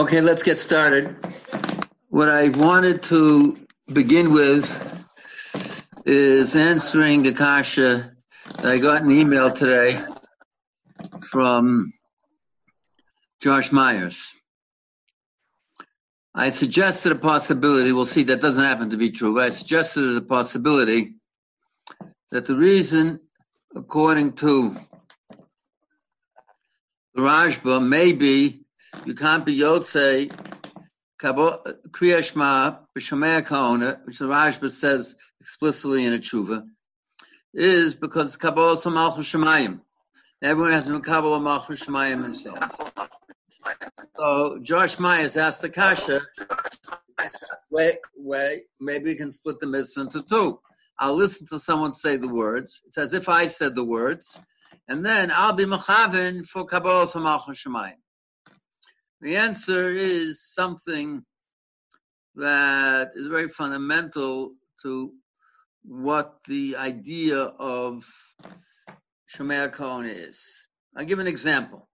Okay, 0.00 0.22
let's 0.22 0.42
get 0.42 0.58
started. 0.58 1.14
What 2.08 2.30
I 2.30 2.48
wanted 2.48 3.02
to 3.12 3.58
begin 3.86 4.32
with 4.32 4.66
is 6.06 6.56
answering 6.56 7.22
the 7.22 7.34
kasha 7.34 8.10
I 8.56 8.78
got 8.78 9.02
an 9.02 9.10
email 9.10 9.52
today 9.52 10.02
from 11.20 11.92
Josh 13.42 13.72
Myers. 13.72 14.32
I 16.34 16.48
suggested 16.48 17.12
a 17.12 17.16
possibility, 17.16 17.92
we'll 17.92 18.06
see 18.06 18.22
that 18.22 18.40
doesn't 18.40 18.64
happen 18.64 18.88
to 18.90 18.96
be 18.96 19.10
true, 19.10 19.34
but 19.34 19.42
I 19.42 19.48
suggested 19.50 20.08
as 20.08 20.16
a 20.16 20.22
possibility 20.22 21.16
that 22.30 22.46
the 22.46 22.56
reason, 22.56 23.20
according 23.76 24.32
to 24.36 24.78
the 27.14 27.20
Rashba, 27.20 27.86
may 27.86 28.14
be 28.14 28.59
you 29.04 29.14
can't 29.14 29.44
be 29.44 29.58
Yotze 29.58 30.32
Kriya 31.20 32.24
Shema 32.24 32.76
B'Shomei 32.96 33.46
Kaona, 33.46 34.04
which 34.06 34.18
the 34.18 34.26
Rashba 34.26 34.70
says 34.70 35.14
explicitly 35.40 36.04
in 36.06 36.14
a 36.14 36.18
tshuva, 36.18 36.66
is 37.52 37.94
because 37.94 38.36
Kabbalah 38.36 38.78
Malchus 38.90 39.30
Shemayim. 39.32 39.80
Everyone 40.42 40.72
has 40.72 40.88
a 40.88 41.00
Kabbalah 41.00 41.40
Malchus 41.40 41.84
Shemayim 41.84 42.22
himself. 42.22 42.58
So 44.16 44.58
Josh 44.62 44.98
Myers 44.98 45.36
asked 45.36 45.62
the 45.62 45.68
Kasha, 45.68 46.22
wait, 47.70 47.98
wait, 48.16 48.62
maybe 48.80 49.10
we 49.10 49.14
can 49.14 49.30
split 49.30 49.60
the 49.60 49.66
mitzvah 49.66 50.02
into 50.02 50.22
two. 50.22 50.60
I'll 50.98 51.16
listen 51.16 51.46
to 51.48 51.58
someone 51.58 51.92
say 51.92 52.16
the 52.16 52.28
words. 52.28 52.80
It's 52.86 52.98
as 52.98 53.12
if 53.12 53.28
I 53.28 53.46
said 53.46 53.74
the 53.74 53.84
words, 53.84 54.38
and 54.88 55.04
then 55.04 55.30
I'll 55.34 55.54
be 55.54 55.64
machavin 55.64 56.46
for 56.46 56.64
Kabbalah 56.64 57.10
Malchus 57.16 57.62
Shemayim. 57.62 57.96
The 59.20 59.36
answer 59.36 59.90
is 59.90 60.42
something 60.42 61.22
that 62.36 63.12
is 63.14 63.26
very 63.26 63.48
fundamental 63.48 64.54
to 64.82 65.12
what 65.84 66.38
the 66.48 66.76
idea 66.76 67.38
of 67.38 68.06
Shomei 69.34 69.70
Kohen 69.72 70.06
is. 70.06 70.66
I'll 70.96 71.04
give 71.04 71.18
an 71.18 71.26
example. 71.26 71.86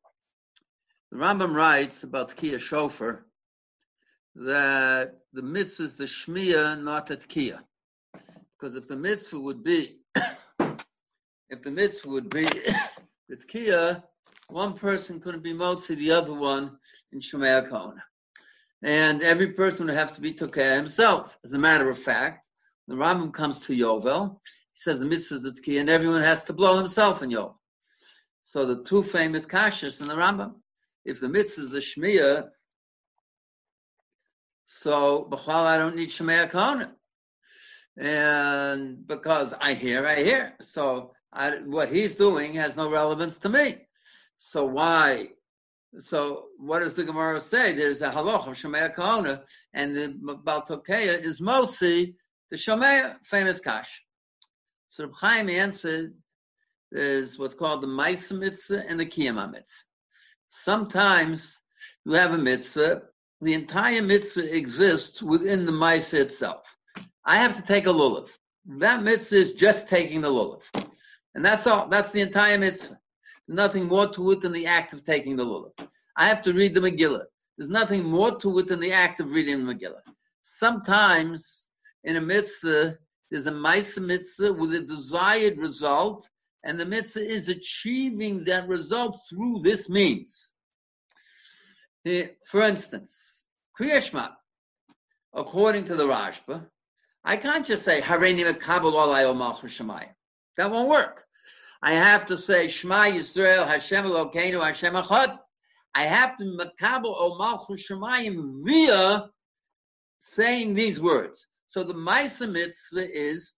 The 1.11 1.19
Rambam 1.19 1.55
writes 1.55 2.05
about 2.05 2.31
Tkiyah 2.37 2.61
Shofar 2.61 3.27
that 4.37 5.19
the 5.33 5.43
mitzvah 5.43 5.83
is 5.83 5.97
the 5.97 6.05
Shmiya, 6.05 6.81
not 6.81 7.07
the 7.07 7.17
Tkiyah. 7.17 7.61
Because 8.57 8.77
if 8.77 8.87
the 8.87 8.97
mitzvah 8.97 9.41
would 9.41 9.65
be, 9.65 9.99
if 11.51 11.63
the 11.63 11.71
mitzvah 11.73 12.09
would 12.09 12.31
be 12.31 12.45
the 13.29 13.37
Tkiyah, 13.37 14.05
one 14.49 14.75
person 14.75 15.21
couldn't 15.21 15.43
be 15.43 15.53
Motzi, 15.53 15.97
the 15.97 16.13
other 16.13 16.35
one 16.35 16.79
in 17.17 17.65
Kohen. 17.65 18.03
And 18.83 19.23
every 19.23 19.53
person 19.53 19.87
would 19.87 19.95
have 19.95 20.13
to 20.13 20.21
be 20.21 20.33
Tokeh 20.33 20.77
himself. 20.77 21.37
As 21.45 21.53
a 21.53 21.59
matter 21.59 21.89
of 21.89 21.99
fact, 21.99 22.47
the 22.89 22.95
Rambam 22.95 23.33
comes 23.33 23.59
to 23.61 23.73
Yovel, 23.73 24.39
he 24.45 24.75
says 24.75 25.01
the 25.01 25.07
mitzvah 25.07 25.37
is 25.37 25.43
the 25.43 25.51
Tkiyah, 25.51 25.81
and 25.81 25.91
everyone 25.91 26.23
has 26.23 26.45
to 26.45 26.53
blow 26.53 26.77
himself 26.77 27.23
in 27.23 27.31
Yovel. 27.31 27.57
So 28.45 28.67
the 28.67 28.85
two 28.85 29.03
famous 29.03 29.47
kashas 29.47 30.01
in 30.01 30.09
the 30.09 30.15
Rambam, 30.15 30.55
if 31.05 31.21
the 31.21 31.29
mitzvah 31.29 31.63
is 31.63 31.71
the 31.71 31.79
Shmiya, 31.79 32.49
so 34.67 35.27
B'chal 35.31 35.65
I 35.65 35.79
don't 35.79 35.97
need 35.97 36.11
Shemaya 36.11 36.51
Kohen. 36.51 36.91
And 37.99 39.07
because 39.07 39.55
I 39.59 39.75
hear, 39.75 40.07
I 40.07 40.23
hear. 40.23 40.55
So 40.61 41.13
I, 41.33 41.59
what 41.65 41.89
he's 41.89 42.15
doing 42.15 42.55
has 42.55 42.77
no 42.77 42.91
relevance 42.91 43.39
to 43.39 43.49
me. 43.49 43.87
So 44.37 44.67
why? 44.67 45.31
So 45.99 46.47
what 46.59 46.81
does 46.81 46.95
the 46.95 47.05
Gemara 47.05 47.41
say? 47.41 47.73
There's 47.73 48.03
a 48.03 48.11
halach 48.11 48.47
of 48.47 48.55
Shemaya 48.55 48.95
Kohen, 48.95 49.41
and 49.73 49.95
the 49.95 50.09
Baltokeya 50.45 51.23
is 51.23 51.41
Motzi, 51.41 52.15
the 52.51 52.57
Shemaya, 52.57 53.17
famous 53.25 53.61
kash. 53.61 54.03
So 54.91 55.05
Reb 55.05 55.15
Chaim 55.15 55.49
answered, 55.49 56.15
there's 56.93 57.39
what's 57.39 57.55
called 57.55 57.83
the 57.83 57.87
Maisa 57.87 58.39
Mitzvah 58.39 58.85
and 58.89 59.01
the 59.01 59.07
Kiyama 59.07 59.51
Mitzvah. 59.51 59.85
Sometimes 60.49 61.61
you 62.05 62.13
have 62.13 62.33
a 62.33 62.39
mitzvah, 62.39 63.03
the 63.41 63.55
entire 63.55 64.03
mitzvah 64.03 64.57
exists 64.57 65.23
within 65.23 65.67
the 65.67 65.73
Maisa 65.73 66.21
itself. 66.21 66.77
I 67.25 67.37
have 67.37 67.57
to 67.57 67.63
take 67.63 67.87
a 67.87 67.91
lulav. 67.91 68.31
That 68.79 69.03
mitzvah 69.03 69.37
is 69.37 69.53
just 69.55 69.89
taking 69.89 70.21
the 70.21 70.31
lulav. 70.31 70.63
And 71.35 71.45
that's 71.45 71.67
all. 71.67 71.89
That's 71.89 72.13
the 72.13 72.21
entire 72.21 72.59
mitzvah. 72.59 72.99
Nothing 73.49 73.87
more 73.87 74.09
to 74.09 74.33
it 74.33 74.41
than 74.41 74.53
the 74.53 74.67
act 74.67 74.93
of 74.93 75.05
taking 75.05 75.37
the 75.37 75.45
lulav. 75.45 75.73
I 76.17 76.29
have 76.29 76.43
to 76.43 76.53
read 76.53 76.75
the 76.75 76.81
Megillah. 76.81 77.27
There's 77.57 77.71
nothing 77.71 78.05
more 78.05 78.39
to 78.41 78.59
it 78.59 78.69
than 78.69 78.81
the 78.81 78.93
act 78.93 79.21
of 79.21 79.33
reading 79.33 79.65
the 79.65 79.75
Megillah. 79.75 80.03
Sometimes 80.41 81.67
in 82.05 82.17
a 82.17 82.21
mitzvah, 82.21 82.99
there's 83.31 83.47
a 83.47 83.53
Maisa 83.53 84.05
mitzvah 84.05 84.53
with 84.53 84.75
a 84.75 84.81
desired 84.81 85.59
result, 85.59 86.29
and 86.65 86.79
the 86.79 86.87
mitzvah 86.87 87.25
is 87.25 87.49
achieving 87.49 88.45
that 88.45 88.69
result 88.69 89.19
through 89.29 89.61
this 89.63 89.89
means. 89.89 90.53
Eh, 92.05 92.29
for 92.45 92.63
instance, 92.63 93.45
Kriyashma, 93.79 94.31
according 95.35 95.87
to 95.87 95.97
the 95.97 96.07
Rashba, 96.07 96.67
I 97.25 97.37
can't 97.37 97.67
just 97.67 97.85
say 97.85 98.01
Hareini 98.01 98.45
Mekabel 98.45 99.37
Malchus 99.37 99.77
Shemayim. 99.77 100.15
That 100.57 100.71
won't 100.71 100.89
work. 100.89 101.25
I 101.87 101.93
have 101.93 102.27
to 102.27 102.37
say 102.37 102.67
Shema 102.67 103.05
Yisrael 103.05 103.65
Hashem 103.65 104.07
Elokeinu 104.07 104.61
Hashem 104.61 104.95
Echad. 104.95 105.39
I 105.95 106.03
have 106.03 106.37
to 106.39 106.43
Mekabel 106.43 107.15
O 107.17 107.39
Malchus 107.39 107.89
Shemayim 107.89 108.65
via 108.67 109.31
saying 110.19 110.75
these 110.75 111.01
words. 111.01 111.47
So 111.69 111.85
the 111.85 111.95
Maisa 111.95 112.51
Mitzvah 112.51 113.09
is 113.17 113.55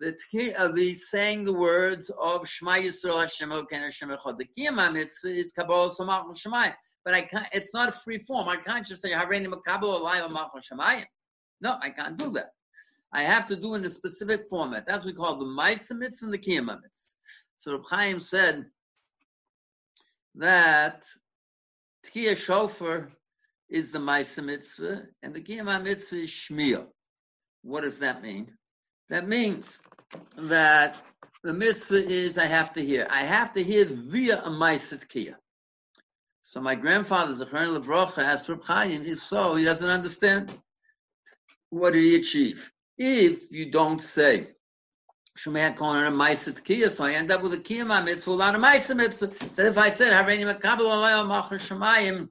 the 0.00 0.16
uh, 0.56 0.68
the 0.68 0.94
saying 0.94 1.44
the 1.44 1.52
words 1.52 2.10
of 2.18 2.48
Shema 2.48 2.76
Yisrael 2.76 3.20
Hashem 3.20 3.50
Elokeinu 3.50 3.84
Hashem 3.84 4.08
Echad. 4.08 4.38
The 4.38 4.46
Kiyama 4.46 4.90
Mitzvah 4.90 5.28
is 5.28 5.52
Kabbalah 5.52 5.92
Malchus 6.06 6.42
Shemayim. 6.42 6.74
But 7.04 7.12
I 7.12 7.20
can't, 7.20 7.48
it's 7.52 7.74
not 7.74 7.90
a 7.90 7.92
free 7.92 8.18
form. 8.18 8.48
I 8.48 8.56
can't 8.56 8.86
just 8.86 9.02
say 9.02 9.10
Hareini 9.10 9.48
Mekabel 9.48 10.00
Olay 10.00 10.32
Malchus 10.32 10.70
Shemayim. 10.72 11.04
No, 11.60 11.76
I 11.82 11.90
can't 11.90 12.16
do 12.16 12.30
that. 12.30 12.52
I 13.12 13.22
have 13.22 13.46
to 13.46 13.56
do 13.56 13.74
in 13.74 13.84
a 13.84 13.88
specific 13.88 14.48
format. 14.50 14.86
That's 14.86 15.04
what 15.04 15.14
we 15.14 15.16
call 15.16 15.38
the 15.38 15.44
Maisamitz 15.44 16.22
and 16.22 16.32
the 16.32 16.38
Kiyamitz. 16.38 17.14
So 17.56 17.72
Reb 17.72 17.84
Chaim 17.90 18.20
said 18.20 18.66
that 20.36 21.04
Tkiya 22.06 22.36
Shofar 22.36 23.10
is 23.68 23.90
the 23.90 23.98
Maisa 23.98 24.44
mitzvah 24.44 25.06
and 25.22 25.34
the 25.34 25.40
Kiyama 25.40 25.82
mitzvah 25.82 26.16
is 26.16 26.30
Shmiel. 26.30 26.86
What 27.62 27.82
does 27.82 27.98
that 27.98 28.22
mean? 28.22 28.52
That 29.08 29.26
means 29.26 29.82
that 30.36 30.96
the 31.42 31.52
mitzvah 31.52 32.06
is 32.06 32.38
I 32.38 32.46
have 32.46 32.74
to 32.74 32.84
hear. 32.84 33.06
I 33.10 33.24
have 33.24 33.54
to 33.54 33.62
hear 33.64 33.86
via 33.86 34.38
a 34.38 34.50
Maisa 34.50 34.98
Tkiya. 34.98 35.34
So 36.42 36.60
my 36.60 36.74
grandfather, 36.74 37.32
Zechariah 37.32 37.68
Levrocha, 37.68 38.22
asked 38.22 38.48
Reb 38.48 38.62
Chaim, 38.62 39.04
if 39.04 39.18
so, 39.18 39.54
he 39.54 39.64
doesn't 39.64 39.88
understand 39.88 40.52
what 41.70 41.92
did 41.92 42.04
he 42.04 42.16
achieve? 42.16 42.72
If 42.98 43.52
you 43.52 43.70
don't 43.70 44.00
say 44.00 44.48
Shemaya 45.38 45.76
Kohen 45.76 46.04
and 46.04 46.16
Maisit 46.16 46.64
Kiyah, 46.64 46.90
so 46.90 47.04
I 47.04 47.12
end 47.12 47.30
up 47.30 47.42
with 47.42 47.54
a 47.54 47.58
Kiyah 47.58 48.04
mitzvah 48.04 48.32
a 48.32 48.36
Maisit 48.36 48.96
mitzvah. 48.96 49.32
So 49.52 49.62
if 49.62 49.78
I 49.78 49.90
said 49.92 50.12
Hareini 50.12 50.52
Makabel 50.52 51.28
Machar 51.28 51.58
Shemayim, 51.58 52.28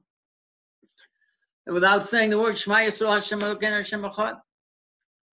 without 1.65 2.03
saying 2.03 2.31
the 2.31 2.39
word 2.39 2.57
Shema 2.57 2.77
Yisrael 2.77 3.13
Hashem 3.13 3.39
Elokein 3.39 3.71
Hashem 3.71 4.01
Echad, 4.01 4.39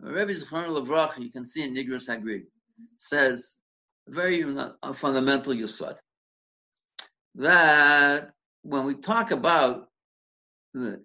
Rabbi 0.00 0.32
Zechron 0.32 0.68
Levracha, 0.68 1.18
you 1.18 1.32
can 1.32 1.44
see 1.44 1.62
in 1.62 1.74
Nigros 1.74 2.08
Hagrid, 2.08 2.44
says 2.98 3.56
very 4.06 4.44
uh, 4.44 4.92
fundamental 4.92 5.54
yisod 5.54 5.96
that 7.36 8.30
when 8.62 8.86
we 8.86 8.94
talk 8.94 9.30
about 9.30 9.88
the 10.74 11.04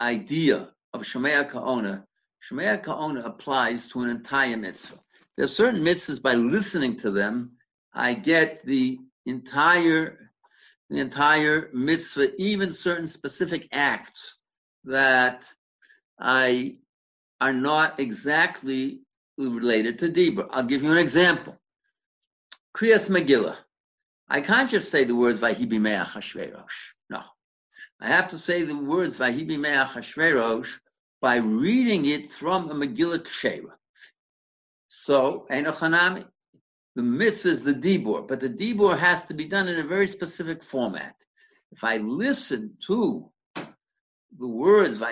idea 0.00 0.68
of 0.92 1.02
Shemaya 1.02 1.50
Kaona, 1.50 2.04
Shemaya 2.50 2.82
Ka'ona 2.82 3.22
applies 3.22 3.88
to 3.88 4.02
an 4.02 4.10
entire 4.10 4.56
mitzvah. 4.56 4.98
There 5.36 5.44
are 5.44 5.48
certain 5.48 5.82
mitzvahs, 5.82 6.22
by 6.22 6.34
listening 6.34 6.96
to 6.98 7.10
them, 7.10 7.52
I 7.92 8.14
get 8.14 8.64
the 8.64 8.98
entire, 9.24 10.30
the 10.88 11.00
entire 11.00 11.70
mitzvah, 11.72 12.40
even 12.40 12.72
certain 12.72 13.08
specific 13.08 13.68
acts 13.72 14.36
that 14.84 15.44
I 16.18 16.78
are 17.40 17.52
not 17.52 17.98
exactly 17.98 19.00
related 19.36 19.98
to 19.98 20.08
Dibra. 20.08 20.48
I'll 20.50 20.62
give 20.62 20.82
you 20.82 20.92
an 20.92 20.98
example. 20.98 21.58
Kriyas 22.74 23.10
Megillah. 23.10 23.56
I 24.28 24.40
can't 24.40 24.70
just 24.70 24.90
say 24.90 25.04
the 25.04 25.14
words 25.14 25.40
Vahibi 25.40 25.80
Me'ach 25.80 26.14
Hashverosh. 26.14 26.94
No. 27.10 27.22
I 28.00 28.08
have 28.08 28.28
to 28.28 28.38
say 28.38 28.62
the 28.62 28.76
words 28.76 29.18
Vahibi 29.18 29.58
Me'ach 29.58 29.88
Hashverosh 29.88 30.68
by 31.26 31.38
reading 31.38 32.06
it 32.06 32.30
from 32.30 32.70
a 32.70 32.74
Megillah 32.74 33.18
Kshera. 33.18 33.72
So, 34.86 35.44
Enochanami, 35.50 36.24
the 36.94 37.02
mitzvah 37.02 37.48
is 37.48 37.62
the 37.62 37.74
dibur, 37.74 38.28
but 38.28 38.38
the 38.38 38.48
dibur 38.48 38.96
has 38.96 39.24
to 39.24 39.34
be 39.34 39.46
done 39.46 39.66
in 39.66 39.80
a 39.80 39.82
very 39.82 40.06
specific 40.06 40.62
format. 40.62 41.16
If 41.72 41.82
I 41.82 41.96
listen 41.96 42.76
to 42.86 43.28
the 44.38 44.46
words 44.46 45.02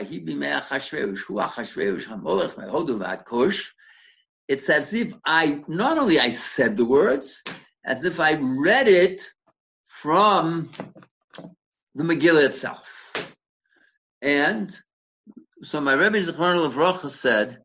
it's 4.46 4.70
as 4.70 4.94
if 4.94 5.14
I 5.24 5.62
not 5.66 5.98
only 5.98 6.20
I 6.20 6.30
said 6.30 6.76
the 6.76 6.84
words, 6.84 7.42
as 7.84 8.04
if 8.04 8.20
I 8.20 8.34
read 8.34 8.86
it 8.86 9.28
from 9.84 10.70
the 11.96 12.04
Megillah 12.04 12.44
itself. 12.44 13.12
And 14.22 14.70
so 15.64 15.80
my 15.80 15.94
Rebbe 15.94 16.18
Zechron 16.18 16.64
of 16.64 16.76
Rocha 16.76 17.08
said, 17.08 17.58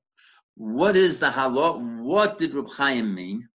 what 0.55 0.95
is 0.95 1.19
the 1.19 1.27
halot? 1.27 2.01
What 2.01 2.37
did 2.37 2.53
Reb 2.53 2.69
Chaim 2.69 3.13
mean? 3.13 3.49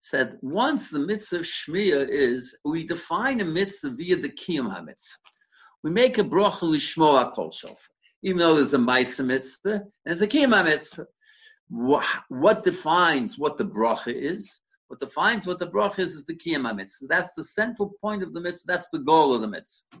Said 0.00 0.38
once 0.40 0.88
the 0.88 0.98
mitzvah 0.98 1.40
of 1.40 1.42
Shmiya 1.42 2.08
is 2.08 2.56
we 2.64 2.86
define 2.86 3.40
a 3.40 3.44
mitzvah 3.44 3.90
via 3.90 4.16
the 4.16 4.30
kiyum 4.30 4.74
hamitz. 4.74 5.08
We 5.82 5.90
make 5.90 6.16
a 6.16 6.24
bracha 6.24 6.62
lishmoa 6.62 7.32
kol 7.32 7.50
shofar, 7.50 7.76
even 8.22 8.38
though 8.38 8.54
there's 8.54 8.72
a 8.72 8.78
ma'isa 8.78 9.24
mitzvah 9.26 9.72
and 9.72 9.90
there's 10.06 10.22
a 10.22 10.26
kiyum 10.26 10.64
mitzvah. 10.64 11.06
What, 11.68 12.04
what 12.28 12.64
defines 12.64 13.38
what 13.38 13.58
the 13.58 13.64
bracha 13.64 14.12
is? 14.14 14.60
What 14.88 15.00
defines 15.00 15.46
what 15.46 15.58
the 15.58 15.68
bracha 15.68 15.98
is 15.98 16.14
is 16.14 16.24
the 16.24 16.34
kiyum 16.34 16.74
mitzvah. 16.74 17.08
That's 17.08 17.32
the 17.32 17.44
central 17.44 17.92
point 18.00 18.22
of 18.22 18.32
the 18.32 18.40
mitzvah. 18.40 18.72
That's 18.72 18.88
the 18.88 19.00
goal 19.00 19.34
of 19.34 19.42
the 19.42 19.48
mitzvah. 19.48 20.00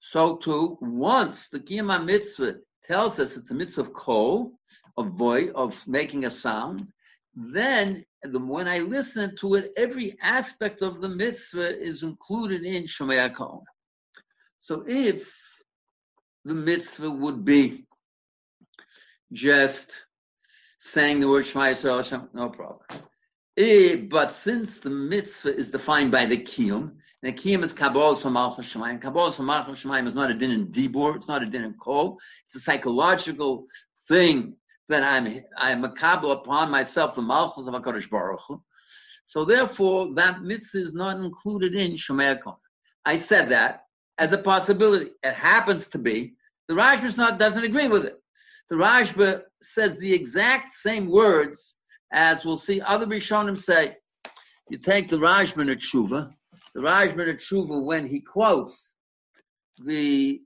So 0.00 0.36
too, 0.36 0.78
once 0.80 1.48
the 1.48 1.60
kiyum 1.60 2.04
mitzvah 2.04 2.56
tells 2.84 3.18
us 3.18 3.36
it's 3.36 3.50
a 3.50 3.54
mitzvah 3.54 3.82
of 3.82 3.92
kol, 3.92 4.52
of 4.96 5.12
voice, 5.12 5.50
of 5.54 5.86
making 5.86 6.24
a 6.24 6.30
sound, 6.30 6.88
then 7.34 8.04
the, 8.22 8.38
when 8.38 8.66
I 8.66 8.78
listen 8.78 9.36
to 9.36 9.54
it, 9.54 9.72
every 9.76 10.16
aspect 10.20 10.82
of 10.82 11.00
the 11.00 11.08
mitzvah 11.08 11.80
is 11.80 12.02
included 12.02 12.64
in 12.64 12.84
Shomei 12.84 13.32
Kol. 13.32 13.64
So 14.56 14.84
if 14.86 15.32
the 16.44 16.54
mitzvah 16.54 17.10
would 17.10 17.44
be 17.44 17.86
just 19.32 20.06
saying 20.78 21.20
the 21.20 21.28
word 21.28 21.46
Shema 21.46 21.66
Yisrael 21.66 22.28
no 22.34 22.48
problem. 22.48 22.80
Eh, 23.56 23.96
but 24.08 24.30
since 24.30 24.80
the 24.80 24.90
mitzvah 24.90 25.54
is 25.54 25.70
defined 25.70 26.10
by 26.10 26.26
the 26.26 26.38
kiyum, 26.38 26.96
and 27.22 27.36
the 27.36 27.38
kiyum 27.38 27.62
is 27.62 27.72
kabbalah 27.72 28.16
from 28.16 28.34
Malchus 28.34 28.72
Shemayim, 28.72 29.00
kabbalah 29.00 29.32
from 29.32 29.46
Malchus 29.46 29.82
Shemayim 29.82 30.06
is 30.06 30.14
not 30.14 30.30
a 30.30 30.34
din 30.34 30.50
in 30.50 30.68
dibur, 30.68 31.16
it's 31.16 31.28
not 31.28 31.42
a 31.42 31.46
din 31.46 31.64
in 31.64 31.74
kol, 31.74 32.18
it's 32.46 32.56
a 32.56 32.60
psychological 32.60 33.66
thing 34.08 34.56
that 34.88 35.02
I'm 35.02 35.42
I'm 35.56 35.84
a 35.84 35.92
kabbalah 35.92 36.38
upon 36.38 36.70
myself 36.70 37.14
the 37.14 37.22
Malchus 37.22 37.66
of 37.66 37.74
Hakadosh 37.74 38.08
Baruch 38.08 38.40
Hu. 38.48 38.62
So 39.24 39.44
therefore, 39.44 40.14
that 40.14 40.42
mitzvah 40.42 40.80
is 40.80 40.92
not 40.92 41.18
included 41.18 41.74
in 41.74 41.92
Shomei 41.92 42.40
I 43.04 43.16
said 43.16 43.50
that 43.50 43.84
as 44.18 44.32
a 44.32 44.38
possibility. 44.38 45.12
It 45.22 45.34
happens 45.34 45.88
to 45.88 45.98
be. 45.98 46.34
The 46.68 46.74
Rashba 46.74 47.16
not 47.16 47.38
doesn't 47.38 47.64
agree 47.64 47.88
with 47.88 48.04
it. 48.04 48.20
The 48.68 48.76
Rashba 48.76 49.42
says 49.62 49.96
the 49.96 50.14
exact 50.14 50.68
same 50.68 51.08
words 51.08 51.76
as 52.12 52.44
we'll 52.44 52.58
see 52.58 52.80
other 52.80 53.06
Rishonim 53.06 53.56
say. 53.56 53.96
You 54.68 54.78
take 54.78 55.08
the 55.08 55.16
Rashba 55.16 55.70
at 55.70 55.78
Tshuva, 55.78 56.32
the 56.74 56.82
at 57.28 57.38
Tshuva 57.38 57.84
when 57.84 58.06
he 58.06 58.20
quotes 58.20 58.92
the 59.78 60.40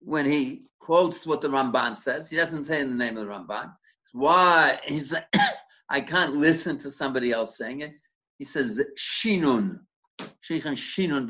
when 0.00 0.24
he 0.24 0.62
quotes 0.80 1.26
what 1.26 1.40
the 1.40 1.48
Ramban 1.48 1.96
says, 1.96 2.30
he 2.30 2.36
doesn't 2.36 2.66
say 2.66 2.82
the 2.82 2.94
name 2.94 3.16
of 3.16 3.26
the 3.26 3.32
Ramban. 3.32 3.72
Why 4.12 4.78
he's 4.84 5.14
I 5.88 6.00
can't 6.00 6.36
listen 6.36 6.78
to 6.78 6.90
somebody 6.90 7.32
else 7.32 7.56
saying 7.56 7.80
it. 7.80 7.94
He 8.38 8.44
says 8.44 8.80
shinun, 8.98 9.80
shichan 10.18 10.76
shinun. 10.76 11.28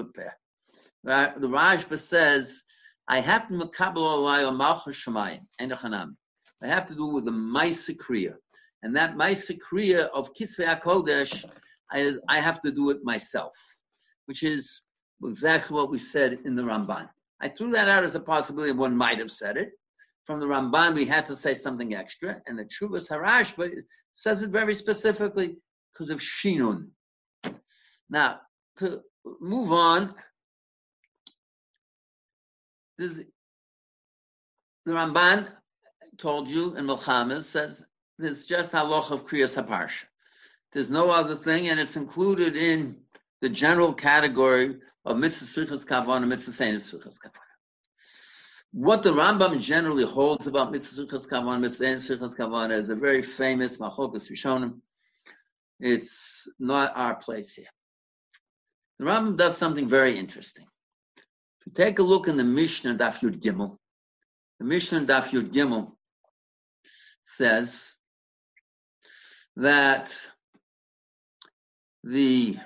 Right? 1.05 1.41
The 1.41 1.49
Rashba 1.49 1.99
says, 1.99 2.65
I 3.09 3.21
have 3.21 3.49
to 3.49 3.55
shemayim, 3.55 5.41
enochanam. 5.61 6.17
I 6.63 6.67
have 6.69 6.87
to 6.89 6.95
do 6.95 7.07
with 7.07 7.27
the 7.27 7.33
Maisa. 7.33 8.35
And 8.83 8.97
that 8.97 9.17
Maisa 9.17 10.09
of 10.15 10.35
Kisvei 10.35 10.81
HaKodesh, 10.81 11.45
I, 11.91 12.15
I 12.29 12.41
have 12.41 12.61
to 12.63 12.73
do 12.73 12.91
it 12.91 13.05
myself, 13.05 13.57
which 14.27 14.43
is 14.43 14.83
exactly 15.25 15.75
what 15.75 15.91
we 15.91 15.99
said 15.99 16.39
in 16.45 16.55
the 16.55 16.63
Ramban. 16.63 17.09
I 17.41 17.49
threw 17.49 17.71
that 17.73 17.89
out 17.89 18.05
as 18.05 18.15
a 18.15 18.21
possibility. 18.21 18.73
One 18.73 18.97
might 18.97 19.19
have 19.19 19.31
said 19.31 19.57
it. 19.57 19.73
From 20.25 20.41
the 20.41 20.47
Ramban, 20.47 20.95
we 20.95 21.05
had 21.05 21.27
to 21.27 21.37
say 21.37 21.55
something 21.55 21.95
extra, 21.95 22.43
and 22.47 22.59
the 22.59 22.65
Chuvas 22.65 23.09
Harashba 23.09 23.83
says 24.15 24.43
it 24.43 24.51
very 24.51 24.75
specifically 24.75 25.57
because 25.93 26.11
of 26.11 26.21
Shinun. 26.21 26.89
Now, 28.11 28.41
to 28.79 29.03
move 29.41 29.73
on, 29.73 30.15
this 32.99 33.13
is 33.13 33.25
the, 34.85 34.93
Ramban 34.93 35.49
told 36.19 36.49
you 36.49 36.75
in 36.77 36.87
Milchamas 36.87 37.43
says 37.43 37.85
there's 38.19 38.47
just 38.47 38.73
halach 38.73 39.11
of 39.11 39.27
Kriyas 39.27 39.63
HaParsha. 39.63 40.05
There's 40.73 40.91
no 40.91 41.11
other 41.11 41.37
thing, 41.37 41.69
and 41.69 41.79
it's 41.79 41.97
included 41.97 42.57
in 42.57 42.99
the 43.41 43.49
general 43.49 43.93
category 43.93 44.77
of 45.05 45.19
mitzvah 45.19 45.67
srichas 45.67 46.17
and 46.17 46.29
mitzvah 46.29 46.65
seinis 46.65 46.93
srichas 46.93 47.19
kavana. 47.19 47.43
What 48.73 49.03
the 49.03 49.13
Rambam 49.13 49.61
generally 49.61 50.05
holds 50.05 50.47
about 50.47 50.73
mitzvah 50.73 51.05
srichas 51.05 51.29
kavana, 51.29 51.61
mitzvah 51.61 51.85
seinis 51.85 52.19
srichas 52.19 52.35
kavana 52.35 52.73
is 52.73 52.89
a 52.89 52.97
very 52.97 53.23
famous 53.23 53.79
machokas 53.79 54.31
rishonim. 54.31 54.81
It's 55.79 56.49
not 56.59 56.93
our 56.97 57.15
place 57.15 57.55
here. 57.55 57.67
The 58.99 59.05
Rambam 59.05 59.37
does 59.37 59.57
something 59.57 59.89
very 59.89 60.19
interesting. 60.19 60.67
If 61.61 61.67
you 61.67 61.73
take 61.73 61.99
a 61.99 62.03
look 62.03 62.29
in 62.29 62.37
the 62.37 62.45
Mishnah 62.45 62.95
Daf 62.97 63.21
Yud 63.21 63.41
Gimel, 63.41 63.77
the 64.59 64.65
Mishnah 64.65 65.01
Daf 65.01 65.29
Yud 65.31 65.53
Gimel 65.53 65.93
says 67.23 67.91
that 69.57 70.17
the 72.05 72.57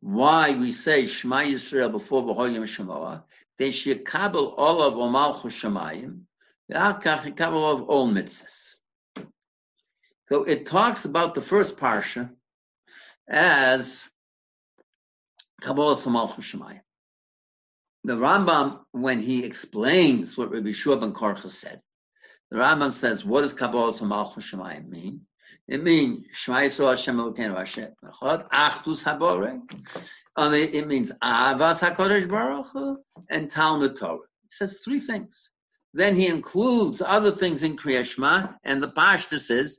why 0.00 0.56
we 0.56 0.72
say 0.72 1.06
Shema 1.06 1.42
Yisrael 1.42 1.92
before 1.92 2.22
V'hoyim 2.22 2.62
Shemoah, 2.62 3.22
they 3.58 3.70
shekabel 3.70 4.54
all 4.56 4.82
of 4.82 4.94
Omal 4.94 5.34
Shemayim, 5.34 6.22
v'akach 6.70 7.34
yekabel 7.34 7.72
of 7.72 7.82
all 7.82 8.08
mitzvahs. 8.08 8.76
So 10.28 10.44
it 10.44 10.66
talks 10.66 11.04
about 11.04 11.34
the 11.34 11.42
first 11.42 11.76
parsha 11.76 12.30
as 13.28 14.08
Kabbalah 15.60 15.96
Omal 15.96 16.28
Shemayim 16.30 16.80
the 18.04 18.16
Rambam, 18.16 18.80
when 18.92 19.20
he 19.20 19.44
explains 19.44 20.36
what 20.36 20.50
Rabbi 20.50 20.72
Shua 20.72 20.96
ben 20.96 21.12
Korcha 21.12 21.50
said, 21.50 21.80
the 22.50 22.58
Rambam 22.58 22.92
says, 22.92 23.24
what 23.24 23.42
does 23.42 23.52
Kabbalah 23.52 24.02
Malchus 24.04 24.50
Shemayim 24.50 24.88
mean? 24.88 25.26
It 25.68 25.82
means 25.82 26.26
Shema 26.32 26.58
Yisrael 26.58 26.90
Hashem 26.90 27.18
Hashem 27.18 27.94
Achdus 28.02 29.04
Habore. 29.04 29.60
And 30.36 30.54
it 30.54 30.86
means 30.86 31.12
Avas 31.22 31.80
Hakadosh 31.80 32.28
Baruch 32.28 32.98
and 33.30 33.50
Talmud 33.50 33.96
Torah. 33.96 34.18
It 34.44 34.52
says 34.52 34.80
three 34.84 35.00
things. 35.00 35.50
Then 35.92 36.14
he 36.14 36.26
includes 36.26 37.02
other 37.02 37.32
things 37.32 37.62
in 37.62 37.76
Kriya 37.76 38.04
Shema, 38.06 38.48
and 38.64 38.82
the 38.82 38.90
Pashta 38.90 39.40
says 39.40 39.78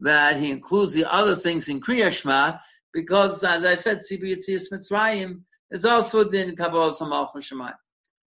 that 0.00 0.38
he 0.38 0.50
includes 0.50 0.94
the 0.94 1.12
other 1.12 1.36
things 1.36 1.68
in 1.68 1.80
Kriya 1.80 2.12
Shema 2.12 2.58
because, 2.92 3.44
as 3.44 3.64
I 3.64 3.74
said, 3.74 4.00
Sibi 4.00 4.34
Mitzrayim 4.36 5.42
is 5.70 5.84
also 5.84 6.28
din 6.28 6.56
Kabbalah 6.56 6.92
Samal 6.92 7.30
Shemayim. 7.34 7.74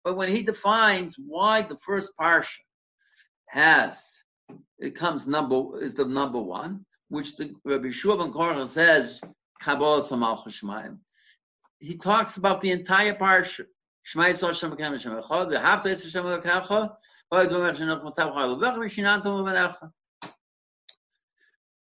But 0.05 0.17
when 0.17 0.29
he 0.31 0.43
defines 0.43 1.17
why 1.19 1.63
the 1.63 1.77
first 1.77 2.13
parsha 2.19 2.59
has, 3.47 4.23
it 4.81 4.95
comes 4.95 5.27
number, 5.27 5.81
is 5.83 5.95
the 5.95 6.07
number 6.07 6.41
one, 6.41 6.85
which 7.09 7.37
the 7.37 7.55
Rabbi 7.65 7.91
Shua 7.91 8.17
ben 8.17 8.67
says, 8.67 9.21
Kabbalah. 9.61 10.99
He 11.79 11.97
talks 11.97 12.37
about 12.39 12.61
the 12.61 12.71
entire 12.71 13.15
parsha. 13.15 13.67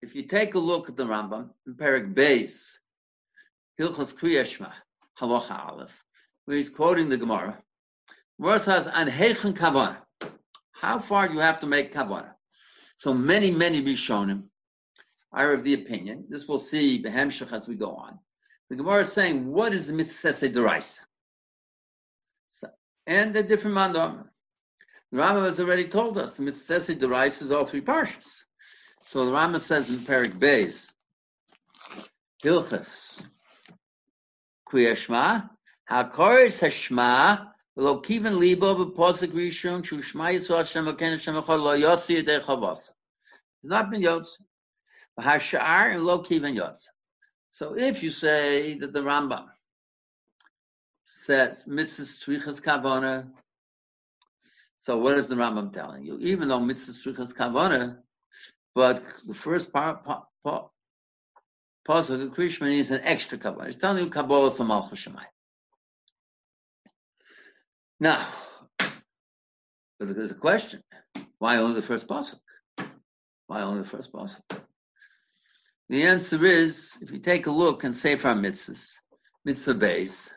If 0.03 0.15
you 0.15 0.23
take 0.23 0.55
a 0.55 0.59
look 0.59 0.89
at 0.89 0.97
the 0.97 1.05
Rambam, 1.05 1.51
in 1.67 1.75
Perik 1.75 2.15
Beis, 2.15 2.73
Hilchos 3.79 4.15
Kriyashma, 4.15 4.73
halacha 5.21 5.69
aleph, 5.69 6.05
where 6.45 6.57
he's 6.57 6.69
quoting 6.69 7.09
the 7.09 7.17
Gemara. 7.17 7.63
Where 8.39 8.59
says, 8.59 8.89
an. 8.93 9.09
How 10.73 10.99
far 10.99 11.29
do 11.29 11.35
you 11.35 11.41
have 11.41 11.61
to 11.61 11.67
make 11.67 11.93
kavana? 11.93 12.35
So 13.01 13.15
many, 13.15 13.51
many 13.51 13.83
Rishonim 13.83 14.43
are 15.33 15.55
of 15.55 15.65
the 15.65 15.73
opinion, 15.73 16.27
this 16.29 16.47
we'll 16.47 16.59
see 16.59 17.03
behemshach 17.03 17.51
as 17.51 17.67
we 17.67 17.75
go 17.75 17.93
on. 17.93 18.19
The 18.69 18.77
Gemara 18.77 19.01
is 19.01 19.13
saying, 19.15 19.51
what 19.51 19.73
is 19.73 19.87
the 19.87 19.95
mitzvah 19.95 20.51
deraisa? 20.51 20.99
So, 22.49 22.69
and 23.07 23.33
the 23.33 23.43
different 23.43 23.79
mandam. 23.79 24.25
The 25.13 25.17
Rambam 25.17 25.47
has 25.47 25.59
already 25.59 25.89
told 25.89 26.19
us 26.19 26.37
the 26.37 26.43
mitzvah 26.43 26.95
deraisa 26.95 27.45
is 27.45 27.51
all 27.51 27.65
three 27.65 27.81
parshas. 27.81 28.43
So 29.07 29.25
the 29.25 29.33
Rambam 29.33 29.61
says 29.61 29.89
in 29.89 30.01
Perik 30.01 30.39
Beis, 30.39 30.93
Hilchas, 32.45 33.19
Kriya 34.71 34.95
Shema, 34.95 35.41
HaKoris 35.91 36.61
HaShema, 36.61 37.50
Lo 37.77 38.01
kiven 38.01 38.39
libo 38.39 38.75
b'posik 38.75 39.33
rishon 39.33 39.85
shu 39.85 39.99
shma 39.99 40.35
yisrael 40.35 40.59
Hashem 40.59 40.87
Elokeinu 40.87 41.13
Hashem 41.13 41.35
Echad 41.37 41.63
lo 41.63 41.77
yotzi 41.77 42.23
yedei 42.23 42.41
chavasa. 42.41 42.91
It's 43.63 43.71
not 43.71 43.91
been 43.91 44.03
yotzi. 44.03 44.39
Hashar 45.19 45.95
and 45.95 46.05
lo 46.05 46.23
kiven 46.23 46.57
yotzi. 46.57 46.89
So 47.49 47.77
if 47.77 48.03
you 48.03 48.11
say 48.11 48.79
that 48.79 48.93
the 48.93 49.01
Rambam 49.01 49.47
says 51.05 51.67
mitzvahs 51.67 52.25
tzrichas 52.25 52.61
kavona, 52.61 53.29
so 54.79 54.99
what 54.99 55.17
is 55.19 55.29
the 55.29 55.37
Rambam 55.37 55.73
telling 55.73 56.05
you? 56.05 56.19
Even 56.21 56.49
though 56.49 56.61
mitzvahs 56.61 57.07
tzrichas 57.07 57.35
kavona, 57.35 57.99
but 58.75 59.03
the 59.27 59.35
first 59.35 59.73
part, 59.73 60.05
part, 60.05 60.25
part 60.43 60.71
pasuk 61.87 62.23
of 62.23 62.31
Krishma 62.35 62.71
is 62.73 62.91
an 62.91 63.01
extra 63.03 63.39
kavona. 63.39 63.69
It's 63.69 63.77
telling 63.77 64.05
you 64.05 64.11
kabbalah 64.11 64.51
samalchus 64.51 65.09
shemayim. 65.09 65.27
Now, 68.03 68.27
there's 69.99 70.31
a 70.31 70.35
question. 70.35 70.83
Why 71.39 71.59
only 71.59 71.75
the 71.75 71.87
first 71.87 72.09
pasuk? 72.09 72.41
Why 73.47 73.61
only 73.61 73.83
the 73.83 73.89
first 73.89 74.11
pasuk? 74.11 74.41
The 75.91 76.05
answer 76.05 76.43
is, 76.47 76.97
if 77.03 77.11
you 77.11 77.19
take 77.19 77.47
a 77.47 77.51
look 77.51 77.85
and 77.85 77.95
say 77.95 78.17
from 78.17 78.43
mitzvahs, 78.43 78.95
mitzvah 79.45 79.75
base, 79.75 80.31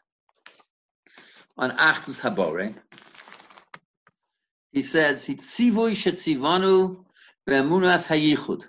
on 1.57 1.71
Achdus 1.71 2.19
Habore, 2.19 2.75
he 4.73 4.81
says, 4.81 5.25
"Hitzivui 5.25 5.91
shetzivanu 5.91 7.05
be'emunas 7.45 8.09
hayichud, 8.09 8.67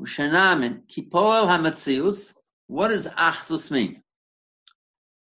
u'shenamin 0.00 0.88
kipoel 0.88 1.46
hamatzius." 1.46 2.34
What 2.66 2.88
does 2.88 3.06
Achdus 3.06 3.70
mean? 3.70 4.02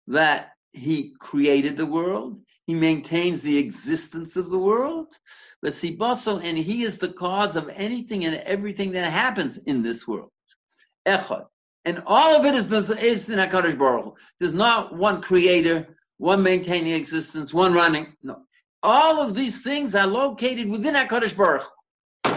That 0.07 0.53
he 0.73 1.13
created 1.19 1.77
the 1.77 1.85
world, 1.85 2.41
he 2.67 2.75
maintains 2.75 3.41
the 3.41 3.57
existence 3.57 4.35
of 4.35 4.49
the 4.49 4.57
world, 4.57 5.07
but 5.61 5.73
see, 5.73 5.95
sibaso, 5.95 6.43
and 6.43 6.57
he 6.57 6.83
is 6.83 6.97
the 6.97 7.07
cause 7.07 7.55
of 7.55 7.69
anything 7.69 8.25
and 8.25 8.35
everything 8.35 8.91
that 8.91 9.09
happens 9.11 9.57
in 9.57 9.81
this 9.81 10.05
world. 10.05 10.29
Echad. 11.07 11.45
And 11.85 12.03
all 12.05 12.35
of 12.35 12.45
it 12.45 12.53
is, 12.53 12.69
is 12.71 13.29
in 13.29 13.39
HaKadosh 13.39 13.77
Baruch 13.77 14.03
Hu. 14.03 14.15
There's 14.39 14.53
not 14.53 14.93
one 14.93 15.21
creator, 15.21 15.95
one 16.17 16.43
maintaining 16.43 16.91
existence, 16.91 17.53
one 17.53 17.73
running. 17.73 18.13
No. 18.21 18.41
All 18.83 19.21
of 19.21 19.33
these 19.33 19.63
things 19.63 19.95
are 19.95 20.05
located 20.05 20.69
within 20.69 20.95
HaKadosh 20.95 21.37
Baruch 21.37 21.63
Hu. 22.25 22.33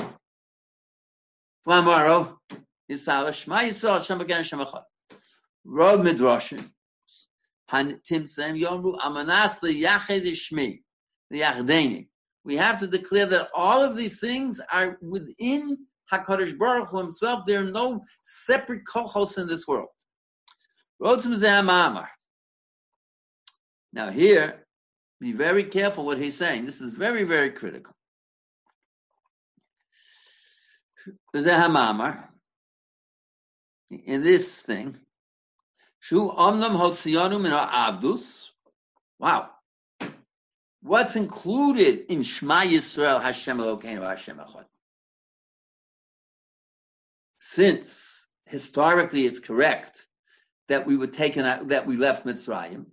Flamaro, 1.66 2.37
Yisala, 2.88 3.34
Shema 3.34 3.62
Yisrael, 3.62 3.94
Hashem 3.94 4.20
again, 4.20 4.37
Hashem 4.38 4.60
Echad. 4.60 4.84
Rod 5.64 6.00
Midrashim. 6.00 6.64
We 7.73 7.79
have 12.57 12.79
to 12.79 12.87
declare 12.87 13.27
that 13.27 13.50
all 13.55 13.85
of 13.85 13.97
these 13.97 14.19
things 14.19 14.61
are 14.73 14.99
within 15.00 15.79
Hakadosh 16.12 16.59
Baruch 16.59 16.89
Hu 16.89 16.99
Himself. 16.99 17.47
There 17.47 17.61
are 17.61 17.71
no 17.71 18.03
separate 18.23 18.83
kochos 18.85 19.39
in 19.39 19.47
this 19.47 19.69
world. 19.69 19.89
Now 23.93 24.11
here, 24.11 24.67
be 25.21 25.33
very 25.33 25.65
careful 25.65 26.07
what 26.07 26.19
he's 26.19 26.37
saying. 26.37 26.67
This 26.67 26.81
is 26.81 26.91
very, 26.91 27.25
very 27.25 27.50
critical. 27.50 27.93
In 31.35 31.43
this 34.23 34.61
thing, 34.61 34.97
Shu 36.00 36.28
omnam 36.30 36.76
hotziyanu 36.76 37.40
min 37.40 37.52
avdus. 37.52 38.50
Wow. 39.19 39.50
What's 40.83 41.14
included 41.16 42.07
in 42.11 42.23
Shema 42.23 42.62
Yisrael 42.62 43.23
Hashem 43.23 43.59
Elokeinu 43.59 44.02
Hashem 44.02 44.38
Echad? 44.38 44.64
since 47.40 48.26
historically 48.47 49.26
it's 49.26 49.40
correct 49.40 50.07
that 50.69 50.87
we 50.87 50.97
were 50.97 51.07
taken 51.07 51.45
out, 51.45 51.69
that 51.69 51.87
we 51.87 51.97
left 51.97 52.25
Mitzrayim. 52.25 52.87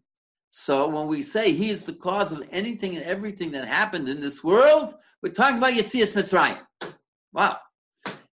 So 0.50 0.88
when 0.88 1.08
we 1.08 1.22
say 1.22 1.52
he 1.52 1.70
is 1.70 1.86
the 1.86 1.94
cause 1.94 2.32
of 2.32 2.44
anything 2.52 2.96
and 2.96 3.06
everything 3.06 3.52
that 3.52 3.68
happened 3.68 4.10
in 4.10 4.20
this 4.20 4.44
world, 4.44 4.96
we're 5.22 5.34
talking 5.34 5.58
about 5.58 5.74
Yetzias 5.74 6.16
Mitzrayim. 6.16 6.60
Wow. 7.34 7.58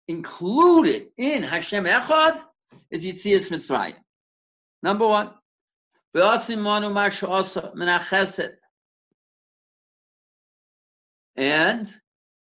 Included 0.08 1.08
in 1.18 1.42
Hashem 1.42 1.84
Echad 1.84 2.40
is 2.90 3.04
Yetzias 3.04 3.50
Mitzrayim. 3.50 3.96
Number 4.84 5.08
one. 5.08 5.30
And 11.36 11.94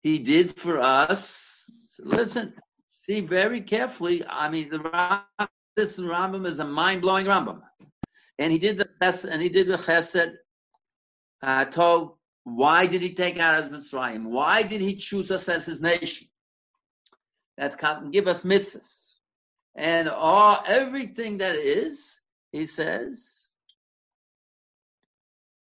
he 0.03 0.19
did 0.19 0.53
for 0.57 0.79
us, 0.81 1.71
listen, 1.99 2.53
see 2.91 3.21
very 3.21 3.61
carefully. 3.61 4.25
I 4.27 4.49
mean, 4.49 4.69
the 4.69 5.23
this 5.77 5.97
Rambam 5.97 6.45
is 6.45 6.59
a 6.59 6.65
mind-blowing 6.65 7.27
Rambam, 7.27 7.61
and 8.37 8.51
he 8.51 8.59
did 8.59 8.77
the 8.77 8.89
chesed, 9.01 9.23
and 9.23 9.41
he 9.41 9.47
did 9.47 9.67
the 9.67 9.77
chesed. 9.77 10.33
Uh, 11.41 11.63
told 11.63 12.17
why 12.43 12.87
did 12.87 13.01
he 13.01 13.13
take 13.13 13.39
out 13.39 13.63
his 13.63 13.69
Mitzrayim? 13.69 14.25
Why 14.25 14.63
did 14.63 14.81
he 14.81 14.97
choose 14.97 15.31
us 15.31 15.47
as 15.47 15.65
his 15.65 15.81
nation? 15.81 16.27
That's 17.57 17.77
come. 17.77 18.11
give 18.11 18.27
us 18.27 18.43
mitzvahs, 18.43 19.13
and 19.75 20.09
all 20.09 20.61
everything 20.67 21.37
that 21.37 21.55
is, 21.55 22.19
he 22.53 22.65
says. 22.67 23.49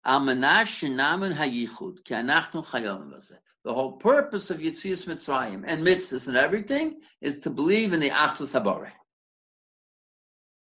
The 0.06 0.20
whole 3.66 3.94
purpose 3.94 4.50
of 4.50 4.58
Yitzias 4.60 5.06
Mitzrayim 5.06 5.64
and 5.66 5.88
mitzvahs 5.88 6.28
and 6.28 6.36
everything 6.36 7.00
is 7.22 7.40
to 7.40 7.50
believe 7.50 7.94
in 7.94 8.02
the 8.02 8.10
Achdus 8.10 8.54
Habore. 8.54 8.92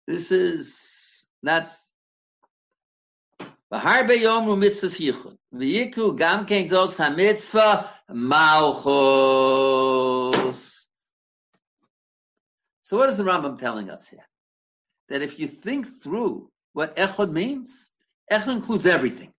This 0.07 0.31
is, 0.31 1.25
that's, 1.43 1.91
V'harbe 3.73 4.17
yomru 4.17 4.55
mitzvahs 4.57 4.97
yichud. 5.53 6.17
Gam 6.17 6.45
zos 6.45 6.97
ha-mitzvah 6.97 7.91
malchus. 8.09 9.25
So 12.83 12.97
what 12.97 13.09
is 13.09 13.17
the 13.17 13.23
Rambam 13.23 13.59
telling 13.59 13.89
us 13.89 14.07
here? 14.07 14.25
That 15.09 15.21
if 15.21 15.39
you 15.39 15.47
think 15.47 16.01
through 16.01 16.49
what 16.73 16.95
echad 16.95 17.31
means, 17.31 17.89
echad 18.31 18.47
includes 18.47 18.85
everything. 18.85 19.31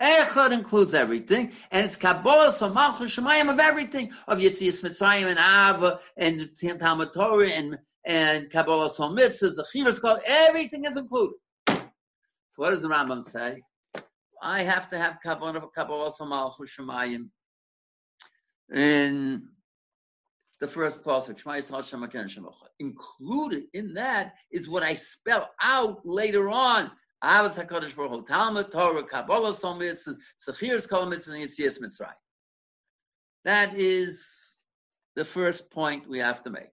Echad 0.00 0.52
includes 0.52 0.94
everything, 0.94 1.52
and 1.70 1.84
it's 1.84 1.96
Kabbalah, 1.96 2.52
so 2.52 2.70
Malchus 2.70 3.14
Shemayim 3.14 3.50
of 3.50 3.60
everything, 3.60 4.12
of 4.26 4.38
Yitzias 4.38 4.82
Mitzrayim 4.82 5.26
and 5.26 5.38
Ava, 5.38 6.00
and 6.16 6.48
Talmud 6.80 7.12
Torah, 7.12 7.50
and, 7.50 7.78
and 8.06 8.48
Kabbalah 8.50 8.88
So 8.88 9.10
Mitzvah, 9.10 9.50
Zechiras 9.50 10.00
Kol, 10.00 10.18
everything 10.24 10.86
is 10.86 10.96
included. 10.96 11.36
So 11.68 11.82
what 12.56 12.70
does 12.70 12.80
the 12.80 12.88
Rambam 12.88 13.22
say? 13.22 13.60
I 14.42 14.62
have 14.62 14.88
to 14.90 14.98
have 14.98 15.18
Kabbalah, 15.22 16.12
So 16.12 16.24
Malchus 16.24 16.74
Shemayim. 16.78 17.28
In 18.72 19.48
the 20.60 20.68
first 20.68 21.02
Shem 21.02 22.48
Included 22.78 23.64
in 23.72 23.94
that 23.94 24.34
is 24.50 24.68
what 24.68 24.82
I 24.82 24.94
spell 24.94 25.50
out 25.60 26.00
later 26.04 26.48
on 26.50 26.90
Talmud 27.22 28.70
Torah, 28.72 29.04
Kabbalah 29.04 29.54
Mitzvahs, 29.54 30.16
Sechiras 30.48 30.88
Kol 30.88 31.06
Mitzvahs, 31.06 31.34
and 31.34 31.42
Yitzias 31.42 31.80
Mitzrayim. 31.80 32.12
That 33.44 33.74
is 33.74 34.54
the 35.16 35.24
first 35.24 35.70
point 35.70 36.08
we 36.08 36.18
have 36.18 36.42
to 36.44 36.50
make. 36.50 36.70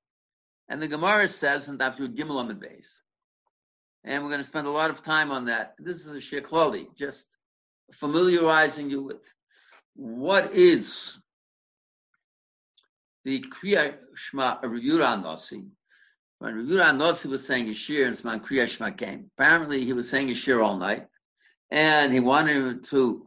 And 0.69 0.81
the 0.81 0.87
Gemara 0.87 1.27
says, 1.27 1.69
and 1.69 1.81
after 1.81 2.07
Gimel 2.07 2.41
Amid 2.41 2.59
Beis, 2.59 2.99
and 4.03 4.23
we're 4.23 4.29
going 4.29 4.41
to 4.41 4.45
spend 4.45 4.67
a 4.67 4.71
lot 4.71 4.89
of 4.89 5.01
time 5.01 5.31
on 5.31 5.45
that. 5.45 5.75
This 5.79 6.05
is 6.05 6.07
a 6.07 6.15
Shekloli, 6.15 6.95
just 6.95 7.27
familiarizing 7.93 8.89
you 8.89 9.03
with 9.03 9.33
what 9.95 10.53
is 10.53 11.17
the 13.27 13.41
Kriya 13.41 13.97
Shema 14.15 14.59
of 14.63 14.71
Yura 14.81 15.17
Nasi, 15.17 15.65
when 16.39 16.55
Ravuna 16.55 16.97
Notzi 16.97 17.25
was 17.25 17.45
saying 17.45 17.65
his 17.65 17.75
shir 17.75 18.05
and 18.05 18.15
Sman 18.15 18.39
Kriya 18.39 18.69
Shema 18.69 18.91
came, 18.91 19.29
apparently 19.37 19.83
he 19.83 19.91
was 19.91 20.09
saying 20.09 20.29
his 20.29 20.37
shir 20.37 20.61
all 20.61 20.77
night, 20.77 21.07
and 21.69 22.13
he 22.13 22.21
wanted 22.21 22.85
to, 22.85 23.25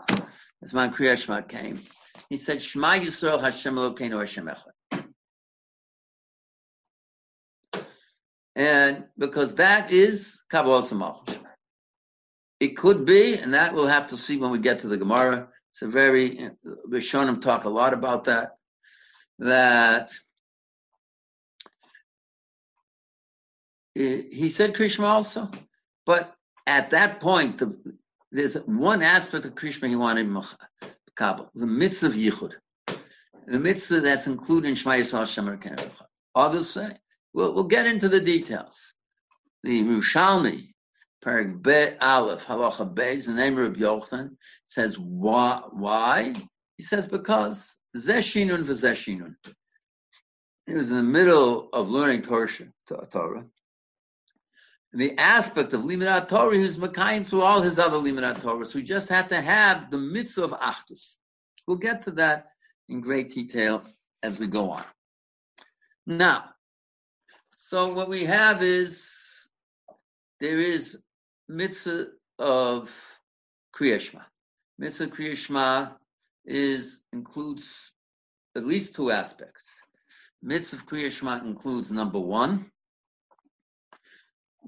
Sman 0.65 0.95
Kriya 0.95 1.23
Shema 1.23 1.43
came, 1.43 1.79
he 2.31 2.39
said, 2.39 2.63
Shema 2.63 2.95
Yisrael 2.95 3.43
Hashem 3.43 3.75
Elokeinu 3.75 4.19
Hashem 4.21 4.49
Echad. 4.49 5.05
And 8.57 9.05
because 9.19 9.57
that 9.57 9.93
is 9.93 10.41
Kabbalah 10.49 10.81
Samach. 10.81 11.37
It 12.59 12.75
could 12.79 13.05
be, 13.05 13.35
and 13.35 13.53
that 13.53 13.75
we'll 13.75 13.87
have 13.87 14.09
to 14.09 14.17
see 14.17 14.39
when 14.39 14.51
we 14.51 14.61
get 14.61 14.81
to 14.81 14.89
the 14.89 14.97
Gemara. 14.97 15.49
It's 15.73 15.83
a 15.83 15.89
very, 15.89 16.49
Rishonim 16.89 17.43
talk 17.43 17.65
a 17.65 17.69
lot 17.69 17.93
about 17.93 18.25
that, 18.25 18.53
that 19.41 20.13
he 23.95 24.51
said 24.51 24.75
Krishma 24.75 25.05
also, 25.05 25.51
but 26.07 26.35
at 26.67 26.91
that 26.91 27.21
point, 27.21 27.59
the, 27.59 27.97
there's 28.31 28.55
one 28.55 29.03
aspect 29.03 29.45
of 29.47 29.55
Krishma 29.55 29.89
he 29.89 29.97
wanted 29.97 30.31
Kabul, 31.17 31.51
the 31.55 31.67
mitzvah 31.67 32.07
of 32.07 32.13
Yichud. 32.13 32.55
The 33.47 33.59
mitzvah 33.59 34.01
that's 34.01 34.27
included 34.27 34.69
in 34.69 34.75
Shema 34.77 34.97
Yisrael 34.97 35.27
Shem 35.27 35.59
Others 36.35 36.71
say, 36.71 36.93
we'll, 37.33 37.55
we'll 37.55 37.65
get 37.65 37.87
into 37.87 38.09
the 38.09 38.21
details. 38.21 38.93
The 39.65 39.83
Rushalmi, 39.83 40.69
Parag 41.25 41.63
Be 41.63 41.97
Aleph, 42.01 42.47
Halacha 42.47 42.95
Beis, 42.95 43.27
the 43.27 43.33
name 43.33 43.59
of 43.59 43.75
Yochanan, 43.75 44.37
says 44.67 44.99
why, 44.99 45.63
why? 45.73 46.35
He 46.77 46.83
says 46.83 47.07
because 47.07 47.75
Zeshinun 47.97 48.65
v'Zeshinun. 48.65 49.35
He 50.67 50.75
was 50.75 50.91
in 50.91 50.97
the 50.97 51.03
middle 51.03 51.69
of 51.73 51.91
learning 51.91 52.23
Torah. 52.23 52.49
Torah. 53.11 53.45
The 54.93 55.17
aspect 55.19 55.73
of 55.73 55.83
Limanat 55.83 56.29
Torah, 56.29 56.57
he 56.57 56.63
was 56.63 56.77
Makayim 56.77 57.27
through 57.27 57.43
all 57.43 57.63
his 57.63 57.79
other 57.79 57.97
Limanat 57.97 58.41
Torah. 58.41 58.65
So 58.65 58.79
he 58.79 58.85
just 58.85 59.09
had 59.09 59.29
to 59.29 59.41
have 59.41 59.91
the 59.91 59.99
mitzvah 59.99 60.45
of 60.45 60.53
Achdus. 60.53 61.17
We'll 61.67 61.77
get 61.77 62.03
to 62.03 62.11
that 62.13 62.53
in 62.89 63.01
great 63.01 63.33
detail 63.33 63.83
as 64.23 64.39
we 64.39 64.47
go 64.47 64.71
on. 64.71 64.85
Now, 66.07 66.51
so 67.57 67.93
what 67.93 68.09
we 68.09 68.25
have 68.25 68.63
is 68.63 69.49
there 70.41 70.59
is 70.59 70.99
mitzvah 71.49 72.09
of 72.39 72.91
Kriyashma. 73.75 74.23
Mitzvah 74.79 75.09
Kriyashma 75.09 75.93
is 76.45 77.03
includes 77.13 77.93
at 78.57 78.67
least 78.67 78.95
two 78.95 79.11
aspects. 79.11 79.71
Mitzvah 80.43 80.77
of 80.77 80.87
Kriyashma 80.87 81.45
includes 81.45 81.93
number 81.93 82.19
one, 82.19 82.71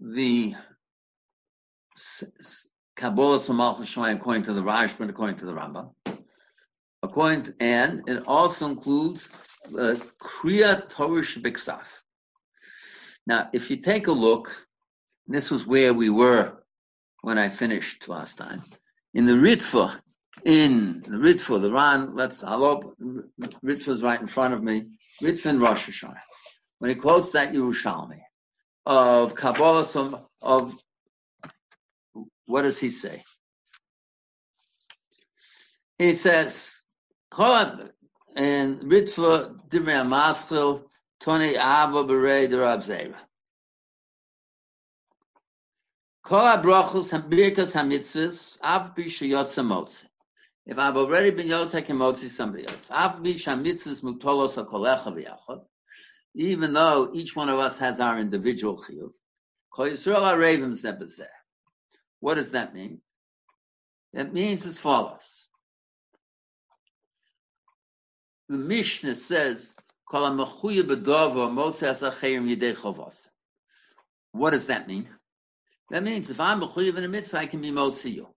the 0.00 0.55
Kabbalah 2.97 3.38
Samal 3.38 3.76
Shemayim 3.79 4.17
according 4.17 4.43
to 4.45 4.52
the 4.52 4.62
Rashba 4.62 5.09
according 5.09 5.37
to 5.37 5.47
the 5.47 5.52
Rambam. 5.52 5.91
According 7.02 7.45
to, 7.45 7.55
and 7.61 8.09
it 8.09 8.26
also 8.26 8.67
includes 8.67 9.31
the 9.71 9.95
Kriya 10.21 10.88
Torah 10.88 11.23
Biksaf. 11.23 11.87
Now, 13.26 13.49
if 13.52 13.71
you 13.71 13.76
take 13.79 14.09
a 14.09 14.12
look, 14.12 14.69
this 15.26 15.50
was 15.50 15.67
where 15.67 15.95
we 15.95 16.11
were 16.11 16.59
when 17.23 17.38
I 17.38 17.49
finished 17.49 18.09
last 18.09 18.37
time. 18.38 18.62
In 19.14 19.25
the 19.25 19.33
Ritva, 19.33 20.00
in 20.44 21.00
the 21.02 21.18
Ritva, 21.18 21.61
the 21.61 21.72
Ran, 21.72 22.14
let's, 22.14 22.42
I'll 22.42 22.94
Ritva's 23.64 24.02
right 24.02 24.20
in 24.20 24.26
front 24.26 24.54
of 24.54 24.62
me, 24.62 24.87
Ritva 25.22 25.46
in 25.46 25.61
Rosh 25.61 25.88
Hashanah. 25.88 26.20
When 26.78 26.90
he 26.90 26.96
quotes 26.96 27.30
that 27.32 27.52
Yerushalmi 27.52 28.20
of 28.84 29.34
Kabbalah, 29.34 29.84
some, 29.84 30.18
of, 30.40 30.76
what 32.46 32.62
does 32.62 32.78
he 32.78 32.90
say? 32.90 33.22
He 35.99 36.14
says, 36.14 36.82
and 37.38 38.80
Ritva 38.80 39.68
Divrei 39.68 40.06
Maschil, 40.06 40.84
Tony 41.20 41.50
Ava 41.54 42.04
Berei 42.04 42.52
Rav 42.58 42.84
Zera. 42.84 43.14
Kol 46.25 46.56
brachos 46.58 47.11
hambirkas 47.11 47.72
hamitzvos 47.75 48.56
av 48.62 48.94
bi 48.94 49.04
sheyotze 49.04 49.64
motze. 49.64 50.04
If 50.64 50.78
I've 50.78 50.97
already 50.97 51.31
been 51.31 51.49
yotze, 51.49 51.75
I 51.75 51.81
can 51.81 51.99
motze 51.99 52.28
somebody 52.28 52.66
else. 52.66 52.88
Even 56.35 56.73
though 56.73 57.11
each 57.12 57.37
one 57.37 57.49
of 57.49 57.59
us 57.59 57.78
has 57.78 58.00
our 58.00 58.19
individual 58.19 58.78
chiyuv. 58.78 59.12
What 62.21 62.35
does 62.35 62.50
that 62.52 62.75
mean? 62.75 63.00
That 64.12 64.33
means 64.33 64.64
as 64.66 64.78
follows. 64.78 65.49
The 68.49 68.58
Mishnah 68.58 69.15
says. 69.17 69.75
What 70.10 70.50
does 74.50 74.67
that 74.67 74.86
mean? 74.89 75.08
That 75.91 76.02
means 76.02 76.30
if 76.30 76.41
I'm 76.41 76.60
mechuyev 76.60 76.97
in 76.97 77.04
a 77.04 77.08
mitzvah, 77.08 77.39
I 77.39 77.47
can 77.47 77.60
be 77.60 77.71
motzi 77.71 78.15
you. 78.15 78.28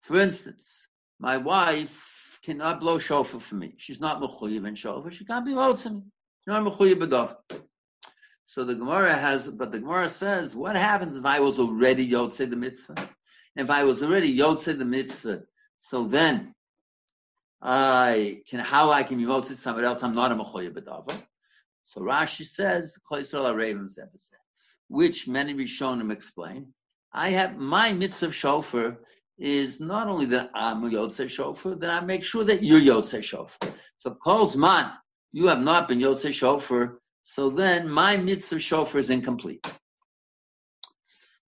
For 0.00 0.20
instance, 0.20 0.87
my 1.18 1.36
wife 1.38 2.38
cannot 2.42 2.80
blow 2.80 2.98
shofar 2.98 3.40
for 3.40 3.54
me. 3.56 3.74
She's 3.76 4.00
not 4.00 4.20
mechuyev 4.20 4.66
in 4.66 4.74
shofar. 4.74 5.10
She 5.10 5.24
can't 5.24 5.44
be 5.44 5.52
motzi 5.52 5.92
me. 5.92 6.02
No 6.46 6.64
mechuyev 6.64 7.00
b'dov. 7.02 7.36
So 8.44 8.64
the 8.64 8.74
Gemara 8.74 9.14
has, 9.14 9.46
but 9.48 9.72
the 9.72 9.80
Gemara 9.80 10.08
says, 10.08 10.56
what 10.56 10.76
happens 10.76 11.16
if 11.16 11.26
I 11.26 11.40
was 11.40 11.58
already 11.58 12.08
yotze 12.10 12.48
the 12.48 12.56
mitzvah? 12.56 13.08
If 13.56 13.68
I 13.68 13.84
was 13.84 14.02
already 14.02 14.36
yotze 14.36 14.78
the 14.78 14.84
mitzvah, 14.84 15.42
so 15.78 16.04
then 16.04 16.54
I 17.60 18.42
can 18.48 18.60
how 18.60 18.90
I 18.90 19.02
can 19.02 19.18
be 19.18 19.24
motzi 19.24 19.54
somebody 19.54 19.86
else. 19.86 20.02
I'm 20.02 20.14
not 20.14 20.32
a 20.32 20.36
mechuyev 20.36 20.72
b'dov. 20.72 21.10
So 21.82 22.00
Rashi 22.02 22.46
says, 22.46 22.98
which 24.88 25.28
many 25.28 25.54
Rishonim 25.54 26.12
explain. 26.12 26.74
I 27.12 27.30
have 27.30 27.56
my 27.56 27.92
mitzvah 27.92 28.30
shofar 28.32 28.98
is 29.38 29.80
not 29.80 30.08
only 30.08 30.26
that 30.26 30.50
I'm 30.54 30.84
a 30.84 30.90
Yotze 30.90 31.30
shofar, 31.30 31.76
that 31.76 31.90
I 31.90 32.04
make 32.04 32.24
sure 32.24 32.44
that 32.44 32.62
you're 32.62 32.80
Yotze 32.80 33.22
shofar. 33.22 33.70
So 33.96 34.10
calls 34.14 34.56
man, 34.56 34.92
you 35.32 35.46
have 35.46 35.60
not 35.60 35.88
been 35.88 36.00
Yotze 36.00 36.32
shofar, 36.32 36.98
so 37.22 37.50
then 37.50 37.88
my 37.88 38.16
mitzvah 38.16 38.58
shofar 38.58 39.00
is 39.00 39.10
incomplete. 39.10 39.66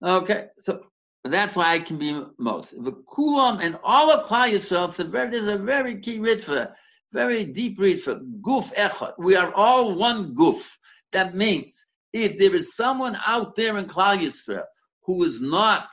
Okay, 0.03 0.47
so 0.59 0.83
that's 1.25 1.57
why 1.57 1.73
I 1.73 1.81
can 1.81 1.99
be 1.99 2.23
most. 2.39 2.71
The 2.83 2.93
kulam 2.93 3.61
and 3.61 3.79
all 3.83 4.11
of 4.11 4.27
Klal 4.27 4.53
Yisrael, 4.53 5.31
there's 5.31 5.47
a 5.47 5.59
very 5.59 6.01
key 6.01 6.19
ritva, 6.19 6.73
very 7.13 7.45
deep 7.45 7.79
ritva, 7.79 8.21
guf 8.41 8.73
echad. 8.75 9.15
We 9.19 9.37
are 9.37 9.53
all 9.53 9.95
one 9.95 10.35
guf. 10.35 10.77
That 11.13 11.35
means 11.35 11.85
if 12.13 12.39
there 12.39 12.55
is 12.55 12.75
someone 12.75 13.19
out 13.27 13.57
there 13.57 13.77
in 13.77 13.87
Klal 13.87 14.19
Yisrael 14.19 14.65
who 15.05 15.25
is 15.25 15.41
not 15.41 15.89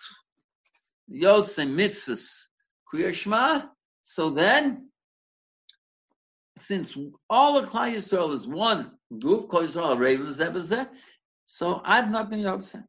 Yotze 1.12 1.68
Mitzvahs 1.68 2.44
Kriyashma, 2.94 3.70
so 4.04 4.30
then, 4.30 4.90
since 6.58 6.98
all 7.30 7.58
of 7.58 7.70
Klal 7.70 7.94
Yisrael 7.94 8.34
is 8.34 8.48
one 8.48 8.92
group, 9.20 9.50
Klal 9.50 9.68
Yisrael 9.68 9.98
Raven 10.00 10.88
so 11.46 11.82
I've 11.84 12.10
not 12.12 12.30
been 12.30 12.42
Yotze. 12.42 12.84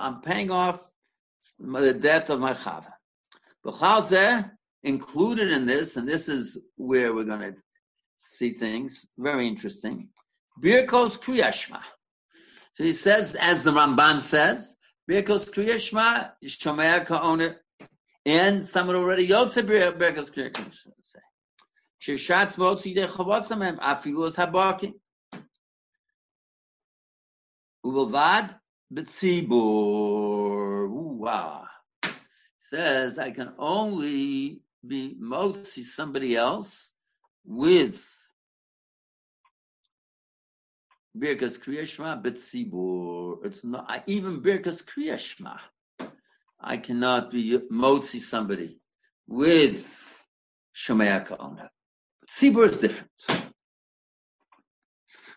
I'm 0.00 0.20
paying 0.20 0.50
off 0.50 0.90
the 1.58 1.94
debt 1.94 2.30
of 2.30 2.40
my 2.40 2.52
chava. 2.52 2.92
B'chalzeh, 3.64 4.50
included 4.84 5.50
in 5.50 5.66
this, 5.66 5.96
and 5.96 6.06
this 6.06 6.28
is 6.28 6.58
where 6.76 7.12
we're 7.12 7.24
going 7.24 7.40
to 7.40 7.56
see 8.18 8.52
things, 8.52 9.06
very 9.16 9.46
interesting. 9.46 10.08
Birkos 10.62 11.18
Kriyashma. 11.18 11.82
So 12.78 12.84
he 12.84 12.92
says, 12.92 13.34
as 13.34 13.64
the 13.64 13.72
Ramban 13.72 14.20
says, 14.20 14.76
Birkos 15.10 15.50
Kriyashma, 15.50 16.30
Shomea 16.44 17.04
Ka'ona, 17.04 17.56
and 18.24 18.64
someone 18.64 18.94
already 18.94 19.26
Yotze 19.26 19.66
Birkos 19.66 20.32
Kriyashma. 20.32 20.92
Sheshatz 22.00 22.56
Motzi 22.56 22.94
De 22.94 23.08
Chavotzamem, 23.08 23.80
Afilu 23.80 24.28
Es 24.28 24.36
Habaki. 24.36 24.92
Ubilvad 27.84 28.54
Betzibur. 28.94 30.88
Wow. 30.88 31.64
Ah. 31.64 32.14
Says, 32.60 33.18
I 33.18 33.32
can 33.32 33.54
only 33.58 34.60
be 34.86 35.16
Motzi 35.20 35.82
somebody 35.82 36.36
else 36.36 36.92
with 37.44 38.08
Birkas 41.18 41.58
Kriyashma 41.58 42.22
Betzibur. 42.22 43.44
It's 43.44 43.64
not 43.64 43.86
I, 43.88 44.02
even 44.06 44.40
Birkas 44.40 44.84
Kriyashma. 44.84 45.58
I 46.60 46.76
cannot 46.76 47.30
be 47.30 47.58
motzi 47.70 48.20
somebody 48.20 48.78
with 49.26 49.86
Shomea 50.74 51.24
Ka'ona. 51.24 51.70
Tzibur 52.28 52.68
is 52.68 52.78
different. 52.78 53.10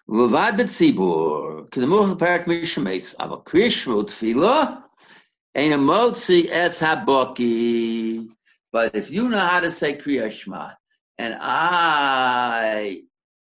Levad 0.09 0.57
betzibur, 0.57 1.69
kedemuch 1.69 2.17
parak 2.17 2.45
mishemes, 2.45 3.15
aber 3.17 3.37
kriyashma 3.37 4.03
tefillah, 4.03 4.83
ein 5.55 5.71
a 5.71 5.77
motzi 5.77 6.49
es 6.49 6.81
haboki. 6.81 8.27
But 8.73 8.95
if 8.95 9.09
you 9.09 9.29
know 9.29 9.39
how 9.39 9.61
to 9.61 9.71
say 9.71 9.97
kriyashma, 9.97 10.75
and 11.17 11.37
I 11.39 13.03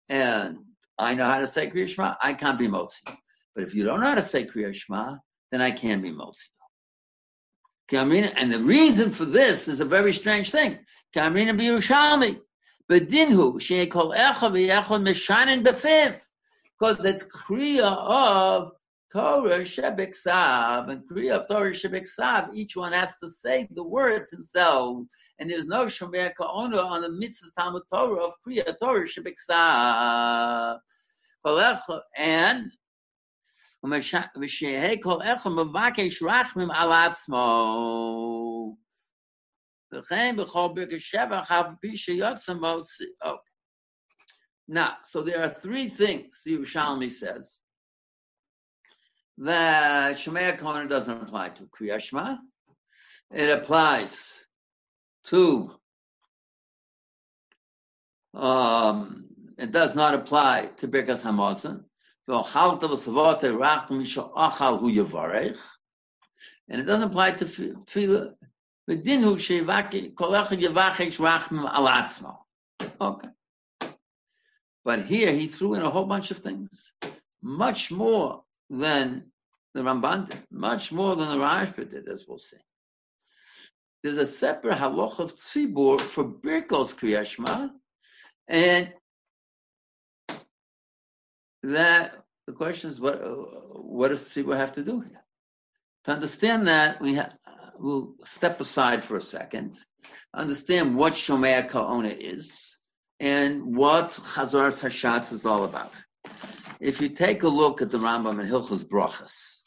and 0.09 0.59
I 0.99 1.15
know 1.15 1.27
how 1.27 1.39
to 1.39 1.47
say 1.47 1.71
Kriya 1.71 1.89
Shema, 1.89 2.15
I 2.23 2.33
can't 2.35 2.59
be 2.59 2.69
Motzi. 2.69 3.03
But 3.55 3.65
if 3.65 3.75
you 3.75 3.85
don't 3.85 4.01
know 4.01 4.09
how 4.09 4.15
to 4.17 4.23
say 4.23 4.47
Kriya 4.47 4.75
Shema, 4.75 5.17
then 5.53 5.61
I 5.61 5.71
can 5.71 6.03
be 6.03 6.11
Motzi. 6.11 6.49
Kamina, 7.91 8.33
and 8.37 8.53
the 8.53 8.59
reason 8.59 9.11
for 9.11 9.25
this 9.25 9.69
is 9.69 9.81
a 9.81 9.85
very 9.85 10.13
strange 10.13 10.51
thing. 10.51 10.79
Kamina 11.15 11.59
b'Yerushalmi, 11.59 12.41
b'dinhu 12.91 13.61
she'ekol 13.61 14.13
echa 14.13 14.51
v'yechol 14.51 15.03
meshanin 15.03 15.65
b'fiv, 15.65 16.21
because 16.79 17.05
it's 17.05 17.25
kriya 17.25 17.83
of 17.83 18.73
Torah 19.13 19.61
Shebeksav 19.61 20.91
and 20.91 21.03
Kriya 21.09 21.39
of 21.39 21.49
Torah 21.49 21.71
Shebeksav, 21.71 22.55
each 22.55 22.77
one 22.77 22.93
has 22.93 23.17
to 23.17 23.29
say 23.29 23.67
the 23.71 23.83
words 23.83 24.31
himself. 24.31 25.07
And 25.39 25.49
there's 25.49 25.67
no 25.67 25.87
Shomer 25.87 26.35
Ka'ona 26.35 26.79
on 26.79 27.01
the 27.03 27.11
mitzvah 27.11 27.51
Talmud 27.59 27.85
Torah 27.93 28.25
of 28.25 28.35
Kriya 28.47 28.75
Torah 28.81 29.07
Shebeksav. 29.07 30.79
And 32.17 32.71
now, 44.71 44.97
so 45.03 45.23
there 45.23 45.43
are 45.43 45.49
three 45.49 45.89
things 45.89 46.43
the 46.45 46.59
Yerushalmi 46.59 47.11
says 47.11 47.61
that 49.39 50.17
Shemaya 50.17 50.59
Kohen 50.59 50.89
doesn't 50.89 51.23
apply 51.23 51.51
to 51.51 51.65
Kriyashma. 51.65 52.39
It 53.33 53.51
applies 53.51 54.37
to, 55.27 55.71
um, 58.35 59.27
it 59.57 59.71
does 59.71 59.95
not 59.95 60.15
apply 60.15 60.71
to 60.79 60.89
Birkas 60.89 61.23
Hamazon. 61.23 61.85
So, 62.23 62.43
And 66.69 66.81
it 66.81 66.85
doesn't 66.85 67.11
apply 67.11 67.31
to 67.33 67.45
Tefillah. 67.45 68.35
Okay. 73.01 73.29
But 74.85 75.03
here 75.03 75.33
he 75.33 75.47
threw 75.47 75.75
in 75.75 75.83
a 75.83 75.91
whole 75.91 76.07
bunch 76.07 76.31
of 76.31 76.39
things, 76.39 76.93
much 77.43 77.91
more 77.91 78.43
than 78.71 79.31
the 79.75 79.83
Ramban 79.83 80.29
did, 80.29 80.41
much 80.51 80.93
more 80.93 81.17
than 81.17 81.29
the 81.29 81.37
Rashba 81.37 81.89
did, 81.89 82.09
as 82.09 82.27
we'll 82.27 82.39
see. 82.39 82.57
There's 84.03 84.19
a 84.19 84.27
separate 84.27 84.79
haloch 84.79 85.19
of 85.19 85.35
tzibur 85.35 86.01
for 86.01 86.25
Birkos 86.25 86.95
Kriyashma, 86.95 87.71
and 88.47 88.95
that 91.65 92.15
the 92.47 92.53
question 92.53 92.91
is 92.91 93.01
what 93.01 93.21
what 93.21 94.09
does 94.09 94.23
tzibur 94.23 94.57
have 94.57 94.73
to 94.73 94.85
do 94.85 95.01
here? 95.01 95.25
To 96.05 96.13
understand 96.13 96.69
that, 96.69 97.01
we 97.01 97.17
ha- 97.17 97.35
we'll 97.79 98.15
step 98.25 98.61
aside 98.61 99.03
for 99.03 99.17
a 99.17 99.21
second, 99.21 99.77
understand 100.33 100.97
what 100.97 101.15
Shomea 101.15 101.69
Kaona 101.69 102.17
is 102.17 102.77
and 103.21 103.77
what 103.77 104.13
Chazoras 104.13 104.83
Hashatz 104.83 105.33
is 105.33 105.45
all 105.45 105.65
about. 105.65 105.93
If 106.81 107.01
you 107.01 107.09
take 107.09 107.43
a 107.43 107.49
look 107.49 107.83
at 107.83 107.91
the 107.91 107.99
Rambam 107.99 108.41
in 108.41 108.47
Hilchos 108.47 108.85
Brachas, 108.85 109.61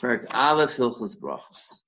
Perak 0.00 0.26
Aleph 0.34 0.76
Hilchos 0.76 1.18
Brachas, 1.18 1.80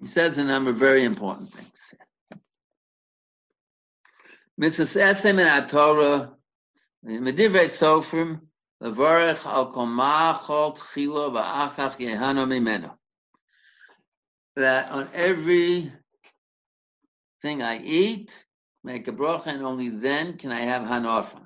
He 0.00 0.06
says 0.06 0.38
a 0.38 0.44
number 0.44 0.70
of 0.70 0.76
very 0.76 1.04
important 1.04 1.52
things. 1.52 1.94
Mitzvahs 4.58 4.96
Esem 4.98 5.38
in 5.38 5.68
Torah, 5.68 6.32
Medivrei 7.04 7.68
Sofrim, 7.68 8.40
Levarech 8.82 9.44
al 9.44 9.72
komachot 9.74 10.78
chilo 10.94 11.30
va'achach 11.30 11.98
yehano 11.98 12.46
mimeno. 12.46 12.99
That 14.60 14.90
on 14.90 15.08
every 15.14 15.90
thing 17.40 17.62
I 17.62 17.80
eat, 17.82 18.30
make 18.84 19.08
a 19.08 19.12
bracha, 19.12 19.46
and 19.46 19.62
only 19.62 19.88
then 19.88 20.36
can 20.36 20.52
I 20.52 20.60
have 20.60 20.82
hanofa. 20.82 21.40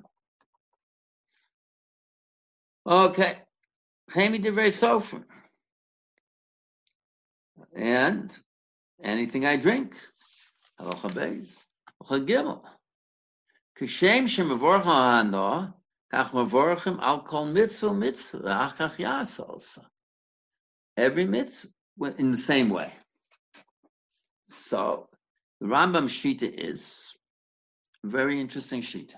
Okay. 2.85 3.37
Chemi 4.11 4.43
divrei 4.43 4.67
sofrim. 4.67 5.23
And 7.73 8.37
anything 9.01 9.45
I 9.45 9.55
drink. 9.55 9.95
Halacha 10.77 11.09
beis. 11.11 11.63
Halacha 12.03 12.25
gimel. 12.27 12.63
Kishem 13.79 14.25
shemavorcha 14.25 15.73
also. 19.39 19.81
Every 20.97 21.25
mitzvah 21.25 22.15
in 22.17 22.31
the 22.31 22.37
same 22.37 22.69
way. 22.69 22.91
So, 24.49 25.09
the 25.59 25.67
Rambam 25.67 26.07
Shita 26.07 26.51
is 26.53 27.13
very 28.03 28.39
interesting 28.39 28.81
Shita. 28.81 29.15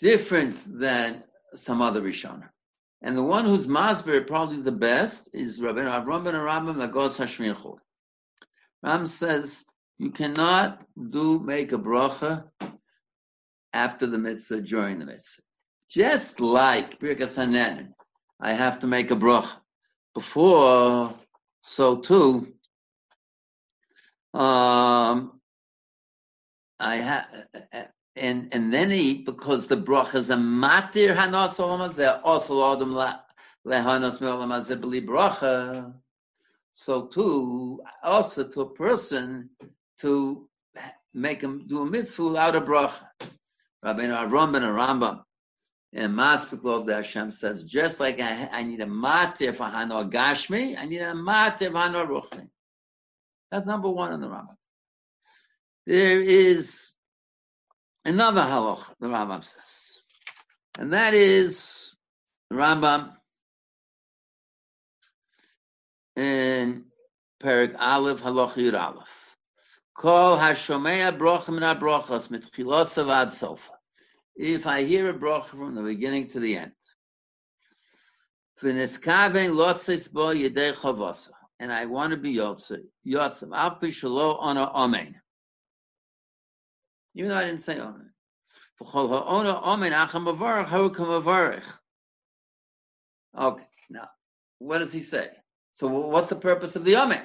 Different 0.00 0.62
than 0.78 1.24
some 1.54 1.82
other 1.82 2.00
Rishonim. 2.00 2.48
And 3.02 3.16
the 3.16 3.22
one 3.22 3.44
who's 3.44 3.66
Masber 3.66 4.26
probably 4.26 4.60
the 4.60 4.72
best 4.72 5.30
is 5.32 5.60
Rabbi 5.60 5.80
Avram 5.80 6.24
ben 6.24 6.34
Rambam 6.34 6.76
Lagos 6.76 7.18
Hashmichur. 7.18 7.76
Ram 8.82 9.06
says 9.06 9.64
you 9.98 10.10
cannot 10.10 10.84
do 11.10 11.40
make 11.40 11.72
a 11.72 11.78
bracha 11.78 12.44
after 13.72 14.06
the 14.06 14.18
mitzvah 14.18 14.60
during 14.60 14.98
the 14.98 15.06
mitzvah. 15.06 15.42
Just 15.90 16.40
like 16.40 17.00
Birkas 17.00 17.36
Hanen, 17.36 17.92
I 18.40 18.52
have 18.52 18.80
to 18.80 18.86
make 18.86 19.10
a 19.10 19.16
bracha 19.16 19.56
before, 20.14 21.14
so 21.62 21.96
too, 21.96 22.52
um, 24.34 25.40
I 26.80 26.96
have, 26.96 27.26
and 28.16 28.48
and 28.52 28.72
then 28.72 28.92
eat 28.92 29.26
because 29.26 29.66
the 29.66 29.76
bracha 29.76 30.16
is 30.16 30.30
a 30.30 30.36
matir 30.36 31.14
hanos 31.14 31.56
olam 31.56 32.20
also 32.24 32.72
adam 32.72 32.92
lehanos 33.66 34.20
me'olam 34.20 34.50
hazeh 34.50 34.80
b'li 34.80 35.04
bracha 35.06 35.92
so 36.80 37.06
too, 37.06 37.80
also 38.04 38.44
to 38.44 38.60
a 38.60 38.70
person 38.72 39.50
to 39.98 40.48
make 41.12 41.40
him 41.40 41.66
do 41.66 41.80
a 41.80 41.86
mitzvah 41.86 42.28
without 42.28 42.54
a 42.54 42.60
bracha. 42.60 43.04
Rabbeinu 43.84 44.16
Aram 44.16 44.52
ben 44.52 44.62
Rambam 44.62 45.24
and 45.92 46.14
Maspik 46.14 46.86
the 46.86 46.94
Hashem 46.94 47.32
says, 47.32 47.64
just 47.64 47.98
like 47.98 48.20
I, 48.20 48.48
I 48.52 48.62
need 48.62 48.80
a 48.80 48.86
matir 48.86 49.56
for 49.56 49.64
Hanor 49.64 50.08
Gashmi, 50.08 50.78
I 50.78 50.86
need 50.86 51.00
a 51.00 51.14
matir 51.14 51.72
for 51.72 51.78
Hanor 51.78 52.06
Ruchni. 52.06 52.48
That's 53.50 53.66
number 53.66 53.88
one 53.88 54.12
in 54.12 54.20
the 54.20 54.28
Rambam. 54.28 54.56
There 55.86 56.20
is 56.20 56.92
another 58.04 58.42
halach 58.42 58.94
the 59.00 59.08
Rambam 59.08 59.42
says, 59.42 60.02
and 60.78 60.92
that 60.92 61.14
is 61.14 61.94
the 62.50 62.56
Rambam 62.56 63.14
in 66.16 66.84
Perik 67.42 67.74
Aleph 67.78 68.22
Halacha 68.22 68.56
Yud 68.56 68.78
Aleph. 68.78 69.36
Kol 69.96 70.36
Hashomea 70.36 71.16
Brocha 71.16 71.50
Min 71.50 71.62
HaBrochas 71.62 72.28
Mitchilosav 72.28 73.10
Ad 73.10 73.32
Sofa. 73.32 73.72
If 74.36 74.66
I 74.68 74.84
hear 74.84 75.10
a 75.10 75.14
brocha 75.14 75.46
from 75.46 75.74
the 75.74 75.82
beginning 75.82 76.28
to 76.28 76.38
the 76.38 76.58
end, 76.58 76.72
V'niskaven 78.62 79.52
lotzis 79.52 80.12
bo 80.12 80.32
yedei 80.32 80.72
chavasa, 80.74 81.30
and 81.60 81.72
I 81.72 81.86
want 81.86 82.12
to 82.12 82.16
be 82.16 82.34
yotze, 82.34 82.78
yotze, 83.06 83.48
alpi 83.48 83.88
shalo 83.88 84.38
ona 84.40 84.64
amen. 84.64 85.20
Even 87.14 87.30
though 87.30 87.36
I 87.36 87.44
didn't 87.44 87.60
say 87.60 87.78
amen. 87.78 88.10
V'chol 88.80 89.08
ha'ona 89.08 89.54
amen 89.54 89.92
acham 89.92 90.32
avarach, 90.32 90.66
how 90.66 90.88
come 90.88 91.08
avarach? 91.08 91.64
Okay, 93.36 93.66
now, 93.90 94.08
what 94.58 94.78
does 94.78 94.92
he 94.92 95.00
say? 95.00 95.30
So 95.72 95.86
what's 95.86 96.28
the 96.28 96.36
purpose 96.36 96.74
of 96.74 96.84
the 96.84 96.96
Amen? 96.96 97.22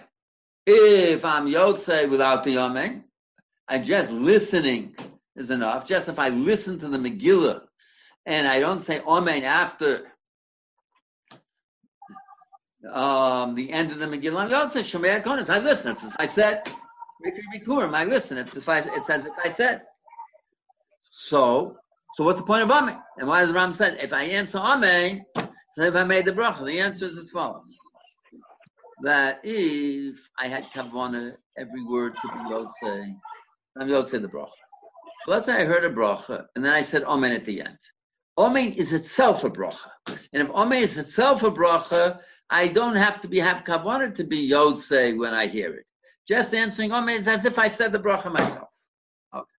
If 0.68 1.26
I'm 1.26 1.48
Yotze 1.48 2.08
without 2.10 2.44
the 2.44 2.60
Amen, 2.60 3.06
and 3.68 3.84
just 3.84 4.12
listening 4.12 4.96
is 5.36 5.50
enough, 5.50 5.86
just 5.86 6.08
if 6.08 6.20
I 6.20 6.30
listen 6.30 6.78
to 6.80 6.88
the 6.88 7.00
Megillah 7.00 7.62
and 8.28 8.48
I 8.48 8.60
don't 8.60 8.80
say 8.80 9.00
Amen 9.00 9.44
after 9.44 10.06
um, 12.92 13.56
the 13.56 13.72
end 13.72 13.92
of 13.92 14.00
the 14.00 14.06
Megillah, 14.06 14.50
Yotze, 14.50 14.82
Shomei 14.82 15.22
HaKonis, 15.22 15.50
I 15.50 15.60
listen. 15.60 15.92
It's 15.92 16.04
as 16.04 16.14
I 16.20 16.26
said, 16.26 16.64
I 17.26 18.04
listen. 18.06 18.38
It's, 18.38 18.58
if 18.58 18.68
I, 18.68 18.80
it's 18.80 19.10
as 19.10 19.26
if 19.26 19.34
I 19.44 19.50
said. 19.50 19.84
So, 21.02 21.78
so 22.16 22.24
what's 22.24 22.40
the 22.40 22.46
point 22.46 22.64
of 22.64 22.72
Amen? 22.72 22.98
And 23.18 23.28
why 23.28 23.42
does 23.42 23.52
Ram 23.52 23.72
say, 23.72 23.98
if 24.02 24.14
I 24.14 24.24
answer 24.24 24.58
Amen, 24.58 25.26
so 25.36 25.84
if 25.84 25.96
I 25.96 26.04
made 26.04 26.26
the 26.26 26.34
bracha, 26.34 26.66
the 26.66 26.80
answer 26.80 27.06
is 27.06 27.18
as 27.18 27.32
follows 27.32 27.78
that 29.04 29.42
if 29.44 30.30
I 30.40 30.48
had 30.48 30.66
kavana, 30.66 31.36
every 31.58 31.84
word 31.86 32.16
to 32.22 32.28
be 32.28 32.40
yotze, 32.50 33.16
I'm 33.78 33.88
yotze 33.88 34.12
the 34.12 34.28
bracha. 34.28 34.52
So 35.26 35.32
let's 35.32 35.46
say 35.46 35.54
I 35.54 35.66
heard 35.66 35.84
a 35.84 35.90
bracha, 35.90 36.46
and 36.56 36.64
then 36.64 36.74
I 36.74 36.82
said 36.82 37.04
amen 37.04 37.34
at 37.34 37.46
the 37.46 37.62
end. 37.62 37.78
Amen 38.38 38.74
is 38.74 38.94
itself 38.94 39.44
a 39.44 39.50
bracha, 39.50 39.90
and 40.08 40.48
if 40.48 40.50
amen 40.50 40.84
is 40.84 40.98
itself 40.98 41.44
a 41.44 41.52
bracha, 41.52 42.20
I 42.54 42.68
don't 42.68 42.96
have 42.96 43.20
to 43.22 43.28
be 43.28 43.40
have 43.40 43.64
kavana 43.64 44.14
to 44.14 44.24
be 44.24 44.48
yotze 44.48 45.18
when 45.18 45.34
I 45.34 45.48
hear 45.48 45.74
it. 45.74 45.88
Just 46.28 46.54
answering 46.54 46.92
oh, 46.92 46.98
Omer 46.98 47.14
is 47.14 47.28
as 47.28 47.46
if 47.46 47.58
I 47.58 47.68
said 47.68 47.92
the 47.92 47.98
bracha 47.98 48.32
myself. 48.32 48.70
Okay. 49.34 49.58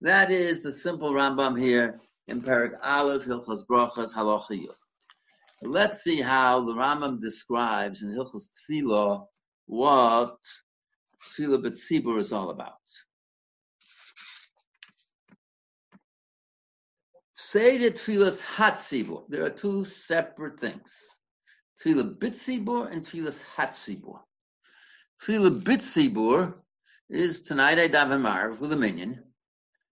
That 0.00 0.30
is 0.30 0.62
the 0.62 0.72
simple 0.72 1.12
Rambam 1.12 1.60
here 1.60 2.00
in 2.28 2.40
Perak 2.40 2.80
Aleph, 2.82 3.26
Hilchos 3.26 3.66
Brachas, 3.66 4.14
Halacha. 4.14 4.68
Let's 5.60 6.02
see 6.02 6.22
how 6.22 6.64
the 6.64 6.72
Rambam 6.72 7.20
describes 7.20 8.02
in 8.02 8.10
Hilchos 8.10 8.48
Tefillah 8.56 9.26
what 9.66 10.38
Tefillah 11.36 11.62
B'tzibur 11.62 12.18
is 12.18 12.32
all 12.32 12.48
about. 12.48 12.72
Say 17.34 17.76
that 17.76 17.96
Tefillah's 17.96 18.40
Hatzibur. 18.40 19.24
There 19.28 19.44
are 19.44 19.50
two 19.50 19.84
separate 19.84 20.58
things. 20.58 21.13
Tefillah 21.84 22.16
B'tzibur 22.16 22.90
and 22.90 23.02
Tefillah's 23.02 23.42
Hatzibur. 23.56 24.20
Tefillah 25.22 25.60
B'tzibur 25.60 26.54
is 27.10 27.42
tonight 27.42 27.78
I 27.78 27.88
daven 27.88 28.22
Marv 28.22 28.60
with 28.60 28.72
a 28.72 28.76
minyan, 28.76 29.22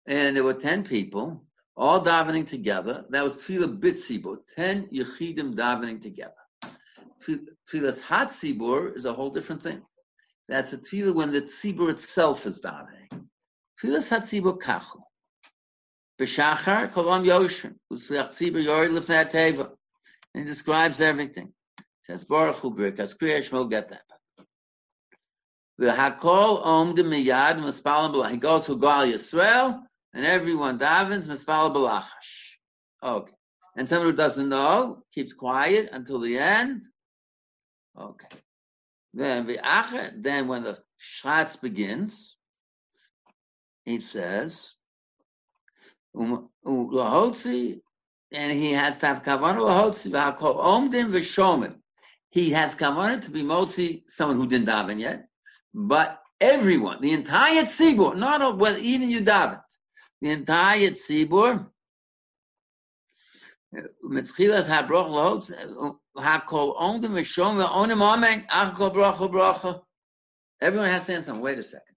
and 0.05 0.35
there 0.35 0.43
were 0.43 0.53
ten 0.53 0.83
people 0.83 1.45
all 1.77 2.03
davening 2.03 2.45
together. 2.47 3.05
That 3.09 3.23
was 3.23 3.35
Tefillah 3.35 3.79
B'tzibur, 3.79 4.39
ten 4.53 4.87
Yechidim 4.87 5.55
davening 5.55 6.01
together. 6.01 6.33
Tefillah's 7.21 8.01
Hatzibur 8.01 8.95
is 8.95 9.05
a 9.05 9.13
whole 9.13 9.29
different 9.29 9.63
thing. 9.63 9.81
That's 10.49 10.73
a 10.73 10.77
tefillah 10.77 11.13
when 11.13 11.31
the 11.31 11.41
tzibur 11.41 11.89
itself 11.89 12.45
is 12.45 12.59
davening. 12.59 13.27
Tefillah's 13.81 14.09
Hatzibur 14.09 14.59
Kachu. 14.59 15.01
B'shachar 16.19 16.89
kolam 16.89 17.25
yoshim, 17.25 17.75
u'sliach 17.91 18.31
tzibur 18.31 18.63
yori 18.63 18.89
lifnei 18.89 19.29
teva. 19.29 19.71
And 20.33 20.43
he 20.43 20.49
describes 20.49 20.99
everything. 21.01 21.53
Says, 22.07 22.23
Baruch 22.23 22.55
Hu 22.55 22.73
Birkas, 22.73 23.17
Kriya 23.17 23.39
Shmo, 23.39 23.69
get 23.69 23.89
that. 23.89 24.03
The 25.77 25.87
Hakol 25.87 26.65
Om 26.65 26.95
de 26.95 27.03
Miyad 27.03 27.59
Mispalam 27.59 28.13
Balach. 28.13 28.31
He 28.31 28.37
goes 28.37 28.65
to 28.67 28.79
Gal 28.79 29.05
Yisrael, 29.05 29.81
and 30.13 30.25
everyone 30.25 30.79
davens 30.79 31.27
Mispalam 31.27 31.75
Balachash. 31.75 32.55
Okay. 33.03 33.33
And 33.75 33.89
someone 33.89 34.07
who 34.07 34.15
doesn't 34.15 34.47
know 34.47 35.03
keeps 35.13 35.33
quiet 35.33 35.89
until 35.91 36.21
the 36.21 36.39
end. 36.39 36.83
Okay. 37.99 38.37
Then 39.13 39.45
the 39.45 39.59
then 40.15 40.47
when 40.47 40.63
the 40.63 40.77
Shatz 40.97 41.59
begins, 41.61 42.37
he 43.83 43.99
says, 43.99 44.71
um, 46.17 46.49
lahotzi, 46.65 47.81
and 48.31 48.57
he 48.57 48.71
has 48.71 48.97
to 48.99 49.07
have 49.07 49.23
kavanah 49.23 49.59
lahotzi 49.59 50.09
v'hakol 50.09 50.55
omdim 50.55 51.11
v'shomim. 51.11 51.75
He 52.31 52.51
has 52.51 52.75
kavanah 52.75 53.23
to 53.23 53.31
be 53.31 53.43
motzi, 53.43 54.03
someone 54.09 54.37
who 54.37 54.47
didn't 54.47 54.67
daven 54.67 54.99
yet, 54.99 55.27
but 55.73 56.21
everyone, 56.41 57.01
the 57.01 57.13
entire 57.13 57.63
tzibur, 57.63 58.15
not 58.15 58.57
well, 58.57 58.77
even 58.77 59.09
you 59.09 59.21
davened, 59.21 59.61
the 60.21 60.31
entire 60.31 60.91
tzibur, 60.91 61.67
mitchilas 64.03 64.67
habroch 64.67 65.09
lahotzi, 65.09 65.95
hakol 66.17 66.77
omdim 66.79 67.11
v'shomim 67.11 67.65
v'onim 67.65 68.01
amen, 68.01 68.45
achkol 68.51 68.93
bracha 68.93 69.31
bracha. 69.31 69.81
Everyone 70.59 70.89
has 70.89 71.05
to 71.05 71.13
answer. 71.13 71.35
Wait 71.35 71.59
a 71.59 71.63
second. 71.63 71.95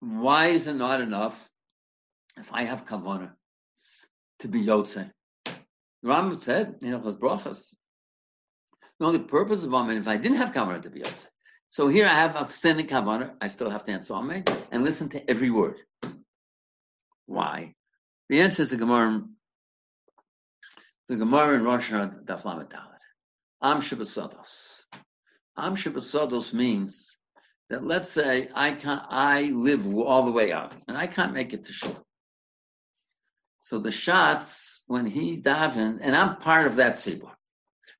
Why 0.00 0.46
is 0.48 0.66
it 0.66 0.74
not 0.74 1.00
enough 1.00 1.50
if 2.36 2.52
I 2.52 2.64
have 2.64 2.86
kavana 2.86 3.32
to 4.40 4.48
be 4.48 4.62
yotze? 4.62 5.10
Rambam 6.04 6.42
said, 6.42 6.76
you 6.82 6.90
know, 6.90 6.98
was 6.98 7.16
brachas. 7.16 7.74
No, 9.00 9.12
the 9.12 9.20
purpose 9.20 9.64
of 9.64 9.74
Amen, 9.74 9.96
if 9.96 10.06
I 10.06 10.16
didn't 10.18 10.36
have 10.36 10.52
kavana 10.52 10.82
to 10.82 10.90
be 10.90 11.00
yotze. 11.00 11.26
So 11.68 11.88
here 11.88 12.06
I 12.06 12.14
have 12.14 12.36
extending 12.36 12.86
kavana, 12.86 13.34
I 13.40 13.48
still 13.48 13.70
have 13.70 13.84
to 13.84 13.92
answer 13.92 14.14
Amen 14.14 14.44
and 14.70 14.84
listen 14.84 15.08
to 15.10 15.30
every 15.30 15.50
word. 15.50 15.80
Why? 17.26 17.74
The 18.28 18.40
answer 18.42 18.62
is 18.62 18.70
the 18.70 18.76
Gemara, 18.76 19.22
the 21.08 21.16
Gemara 21.16 21.56
in 21.56 21.64
Rosh 21.64 21.90
Hashanah, 21.90 22.24
Daf 22.24 22.44
Lamed 22.44 22.68
Dalet. 22.70 22.94
Am 23.62 23.80
Shabbasados. 23.80 24.82
Am 25.56 25.74
means 26.56 27.16
that 27.70 27.84
let's 27.84 28.10
say 28.10 28.48
I 28.54 28.72
can 28.72 29.00
I 29.08 29.44
live 29.44 29.86
all 29.96 30.26
the 30.26 30.32
way 30.32 30.52
out 30.52 30.74
and 30.86 30.96
I 30.96 31.06
can't 31.06 31.32
make 31.32 31.52
it 31.52 31.64
to 31.64 31.72
shul. 31.72 32.04
So 33.64 33.78
the 33.78 33.90
shots 33.90 34.84
when 34.88 35.06
he 35.06 35.40
davened, 35.40 36.00
and 36.02 36.14
I'm 36.14 36.36
part 36.36 36.66
of 36.66 36.76
that 36.76 36.96
tzibur, 36.96 37.30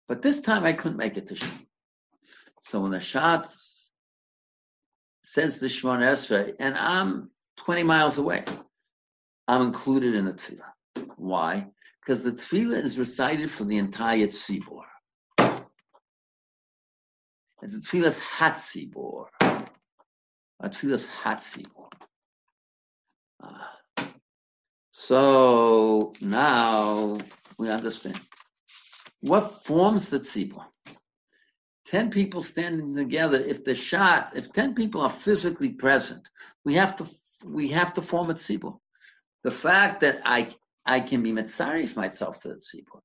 but 0.06 0.20
this 0.20 0.42
time 0.42 0.64
I 0.64 0.74
couldn't 0.74 0.98
make 0.98 1.16
it 1.16 1.28
to 1.28 1.36
shul. 1.36 1.48
So 2.60 2.80
when 2.80 2.90
the 2.90 3.00
shots 3.00 3.90
says 5.22 5.60
the 5.60 5.68
Shemon 5.68 6.00
Esrei, 6.00 6.54
and 6.60 6.76
I'm 6.76 7.30
20 7.60 7.82
miles 7.82 8.18
away, 8.18 8.44
I'm 9.48 9.62
included 9.62 10.14
in 10.14 10.26
the 10.26 10.34
tefillah. 10.34 10.70
Why? 11.16 11.70
Because 12.02 12.24
the 12.24 12.32
tefillah 12.32 12.82
is 12.82 12.98
recited 12.98 13.50
for 13.50 13.64
the 13.64 13.78
entire 13.78 14.26
tzibur. 14.26 14.82
It's 17.62 17.74
a 17.74 17.80
tefillah's 17.80 18.20
hatzibur. 18.20 19.28
A 19.40 20.68
tefillah's 20.68 21.08
hatzibur. 21.22 21.90
So 25.06 26.14
now 26.22 27.18
we 27.58 27.68
understand. 27.68 28.18
What 29.20 29.62
forms 29.64 30.08
the 30.08 30.20
tzibur? 30.20 30.64
Ten 31.84 32.08
people 32.08 32.42
standing 32.42 32.96
together. 32.96 33.38
If 33.38 33.64
the 33.64 33.74
shot, 33.74 34.32
if 34.34 34.50
ten 34.50 34.74
people 34.74 35.02
are 35.02 35.10
physically 35.10 35.68
present, 35.70 36.30
we 36.64 36.76
have 36.76 36.96
to 36.96 37.06
we 37.46 37.68
have 37.68 37.92
to 37.94 38.02
form 38.02 38.30
a 38.30 38.34
tzibur. 38.34 38.78
The 39.42 39.50
fact 39.50 40.00
that 40.00 40.22
I 40.24 40.48
I 40.86 41.00
can 41.00 41.22
be 41.22 41.32
mitzarif 41.32 41.96
myself 41.96 42.40
to 42.40 42.48
the 42.48 42.54
tzibur, 42.54 43.00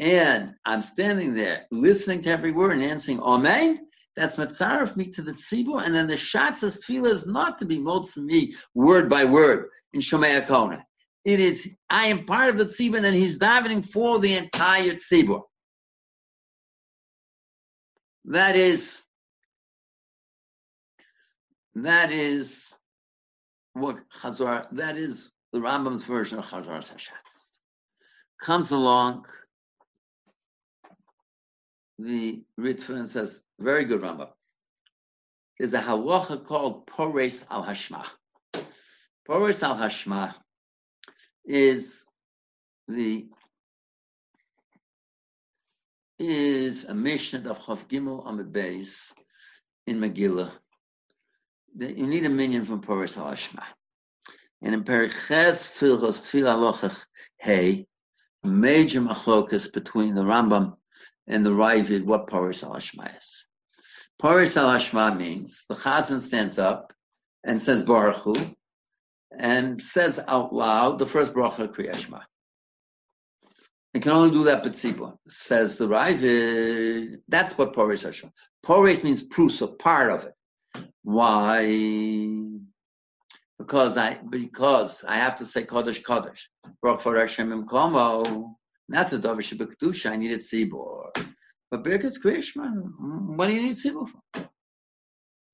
and 0.00 0.54
I'm 0.64 0.82
standing 0.82 1.34
there 1.34 1.66
listening 1.70 2.22
to 2.22 2.30
every 2.30 2.50
word 2.50 2.72
and 2.72 2.82
answering 2.82 3.20
Amen. 3.20 3.86
That's 4.16 4.34
mitzaref 4.34 4.96
me 4.96 5.12
to 5.12 5.22
the 5.22 5.34
tzibur, 5.34 5.86
and 5.86 5.94
then 5.94 6.08
the 6.08 6.16
shots 6.16 6.64
of 6.64 6.72
tefillah 6.72 7.10
is 7.10 7.26
not 7.26 7.58
to 7.58 7.64
be 7.64 7.78
motzim 7.78 8.24
me 8.24 8.54
word 8.74 9.08
by 9.08 9.24
word 9.24 9.68
in 9.92 10.00
Shomei 10.00 10.44
Kona. 10.44 10.84
It 11.28 11.40
is 11.40 11.68
I 11.90 12.06
am 12.06 12.24
part 12.24 12.48
of 12.48 12.56
the 12.56 12.64
tzibur, 12.64 13.04
and 13.04 13.14
he's 13.14 13.38
davening 13.38 13.86
for 13.86 14.18
the 14.18 14.36
entire 14.38 14.94
tzibur. 14.94 15.42
That 18.24 18.56
is 18.56 19.02
that 21.74 22.10
is 22.12 22.74
what 23.74 24.08
Chazar. 24.08 24.64
That 24.72 24.96
is 24.96 25.30
the 25.52 25.58
Rambam's 25.58 26.04
version 26.04 26.38
of 26.38 26.46
Chazar 26.46 26.78
Hashatz. 26.78 27.50
Comes 28.40 28.70
along 28.70 29.26
the 31.98 32.42
Ritva 32.58 33.06
says, 33.06 33.42
very 33.60 33.84
good 33.84 34.00
Rambam. 34.00 34.30
There's 35.58 35.74
a 35.74 35.82
halacha 35.82 36.42
called 36.42 36.86
Pores 36.86 37.44
al 37.50 37.64
Hashma. 37.64 38.06
Pores 39.26 39.62
al 39.62 39.76
Hashma 39.76 40.34
is 41.48 42.04
the 42.86 43.26
is 46.18 46.84
a 46.84 46.94
mission 46.94 47.46
of 47.46 47.58
Chav 47.60 47.86
Gimel 47.88 48.28
Amid 48.28 48.52
Beis 48.52 49.12
in 49.86 49.98
Megillah. 49.98 50.50
You 51.78 52.06
need 52.06 52.26
a 52.26 52.28
minyan 52.28 52.64
from 52.64 52.82
Pores 52.82 53.16
al 53.16 53.26
Hashma. 53.26 53.62
And 54.60 54.74
in 54.74 54.84
Periches 54.84 55.78
Tfilchos 55.78 56.20
Tfil 56.26 56.44
Alochach 56.44 57.06
Hey, 57.38 57.86
major 58.42 59.00
machlokas 59.00 59.72
between 59.72 60.14
the 60.14 60.24
Rambam 60.24 60.76
and 61.26 61.46
the 61.46 61.50
Ravid 61.50 62.04
what 62.04 62.26
Parish 62.26 62.62
al 62.62 62.74
Hashma 62.74 63.16
is. 63.16 63.46
Parish 64.20 64.56
al 64.56 64.68
Hashma 64.68 65.16
means 65.16 65.64
the 65.68 65.74
Chazan 65.74 66.20
stands 66.20 66.58
up 66.58 66.92
and 67.44 67.60
says 67.60 67.84
Baruch 67.84 68.16
Hu, 68.16 68.34
and 69.36 69.82
says 69.82 70.20
out 70.26 70.54
loud 70.54 70.98
the 70.98 71.06
first 71.06 71.32
bracha 71.32 71.68
Kriyashma. 71.68 72.22
It 73.94 74.02
can 74.02 74.12
only 74.12 74.30
do 74.30 74.44
that 74.44 74.62
B'tzibur, 74.64 75.16
says 75.28 75.76
the 75.76 75.88
Ravid. 75.88 77.16
That's 77.26 77.56
what 77.56 77.74
Parish 77.74 78.04
Hashma. 78.04 78.30
Parish 78.64 79.02
means 79.02 79.28
prusa, 79.28 79.78
part 79.78 80.10
of 80.10 80.24
it. 80.24 80.34
Why? 81.02 81.64
Because 83.58 83.96
I 83.96 84.18
because 84.28 85.04
I 85.04 85.16
have 85.16 85.36
to 85.36 85.46
say 85.46 85.64
Kodesh 85.64 86.02
Kodesh. 86.02 86.42
Baruch 86.82 87.00
for 87.00 87.18
Hashem 87.18 87.66
Komo. 87.66 88.54
That's 88.88 89.12
a 89.12 89.18
Shabbat 89.18 90.06
I 90.06 90.16
needed 90.16 90.40
Tzibor. 90.40 91.10
But 91.70 91.84
Birkat's 91.84 92.18
kriyashma. 92.18 93.36
what 93.36 93.48
do 93.48 93.54
you 93.54 93.62
need 93.62 93.74
Tzibor 93.74 94.08
for? 94.08 94.48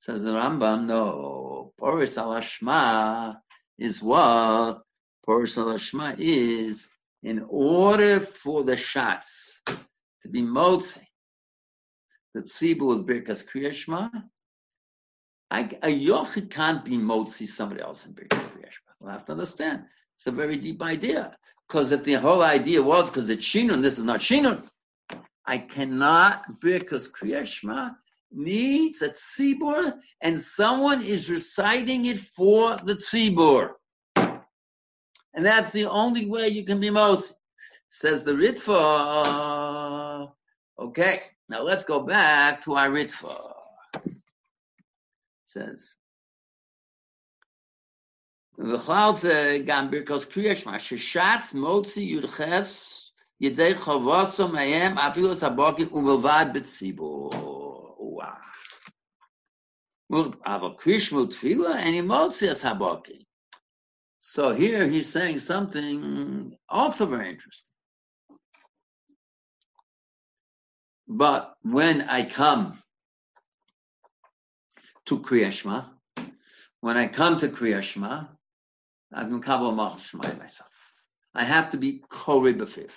Says 0.00 0.22
the 0.22 0.30
Rambam, 0.32 0.86
no. 0.86 1.72
Poris 1.80 2.18
al 2.18 2.32
Hashma 2.34 3.36
is 3.78 4.02
what? 4.02 4.82
Poris 5.26 5.56
al 5.56 5.66
Hashma 5.66 6.16
is 6.18 6.86
in 7.22 7.44
order 7.48 8.20
for 8.20 8.64
the 8.64 8.76
shots 8.76 9.60
to 9.66 10.28
be 10.30 10.42
motzi, 10.42 11.02
the 12.34 12.42
tzibur 12.42 12.88
with 12.88 13.06
Birkas 13.06 13.44
Kriyashma, 13.46 14.10
I, 15.50 15.60
a 15.82 15.88
yochid 15.88 16.50
can't 16.50 16.84
be 16.84 16.98
motzi 16.98 17.46
somebody 17.46 17.80
else 17.80 18.06
in 18.06 18.12
Birkas 18.12 18.46
Kriyashma. 18.48 18.90
We'll 19.00 19.12
have 19.12 19.24
to 19.26 19.32
understand. 19.32 19.84
It's 20.16 20.26
a 20.26 20.32
very 20.32 20.56
deep 20.56 20.82
idea. 20.82 21.36
Because 21.68 21.92
if 21.92 22.04
the 22.04 22.14
whole 22.14 22.42
idea 22.42 22.82
was 22.82 23.08
because 23.08 23.30
it's 23.30 23.44
Shinun, 23.44 23.80
this 23.80 23.98
is 23.98 24.04
not 24.04 24.20
Shinun, 24.20 24.68
I 25.46 25.58
cannot, 25.58 26.60
because 26.60 27.10
Kriyashma 27.10 27.96
needs 28.34 29.02
a 29.02 29.10
tzibur 29.10 29.94
and 30.20 30.40
someone 30.40 31.02
is 31.02 31.30
reciting 31.30 32.06
it 32.06 32.18
for 32.18 32.76
the 32.76 32.94
tzibur. 32.94 33.74
And 34.16 35.44
that's 35.44 35.72
the 35.72 35.86
only 35.86 36.26
way 36.26 36.48
you 36.48 36.64
can 36.64 36.80
be 36.80 36.88
motzi. 36.88 37.32
Says 37.90 38.24
the 38.24 38.32
Ritva. 38.32 40.30
Okay, 40.78 41.22
now 41.48 41.62
let's 41.62 41.84
go 41.84 42.00
back 42.00 42.62
to 42.64 42.74
our 42.74 42.88
Ritva. 42.88 43.52
Says, 45.46 45.94
V'chlal 48.58 49.16
ze 49.16 49.58
gam 49.64 49.90
birkos 49.90 50.26
kriyashma 50.26 50.74
sheshatz 50.78 51.54
motzi 51.54 52.08
yudches 52.12 53.10
yedei 53.42 53.74
chavaso 53.74 54.48
mayem 54.48 54.96
afilos 54.96 55.40
habokim 55.40 55.88
umelvad 55.90 56.52
betzibur. 56.54 57.63
So 64.20 64.52
here 64.52 64.86
he's 64.88 65.08
saying 65.08 65.38
something 65.38 66.56
also 66.68 67.06
very 67.06 67.30
interesting. 67.30 67.70
But 71.06 71.54
when 71.62 72.02
I 72.02 72.24
come 72.24 72.78
to 75.06 75.18
Kriyashma, 75.18 75.90
when 76.80 76.96
I 76.96 77.06
come 77.06 77.36
to 77.38 77.48
Kriyashma, 77.48 78.28
I'm 79.12 79.40
myself. 80.38 80.70
I 81.34 81.44
have 81.44 81.70
to 81.70 81.76
be 81.76 82.02
Kori 82.08 82.54
koribafif. 82.54 82.92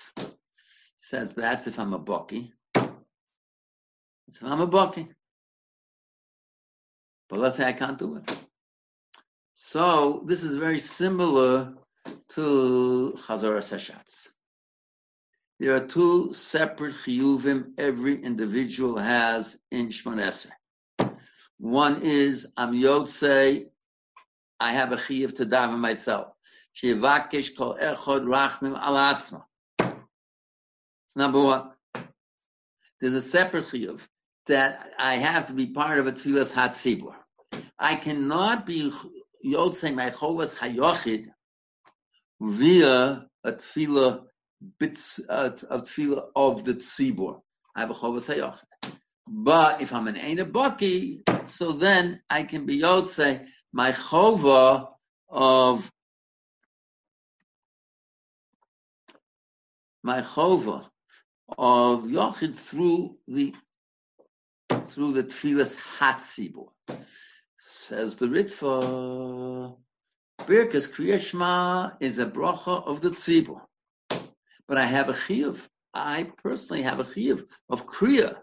Says 0.97 1.33
that's 1.33 1.67
if 1.67 1.79
I'm 1.79 1.93
a 1.93 1.99
bucky. 1.99 2.53
If 4.27 4.43
I'm 4.43 4.61
a 4.61 4.67
bucky. 4.67 5.07
But 7.29 7.39
let's 7.39 7.57
say 7.57 7.65
I 7.65 7.73
can't 7.73 7.97
do 7.97 8.17
it. 8.17 8.37
So 9.55 10.23
this 10.25 10.43
is 10.43 10.55
very 10.55 10.79
similar 10.79 11.73
to 12.29 13.15
Chazor 13.17 13.57
Seshatz. 13.57 14.27
There 15.59 15.75
are 15.75 15.87
two 15.87 16.33
separate 16.33 16.95
chiyuvim 16.95 17.71
every 17.77 18.21
individual 18.21 18.97
has 18.99 19.57
in 19.71 19.87
Shmoneser. 19.87 20.51
One 21.57 22.01
is 22.03 22.47
I'm 22.55 22.73
Yotzei, 22.73 23.67
I 24.59 24.71
have 24.71 24.91
a 24.91 24.97
chiyuv 24.97 25.35
to 25.37 25.45
daven 25.45 25.79
myself. 25.79 26.27
Shevakish 26.75 27.57
kol 27.57 27.75
echod 27.81 28.25
rachmim 28.25 28.79
alatzma. 28.79 29.43
Number 31.15 31.41
one. 31.41 31.71
There's 33.01 33.15
a 33.15 33.21
separate 33.21 33.65
chiyuv 33.65 34.01
that 34.47 34.89
I 34.97 35.15
have 35.15 35.47
to 35.47 35.53
be 35.53 35.67
part 35.67 35.99
of 35.99 36.07
a 36.07 36.11
tefillas 36.11 36.53
hatzibur. 36.53 37.13
I 37.79 37.95
cannot 37.95 38.65
be 38.65 38.91
Yotzei 39.45 39.93
my 39.93 40.09
chovas 40.09 40.55
hayochid 40.55 41.27
via 42.41 43.25
a 43.43 43.51
tefillah 43.51 44.23
bits 44.79 45.19
of 45.19 45.53
tefillah 45.53 46.27
of 46.35 46.63
the 46.63 46.73
tzibur. 46.73 47.41
I 47.75 47.81
have 47.81 47.91
a 47.91 47.93
chovas 47.93 48.33
hayach. 48.33 48.59
But 49.27 49.81
if 49.81 49.93
I'm 49.93 50.07
an 50.07 50.15
Ein 50.15 50.37
Baki, 50.37 51.21
so 51.49 51.73
then 51.73 52.21
I 52.29 52.43
can 52.43 52.65
be 52.65 52.79
Yotze, 52.79 53.45
my 53.73 53.91
chova 53.91 54.87
of 55.29 55.91
my 60.01 60.21
chova 60.21 60.87
of 61.57 62.03
Yochid 62.03 62.57
through 62.57 63.17
the 63.27 63.53
through 64.69 65.13
the 65.13 65.23
tefillas 65.23 65.77
hatzibur. 65.97 66.69
Says 67.57 68.15
the 68.15 68.27
Ritva, 68.27 69.75
Birkas 70.39 70.89
Kriyashma 70.89 71.97
is 71.99 72.19
a 72.19 72.25
bracha 72.25 72.85
of 72.85 73.01
the 73.01 73.09
tzibur 73.11 73.61
but 74.67 74.77
I 74.77 74.85
have 74.85 75.09
a 75.09 75.13
chiyuv. 75.13 75.65
I 75.93 76.29
personally 76.43 76.83
have 76.83 76.99
a 76.99 77.03
chiyuv 77.03 77.45
of 77.69 77.87
kriya, 77.87 78.37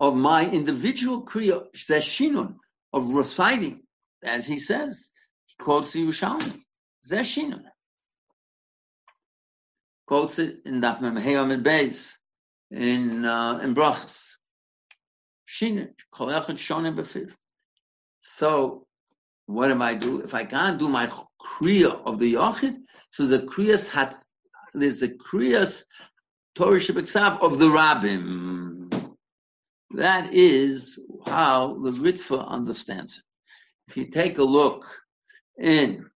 of 0.00 0.14
my 0.14 0.48
individual 0.50 1.24
kriya, 1.24 1.66
zeshinun, 1.74 2.56
of 2.92 3.14
reciting, 3.14 3.82
as 4.22 4.46
he 4.46 4.58
says. 4.58 5.10
He 5.46 5.54
quotes 5.58 5.92
the 5.92 6.06
Yerushalmi, 6.06 6.62
zeshinun. 7.08 7.62
Quotes 10.06 10.38
it 10.38 10.58
in 10.66 10.80
Daf 10.80 11.00
Memheyam 11.00 11.52
and 11.52 11.64
Beis, 11.64 12.12
in, 12.70 13.24
uh, 13.24 13.60
in 13.62 13.74
Brachas. 13.74 14.32
Shinun, 15.48 15.51
kol 15.51 15.51
echad 15.51 15.51
shonim 15.51 15.51
befiv. 15.51 15.51
So, 18.20 18.86
what 19.46 19.70
am 19.70 19.82
I 19.82 19.94
do? 19.94 20.20
If 20.20 20.34
I 20.34 20.44
can't 20.44 20.78
do 20.78 20.88
my 20.88 21.06
kriya 21.06 22.02
of 22.04 22.18
the 22.18 22.34
Yochid, 22.34 22.76
so 23.10 23.26
the 23.26 23.40
kriyas 23.40 23.90
hat 23.90 24.16
there's 24.74 25.02
a 25.02 25.08
kriyas 25.08 25.84
Torah 26.54 26.78
Shabbat 26.78 27.40
of 27.40 27.58
the 27.58 27.66
Rabbim. 27.66 29.14
That 29.92 30.32
is 30.32 30.98
how 31.26 31.78
the 31.82 31.90
Ritva 31.90 32.46
understands 32.46 33.18
it. 33.18 33.24
If 33.88 33.96
you 33.96 34.06
take 34.06 34.38
a 34.38 34.44
look 34.44 34.86
in 35.58 36.10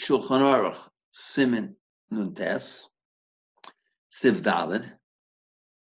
Shulchan 0.00 0.40
Aruch, 0.40 0.88
Simin 1.10 1.76
Nuntes, 2.12 2.82
Siv 4.10 4.42
Dalid, 4.42 4.90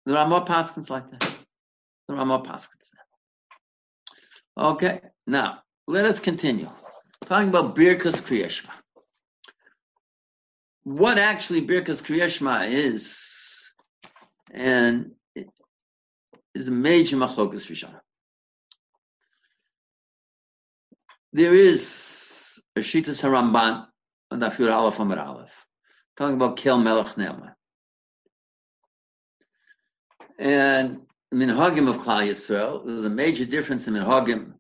there 0.06 0.18
are 0.18 0.28
more 0.28 0.46
paskins 0.46 0.90
like 0.90 1.10
that. 1.12 1.29
There 2.10 2.18
are 2.18 2.26
more 2.26 2.44
paskins. 2.44 2.90
Okay, 4.58 5.00
now 5.26 5.60
let 5.88 6.04
us 6.04 6.20
continue. 6.20 6.68
Talking 7.26 7.48
about 7.48 7.78
Birkas 7.78 8.22
Kriyashma 8.22 8.72
what 10.90 11.20
actually 11.20 11.66
Birkas 11.68 12.02
Kriyashma 12.02 12.72
is, 12.72 13.22
and 14.52 15.12
is 16.56 16.68
a 16.68 16.72
major 16.72 17.16
machlokas 17.16 17.70
Rishana. 17.70 18.00
There 21.32 21.54
is 21.54 22.60
a 22.76 22.80
Shitas 22.80 23.22
Haramban 23.22 23.86
on 24.32 24.40
Dafir 24.40 24.74
Aleph 24.74 25.00
Amar 25.00 25.20
Aleph, 25.20 25.66
talking 26.18 26.36
about 26.36 26.58
Kel 26.58 26.80
Melech 26.80 27.16
Ne'emar. 27.18 27.54
And 30.40 31.02
Minhagim 31.34 31.88
of 31.88 31.98
Klal 31.98 32.28
Yisrael, 32.28 32.86
there's 32.86 33.06
a 33.06 33.10
major 33.10 33.46
difference 33.46 33.88
in 33.88 33.94
Minhagim 33.94 34.54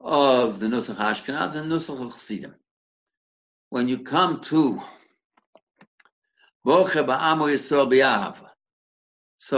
of 0.00 0.58
the 0.58 0.66
Nusach 0.66 0.96
Ashkenaz 0.96 1.56
and 1.56 1.70
Nusach 1.70 1.98
Chassidim. 2.10 2.54
When 3.68 3.88
you 3.88 3.98
come 3.98 4.40
to 4.42 4.80
so 6.66 6.82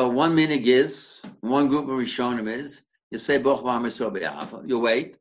one 0.09 0.37
minig 0.37 0.67
is, 0.67 1.21
one 1.41 1.69
group 1.69 1.85
of 1.85 1.91
Rishonim 1.93 2.53
is, 2.53 2.83
you 3.11 3.17
say 3.17 3.39
Boch 3.39 3.63
Ba'am 3.63 3.87
Yisrael 3.87 4.13
B'Yahava, 4.15 4.69
you 4.69 4.79
wait, 4.79 5.17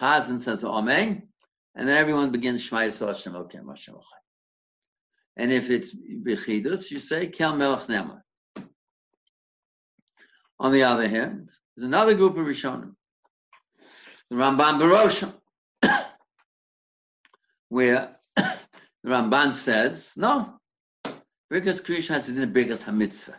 Chazan 0.00 0.40
says 0.40 0.64
Amen, 0.64 1.28
and 1.76 1.88
then 1.88 1.96
everyone 1.96 2.32
begins 2.32 2.64
Shema 2.64 2.80
Yisrael 2.80 3.08
Hashem 3.08 3.34
Elokim 3.34 3.68
Hashem 3.68 3.94
And 5.36 5.52
if 5.52 5.70
it's 5.70 5.94
Bechidus, 5.94 6.90
you 6.90 6.98
say 6.98 7.28
Kel 7.28 7.54
Melech 7.54 7.86
Nema. 7.86 8.22
On 10.60 10.72
the 10.72 10.84
other 10.84 11.08
hand, 11.08 11.50
there's 11.76 11.86
another 11.86 12.14
group 12.14 12.36
of 12.36 12.46
Rishonim, 12.46 12.94
the 14.30 14.36
Ramban 14.36 14.80
Baroshim, 14.80 15.32
where 17.68 18.16
the 18.36 18.56
Ramban 19.06 19.52
says, 19.52 20.14
no, 20.16 20.58
Birkas 21.52 21.82
Kriyash 21.82 22.08
has 22.08 22.26
to 22.26 22.32
do 22.32 22.40
the 22.40 22.46
biggest 22.46 22.84
HaMitzvah. 22.84 23.34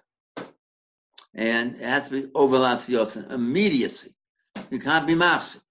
And 1.36 1.76
it 1.76 1.82
has 1.82 2.10
to 2.10 2.22
be 2.22 2.32
over 2.34 2.58
Yosin, 2.58 3.32
immediacy. 3.32 4.16
You 4.72 4.80
can't 4.80 5.06
be 5.06 5.14
masik. 5.14 5.62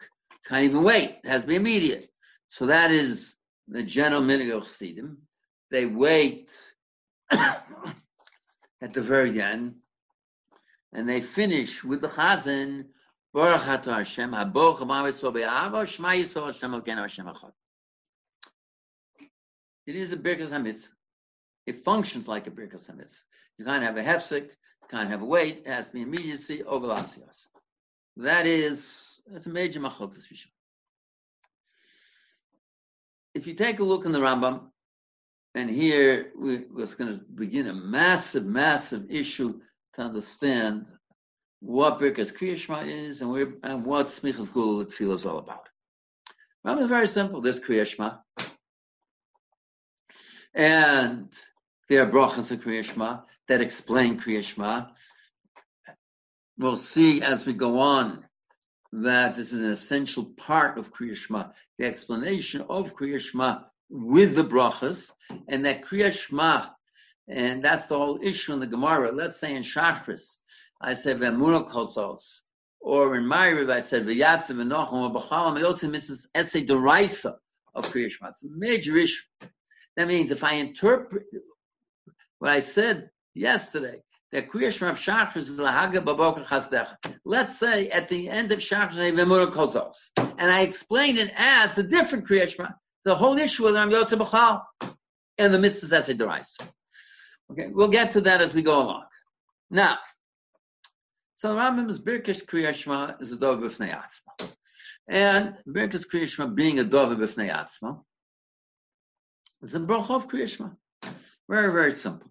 Can't 0.47 0.65
even 0.65 0.83
wait. 0.83 1.17
It 1.25 1.29
has 1.29 1.43
to 1.43 1.49
be 1.49 1.57
immediate. 1.57 2.09
So 2.49 2.67
that 2.67 2.91
is 2.91 3.35
the 3.67 3.83
general 3.83 4.23
meaning 4.23 4.51
of 4.53 4.65
Chassidim. 4.65 5.19
They 5.71 5.85
wait 5.85 6.51
at 7.33 7.65
the 8.93 9.03
very 9.03 9.41
end, 9.41 9.77
and 10.93 11.09
they 11.09 11.21
finish 11.21 11.85
with 11.85 12.01
the 12.01 12.09
Chazan, 12.09 12.87
Baruch 13.35 13.67
Ato 13.67 13.93
Hashem, 13.93 14.31
Haboch 14.33 14.79
Hamav 14.79 15.11
Yisrael 15.11 15.35
Be'ava, 15.35 15.87
Shema 15.87 16.11
Yisrael 16.11 16.47
Hashem 16.47 16.73
Elkeinu 16.73 17.03
Hashem 17.03 17.27
Echad. 17.27 17.53
It 19.87 19.97
is 19.97 20.13
a 20.13 20.17
Birkas 20.17 20.51
HaMitzvah. 20.51 20.89
It 21.67 21.85
functions 21.85 22.27
like 22.29 22.47
a 22.47 22.51
Birkas 22.51 22.91
HaMitzvah. 22.91 23.23
You 23.59 23.65
can't 23.65 23.83
have 23.83 23.97
a 23.97 24.03
hefsek, 24.03 24.45
you 24.45 24.89
can't 24.89 25.11
have 25.11 25.23
a 25.23 25.27
wait, 25.27 25.63
it 25.67 25.69
has 25.69 25.89
to 25.89 25.95
be 25.95 26.03
immediacy 26.03 26.63
over. 26.65 26.95
That 28.17 28.47
is, 28.47 29.21
that's 29.27 29.47
a 29.47 29.51
major 29.51 29.81
machlokas 29.81 30.29
Rishon. 30.33 30.47
If 33.35 33.47
you 33.47 33.55
take 33.55 33.79
a 33.79 33.85
look 33.85 34.07
in 34.07 34.13
the 34.13 34.19
Rambam, 34.19 34.71
and 35.55 35.71
here 35.71 36.33
we, 36.37 36.65
we're 36.71 36.87
going 36.87 37.17
to 37.17 37.23
begin 37.23 37.69
a 37.69 37.75
massive, 37.75 38.45
massive 38.45 39.11
issue 39.11 39.61
to 39.99 40.05
understand 40.05 40.87
what 41.61 41.99
Birkas 41.99 42.33
Kriyashma 42.33 42.87
is 42.87 43.21
and, 43.21 43.31
where, 43.31 43.53
and 43.65 43.85
what 43.85 44.07
Smichas 44.07 44.53
Gula 44.53 44.85
Tefillah 44.85 45.15
is 45.15 45.27
all 45.27 45.39
about. 45.39 45.69
Rambam 46.65 46.83
is 46.83 46.89
very 46.89 47.09
simple. 47.09 47.41
There's 47.41 47.61
Kriyashma. 47.61 48.21
And 50.55 51.33
there 51.89 52.03
are 52.03 52.11
brachas 52.11 52.51
of 52.51 52.61
Kriyashma 52.61 53.25
that 53.49 53.61
explain 53.61 54.21
Kriyashma. 54.21 54.91
We'll 56.59 56.79
see 56.79 57.23
as 57.23 57.45
we 57.45 57.53
go 57.53 57.81
on 57.81 58.25
that 58.93 59.35
this 59.35 59.53
is 59.53 59.61
an 59.61 59.71
essential 59.71 60.27
part 60.37 60.79
of 60.79 60.93
Kriyashma, 60.93 61.53
the 61.77 61.87
explanation 61.87 62.65
of 62.69 62.95
Kriyashma 62.95 63.65
with 63.91 64.37
the 64.37 64.45
brachas, 64.45 65.11
and 65.49 65.65
that 65.65 65.83
Kriyashma, 65.83 66.71
and 67.29 67.63
that's 67.63 67.87
the 67.87 67.99
whole 67.99 68.19
issue 68.23 68.53
in 68.53 68.61
the 68.61 68.67
Gemara. 68.67 69.13
Let's 69.13 69.39
say 69.39 69.55
in 69.55 69.63
Shachris, 69.63 70.39
I 70.81 70.95
said 70.95 71.19
Kosos, 71.19 72.41
or 72.81 73.17
in 73.17 73.25
Ma'ariv 73.25 73.71
I 73.71 73.81
said 73.81 74.07
V'yatziv 74.07 74.57
V'nochum 74.57 74.93
or 74.93 75.21
B'chalam 75.21 75.59
Yotzim. 75.59 75.89
An 75.89 76.41
essay 76.41 76.65
deraisa 76.65 77.37
of 77.75 77.87
Kriyashma. 77.87 78.31
It's 78.31 78.45
a 78.45 78.49
major 78.51 78.97
issue. 78.97 79.25
That 79.97 80.09
means 80.09 80.31
if 80.31 80.45
I 80.45 80.55
interpret 80.55 81.27
what 82.39 82.51
I 82.51 82.61
said 82.61 83.11
yesterday, 83.35 84.03
that 84.33 84.51
Kriya 84.51 84.73
Shema 84.73 84.91
of 84.91 84.99
Shachar 84.99 85.37
is 85.37 85.51
Lahaga 85.59 86.05
Baboka 86.05 86.45
Chasdecha. 86.45 86.97
Let's 87.25 87.59
say 87.59 87.91
at 87.91 88.09
the 88.09 88.29
end 88.29 88.53
of 88.53 88.59
Shachar 88.59 88.91
Vemura 88.91 89.51
Kozos, 89.51 90.11
and 90.17 90.51
I 90.51 90.61
explain 90.61 91.19
it 91.19 91.33
as 91.37 91.77
a 91.79 91.83
different 91.83 92.27
Kriya 92.27 92.49
Shema. 92.49 92.69
The 93.05 93.15
whole 93.15 93.39
issue 93.39 93.65
with 93.65 93.75
Ram 93.75 93.91
Yotze 93.91 94.19
B'chal 94.19 94.63
and 95.39 95.55
the 95.55 95.59
mitzvahs 95.59 95.93
as 95.93 96.09
a 96.09 96.15
derais. 96.15 96.59
Okay, 97.51 97.69
we'll 97.69 97.89
get 97.89 98.13
to 98.13 98.21
that 98.23 98.41
as 98.41 98.55
we 98.55 98.63
go 98.63 98.83
along. 98.83 99.05
Now, 99.71 99.99
so 101.35 101.55
Rambam's 101.55 101.99
Birkish 101.99 102.45
Kriya 102.45 102.75
Shema 102.75 103.15
is 103.21 103.33
a 103.33 103.37
dove 103.37 103.61
b'fnei 103.61 103.91
atzma. 103.91 104.51
And 105.09 105.57
Birkish 105.67 106.07
Kriya 106.09 106.29
Shema 106.29 106.49
being 106.49 106.79
a 106.79 106.85
dove 106.85 107.17
b'fnei 107.17 107.51
atzma, 107.51 108.03
it's 109.63 109.75
a 109.75 109.81
bracha 109.81 110.11
of 110.11 111.17
Very, 111.49 111.73
very 111.73 111.93
simple. 111.93 112.31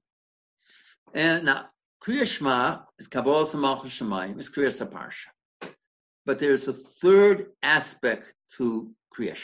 And 1.13 1.45
now, 1.45 1.65
Kriya 2.03 2.83
is 2.99 3.07
Kabbalah 3.07 3.57
Malchus 3.57 3.99
Shemayim, 3.99 4.39
is 4.39 4.49
Kriya 4.49 4.87
Parsha. 4.87 5.27
But 6.25 6.39
there's 6.39 6.67
a 6.67 6.73
third 6.73 7.47
aspect 7.63 8.33
to 8.57 8.91
Kriya 9.17 9.35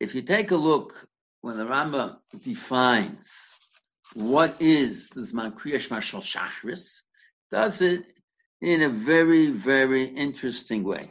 If 0.00 0.14
you 0.14 0.22
take 0.22 0.50
a 0.50 0.56
look 0.56 1.06
when 1.42 1.56
the 1.56 1.64
Rambam 1.64 2.16
defines 2.42 3.49
what 4.14 4.60
is 4.60 5.08
the 5.10 5.20
Zman 5.20 5.52
Kriya 5.52 5.80
Shal 5.80 6.20
Shachris, 6.20 7.02
does 7.50 7.80
it 7.82 8.04
in 8.60 8.82
a 8.82 8.88
very, 8.88 9.50
very 9.50 10.04
interesting 10.04 10.84
way. 10.84 11.10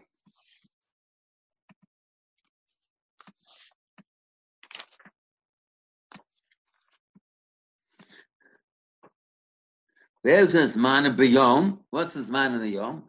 There's 10.23 10.53
a 10.53 10.63
zman 10.63 11.15
b'yom. 11.15 11.79
What's 11.91 12.13
the 12.13 12.19
zman 12.19 12.53
in 12.55 12.59
the 12.59 12.69
yom? 12.69 13.03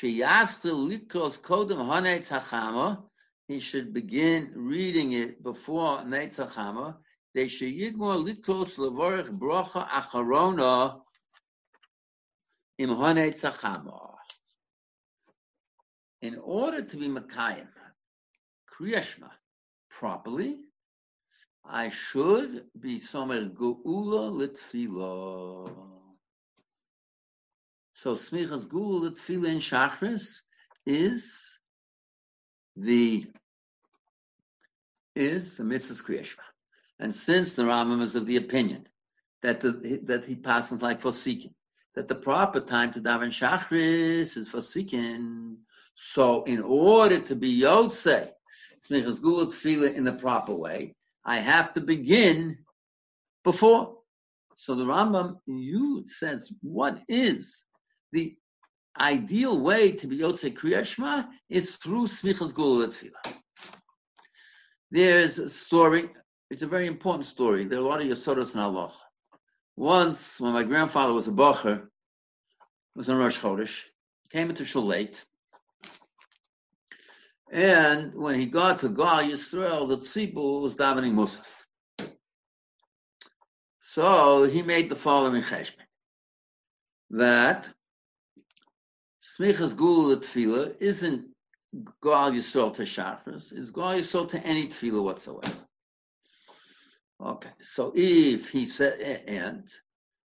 Sheyasta 0.00 0.70
likros 0.70 1.38
kodem 1.38 1.78
hanetz 1.78 2.28
hachama. 2.28 3.02
He 3.48 3.58
should 3.58 3.92
begin 3.92 4.52
reading 4.54 5.12
it 5.12 5.42
before 5.42 5.98
netz 6.04 6.36
hachama. 6.36 6.94
They 7.34 7.46
levorich 7.46 9.30
brocha 9.38 9.88
acharona 9.88 11.02
im. 12.78 12.90
In 16.22 16.38
order 16.38 16.82
to 16.82 16.96
be 16.96 17.08
Makayim, 17.08 17.68
Kriyashma, 18.70 19.30
properly, 19.90 20.60
I 21.64 21.90
should 21.90 22.66
be 22.78 23.00
Somer 23.00 23.46
Geula 23.50 24.30
Litfila. 24.30 25.70
So 27.94 28.14
Smichas 28.14 28.68
Gul 28.68 29.10
Tefillah 29.10 29.56
Shachris 29.56 30.42
is 30.86 31.58
the 32.76 33.26
is 35.16 35.56
the 35.56 35.64
mitzvah's 35.64 36.02
kriyashma. 36.02 36.53
And 36.98 37.14
since 37.14 37.54
the 37.54 37.64
Rambam 37.64 38.02
is 38.02 38.14
of 38.14 38.26
the 38.26 38.36
opinion 38.36 38.86
that 39.42 39.60
the, 39.60 40.00
that 40.04 40.24
he 40.24 40.36
passes 40.36 40.82
like 40.82 41.00
for 41.00 41.12
seeking, 41.12 41.54
that 41.94 42.08
the 42.08 42.14
proper 42.14 42.60
time 42.60 42.92
to 42.92 43.00
daven 43.00 43.28
shachris 43.28 44.36
is 44.36 44.48
for 44.48 44.62
seeking. 44.62 45.58
So 45.94 46.44
in 46.44 46.60
order 46.60 47.20
to 47.20 47.34
be 47.34 47.60
yotze, 47.60 48.30
smichas 48.88 49.20
gulat 49.20 49.52
tefillah 49.52 49.94
in 49.94 50.04
the 50.04 50.12
proper 50.12 50.54
way, 50.54 50.94
I 51.24 51.36
have 51.36 51.72
to 51.74 51.80
begin 51.80 52.58
before. 53.42 53.98
So 54.56 54.74
the 54.74 54.84
Rambam 54.84 55.38
Yud 55.48 56.08
says, 56.08 56.52
what 56.62 57.02
is 57.08 57.64
the 58.12 58.36
ideal 58.98 59.60
way 59.60 59.92
to 59.92 60.06
be 60.06 60.18
Yotze 60.18 60.54
Kriyashma 60.54 61.28
is 61.48 61.76
through 61.76 62.06
Smichas 62.06 62.54
Gula 62.54 62.88
Tefillah. 62.88 63.34
There's 64.90 65.38
a 65.38 65.48
story, 65.48 66.10
it's 66.54 66.62
a 66.62 66.68
very 66.68 66.86
important 66.86 67.24
story. 67.24 67.64
There 67.64 67.80
are 67.80 67.82
a 67.82 67.84
lot 67.84 68.00
of 68.00 68.06
Yosodas 68.06 68.54
in 68.54 68.60
Allah. 68.60 68.92
Once, 69.74 70.38
when 70.38 70.52
my 70.52 70.62
grandfather 70.62 71.12
was 71.12 71.26
a 71.26 71.32
Bacher, 71.32 71.88
was 72.94 73.08
in 73.08 73.16
Rosh 73.16 73.40
Chodesh, 73.40 73.82
came 74.30 74.50
into 74.50 74.64
Shul 74.64 74.86
late, 74.86 75.24
and 77.50 78.14
when 78.14 78.38
he 78.38 78.46
got 78.46 78.78
to 78.78 78.88
Gal 78.88 79.24
Yisrael, 79.24 79.88
the 79.88 79.98
Tzibur 79.98 80.62
was 80.62 80.76
davening 80.76 81.14
Musaf. 81.14 81.64
So 83.80 84.44
he 84.44 84.62
made 84.62 84.88
the 84.88 84.94
following 84.94 85.42
cheshbon 85.42 85.88
that 87.10 87.68
Smichas 89.20 89.76
Gula 89.76 90.18
Tefillah 90.18 90.76
isn't 90.78 91.26
Gal 92.00 92.30
Yisrael 92.30 92.72
to 92.74 92.82
Shachris, 92.82 93.52
it's 93.52 93.70
Gal 93.70 93.94
Yisrael 93.94 94.28
to 94.28 94.38
any 94.38 94.68
Tefillah 94.68 95.02
whatsoever. 95.02 95.63
Okay, 97.22 97.50
so 97.62 97.92
if 97.94 98.48
he 98.48 98.66
said, 98.66 99.00
and 99.00 99.68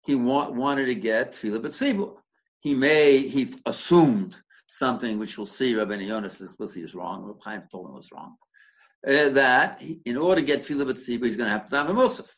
he 0.02 0.16
wanted 0.16 0.86
to 0.86 0.96
get 0.96 1.34
Tefillah 1.34 1.62
B'tzibur, 1.62 2.16
he 2.60 2.76
made, 2.76 3.30
he 3.30 3.54
assumed 3.66 4.36
something 4.68 5.20
which 5.20 5.38
we'll 5.38 5.48
see 5.48 5.76
Rabbi 5.76 5.96
Yonis 5.96 6.42
is, 6.42 6.56
is 6.76 6.96
wrong, 6.96 7.24
Rabbi 7.24 7.40
Chaim 7.44 7.64
told 7.72 7.88
him 7.88 7.96
was 7.96 8.12
wrong, 8.12 8.36
uh, 9.08 9.30
that 9.30 9.82
he, 9.82 10.02
in 10.06 10.18
order 10.18 10.42
to 10.42 10.48
get 10.48 10.64
Tefillah 10.64 10.92
B'tzibur, 10.92 11.26
he's 11.26 11.38
going 11.38 11.48
to 11.48 11.58
have 11.58 11.70
to 11.70 11.78
have 11.78 11.90
a 11.90 11.94
Musaf. 11.94 12.30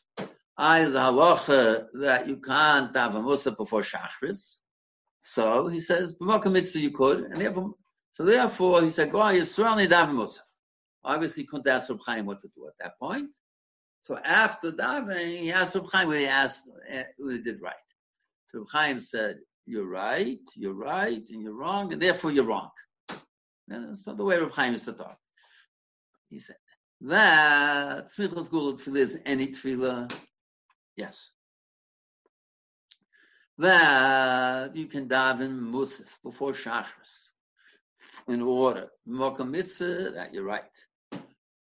I 0.56 0.80
is 0.80 0.94
a 0.94 1.00
halacha 1.00 1.86
that 1.94 2.28
you 2.28 2.36
can't 2.38 2.96
have 2.96 3.14
a 3.14 3.20
Musaf 3.20 3.56
before 3.56 3.82
Shachris, 3.82 4.58
so 5.24 5.66
he 5.66 5.80
says, 5.80 6.14
B'makam 6.14 6.52
mitzvah 6.52 6.78
you 6.78 6.92
could, 6.92 7.24
and 7.24 7.36
therefore, 7.36 7.74
so 8.12 8.24
therefore 8.24 8.82
he 8.82 8.90
said, 8.90 9.10
Go 9.10 9.18
Yisrael 9.18 9.76
nidav 9.76 10.08
musaf. 10.10 10.38
Obviously, 11.04 11.42
he 11.42 11.46
couldn't 11.46 11.66
ask 11.68 11.90
Reb 11.90 12.00
Chaim 12.06 12.26
what 12.26 12.40
to 12.40 12.48
do 12.48 12.66
at 12.66 12.74
that 12.80 12.98
point. 12.98 13.30
So 14.06 14.16
after 14.16 14.70
davening, 14.70 15.40
he 15.40 15.50
asked 15.50 15.74
Reb 15.74 15.90
Chaim 15.90 16.06
what 16.06 16.18
he 16.18 16.26
asked, 16.26 16.68
uh, 16.92 17.02
what 17.18 17.32
he 17.32 17.38
did 17.38 17.60
right. 17.60 17.74
So 18.52 18.60
Reb 18.60 18.68
Chaim 18.68 19.00
said, 19.00 19.40
"You're 19.66 19.88
right, 19.88 20.38
you're 20.54 20.74
right, 20.74 21.28
and 21.28 21.42
you're 21.42 21.52
wrong, 21.52 21.92
and 21.92 22.00
therefore 22.00 22.30
you're 22.30 22.44
wrong." 22.44 22.70
And 23.68 23.88
that's 23.88 24.06
not 24.06 24.16
the 24.16 24.24
way 24.24 24.38
Reb 24.38 24.52
Chaim 24.52 24.72
used 24.72 24.84
to 24.84 24.92
talk. 24.92 25.18
He 26.30 26.38
said 26.38 26.56
that 27.00 28.06
Smichos 28.06 28.48
Gula 28.48 28.74
Tefillah 28.74 28.96
is 28.96 29.18
any 29.24 29.48
tefillah. 29.48 30.16
Yes, 30.96 31.32
that 33.58 34.76
you 34.76 34.86
can 34.86 35.08
daven 35.08 35.58
musaf 35.58 36.10
before 36.22 36.52
shachris 36.52 37.30
in 38.28 38.40
order. 38.40 38.88
Mokum 39.08 39.50
mitzvah, 39.50 40.12
that 40.12 40.32
you're 40.32 40.44
right. 40.44 40.85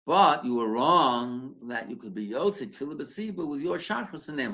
But 0.09 0.43
you 0.43 0.55
were 0.55 0.67
wrong 0.69 1.53
that 1.67 1.87
you 1.87 1.95
could 1.95 2.15
be 2.15 2.27
yotzik 2.29 2.75
filibasiba 2.75 3.47
with 3.47 3.61
your 3.61 3.77
shachris 3.77 4.27
in 4.27 4.37
their 4.37 4.51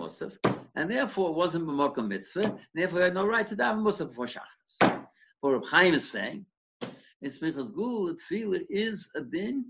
and 0.76 0.92
therefore 0.92 1.30
it 1.30 1.36
wasn't 1.38 1.66
b'mokum 1.66 2.10
mitzvah, 2.10 2.44
and 2.44 2.60
therefore 2.74 3.00
you 3.00 3.06
had 3.06 3.14
no 3.14 3.26
right 3.26 3.48
to 3.48 3.56
daven 3.56 3.82
musaf 3.82 4.10
before 4.10 4.26
shachris. 4.26 5.06
But 5.42 5.50
Reb 5.50 5.64
Chaim 5.64 5.94
is 5.94 6.12
saying, 6.12 6.46
in 6.82 7.30
Smichas 7.30 7.74
Gul, 7.74 8.14
tefillah 8.16 8.66
is 8.70 9.10
a 9.16 9.22
din 9.22 9.64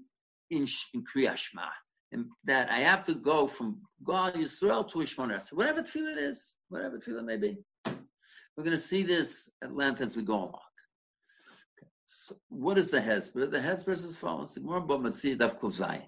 in, 0.50 0.68
in 0.96 1.04
Kriyashma. 1.04 1.70
And 2.12 2.26
that 2.46 2.72
I 2.72 2.80
have 2.80 3.04
to 3.04 3.14
go 3.14 3.46
from 3.46 3.78
God 4.04 4.34
Yisrael 4.34 4.92
to 4.92 5.02
Ishmael. 5.02 5.40
Whatever 5.52 5.84
tefillah 5.84 6.14
it 6.14 6.18
is, 6.18 6.56
whatever 6.70 6.98
tefillah 6.98 7.24
may 7.24 7.38
be. 7.38 7.60
We're 8.58 8.64
going 8.64 8.72
to 8.72 8.80
see 8.80 9.04
this 9.04 9.52
at 9.64 9.76
length 9.76 10.02
as 10.02 10.18
we 10.18 10.24
go 10.24 10.34
along. 10.34 10.62
What 12.50 12.78
is 12.78 12.90
the 12.90 13.02
Hesper? 13.02 13.48
The 13.48 13.62
Hesper 13.62 13.92
is 13.92 14.04
as 14.04 14.16
follows. 14.16 14.54
The 14.54 14.62
Gemara 14.62 14.82
Bamatzir 14.82 15.38
Dav 15.38 15.60
Kuvzai. 15.60 16.04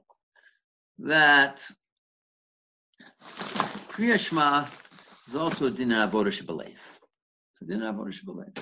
That 0.99 1.61
Kriya 3.89 4.19
Shema 4.19 4.67
is 5.27 5.35
also 5.35 5.65
a 5.65 5.71
din 5.71 5.89
Avodah 5.89 6.27
Shabalev. 6.27 6.69
It's 6.69 7.61
a 7.61 7.65
din 7.65 7.81
Avodah 7.81 8.13
Shabalev. 8.13 8.57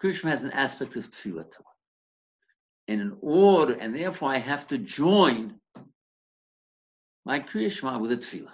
Kriya 0.00 0.14
Shema 0.14 0.30
has 0.30 0.44
an 0.44 0.52
aspect 0.52 0.96
of 0.96 1.10
tefillah 1.10 1.50
to 1.50 1.58
it. 1.58 1.64
And 2.88 3.00
in 3.00 3.16
order, 3.20 3.76
and 3.78 3.94
therefore 3.94 4.30
I 4.30 4.38
have 4.38 4.66
to 4.68 4.78
join 4.78 5.60
my 7.24 7.40
Kriya 7.40 7.70
Shema 7.70 7.98
with 7.98 8.12
a 8.12 8.16
tefillah. 8.16 8.52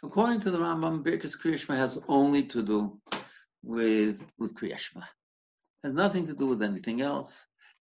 So 0.00 0.08
according 0.08 0.40
to 0.40 0.50
the 0.50 0.58
Rambam, 0.58 1.02
Birkas 1.02 1.36
Kriya 1.38 1.58
Shema 1.58 1.76
has 1.76 1.98
only 2.08 2.44
to 2.44 2.62
do 2.62 3.00
with 3.62 4.22
with 4.38 4.54
Kriya 4.54 4.78
Shema. 4.78 5.04
Has 5.82 5.94
nothing 5.94 6.26
to 6.26 6.34
do 6.34 6.46
with 6.46 6.62
anything 6.62 7.00
else. 7.00 7.34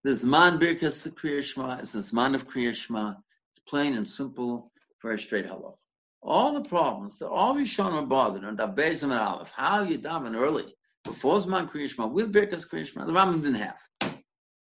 The 0.03 0.11
Zman 0.11 0.59
Birkas 0.59 1.05
Kriya 1.13 1.81
is 1.81 1.91
the 1.91 1.99
Zman 1.99 2.33
of 2.33 2.47
Kriya 2.47 2.73
Shema. 2.73 3.15
It's 3.51 3.59
plain 3.67 3.95
and 3.95 4.09
simple, 4.09 4.71
very 5.01 5.19
straight 5.19 5.45
halach. 5.45 5.75
All 6.21 6.53
the 6.53 6.67
problems 6.67 7.19
that 7.19 7.27
all 7.27 7.55
Rishon 7.55 7.91
are 7.91 8.05
bothered 8.05 8.45
on 8.45 8.55
Dav 8.55 8.75
Bezim 8.75 9.03
and 9.03 9.13
Aleph, 9.13 9.51
how 9.51 9.83
you 9.83 9.99
daven 9.99 10.35
early 10.35 10.73
before 11.03 11.37
Zman 11.37 11.69
Kriya 11.69 11.89
Shema 11.89 12.07
with 12.07 12.31
Birkas 12.31 12.69
Kriya 12.69 12.87
Shema, 12.87 13.05
the 13.05 13.11
Rambam 13.11 13.41
didn't 13.41 13.55
have. 13.55 13.79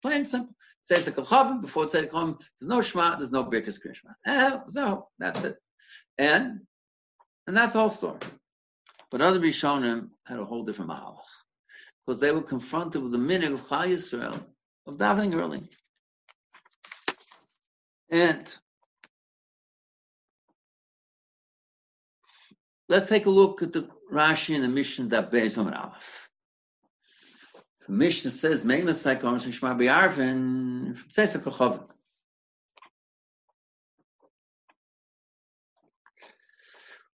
Plain 0.03 0.17
and 0.17 0.29
simple. 0.29 0.55
The 0.89 0.95
Kachavim 0.97 1.61
before 1.61 1.87
the 1.87 2.07
Kachavim. 2.07 2.39
There's 2.59 2.69
no 2.69 2.81
Shema. 2.81 3.17
There's 3.17 3.33
no 3.33 3.45
Birkas 3.45 3.79
Kriya 3.79 3.95
Shema. 3.95 4.15
Eh, 4.27 4.59
so 4.69 5.09
that's 5.19 5.45
it. 5.45 5.57
And 6.19 6.61
and 7.47 7.57
that's 7.57 7.75
the 7.75 7.81
whole 7.81 7.91
story. 7.91 8.19
But 9.11 9.21
other 9.21 9.41
Rishonim 9.41 10.11
had 10.27 10.39
a 10.39 10.45
whole 10.45 10.65
different 10.65 10.91
mahalach. 10.91 11.19
Because 12.11 12.23
they 12.23 12.33
were 12.33 12.43
confronted 12.43 13.05
with 13.05 13.13
the 13.13 13.19
minig 13.19 13.53
of 13.53 13.69
Chal 13.69 13.87
Yisrael 13.87 14.45
of 14.85 14.97
davening 14.97 15.33
early. 15.33 15.63
And 18.11 18.53
let's 22.89 23.07
take 23.07 23.27
a 23.27 23.31
look 23.31 23.63
at 23.63 23.73
the 23.73 23.89
Rashi 24.13 24.57
and 24.57 24.65
the 24.65 24.69
Mishnah 24.69 25.05
that 25.11 25.31
Beis 25.31 25.57
Omer 25.57 25.73
Aleph. 25.73 26.31
The 27.87 27.93
Mishnah 27.93 28.33
says, 28.33 28.65
Meina 28.65 28.91
Saikom 28.91 29.41
Shema 29.41 29.75
B'Arvin, 29.77 30.99
Tzesa 31.07 31.41
Kochovin. 31.41 31.89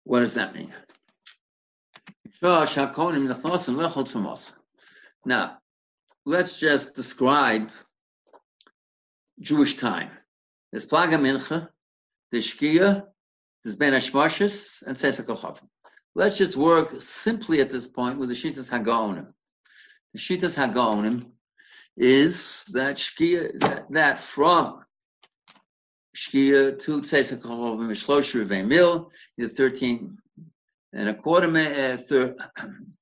What 0.04 0.20
does 0.20 0.34
that 0.34 0.54
mean? 0.54 0.70
Now, 5.24 5.58
let's 6.24 6.58
just 6.58 6.94
describe 6.94 7.70
Jewish 9.40 9.76
time. 9.76 10.10
There's 10.70 10.86
Plaga 10.86 11.18
Mincha, 11.18 11.68
there's 12.30 12.46
Shkia, 12.46 13.06
there's 13.62 13.76
Ben 13.76 13.92
Ashmashis, 13.92 14.82
and 14.86 14.96
Tzesa 14.96 15.24
Kochavim. 15.24 15.68
Let's 16.14 16.38
just 16.38 16.56
work 16.56 17.00
simply 17.00 17.60
at 17.60 17.70
this 17.70 17.86
point 17.86 18.18
with 18.18 18.28
the 18.28 18.34
Shitas 18.34 18.70
Hagaonim. 18.70 19.32
The 20.12 20.18
Shitas 20.18 20.56
Hagaonim 20.56 21.30
is 21.96 22.64
that 22.72 22.96
Shkia, 22.96 23.60
that, 23.60 23.90
that 23.90 24.20
from 24.20 24.84
Shkia 26.16 26.78
to 26.82 27.00
Tzesa 27.00 27.38
Kochavim 27.38 27.90
is 27.90 28.66
Mil, 28.66 29.10
the 29.38 29.48
13 29.48 30.18
and 30.94 31.08
a 31.08 31.14
quarter 31.14 31.48
uh, 31.48 31.96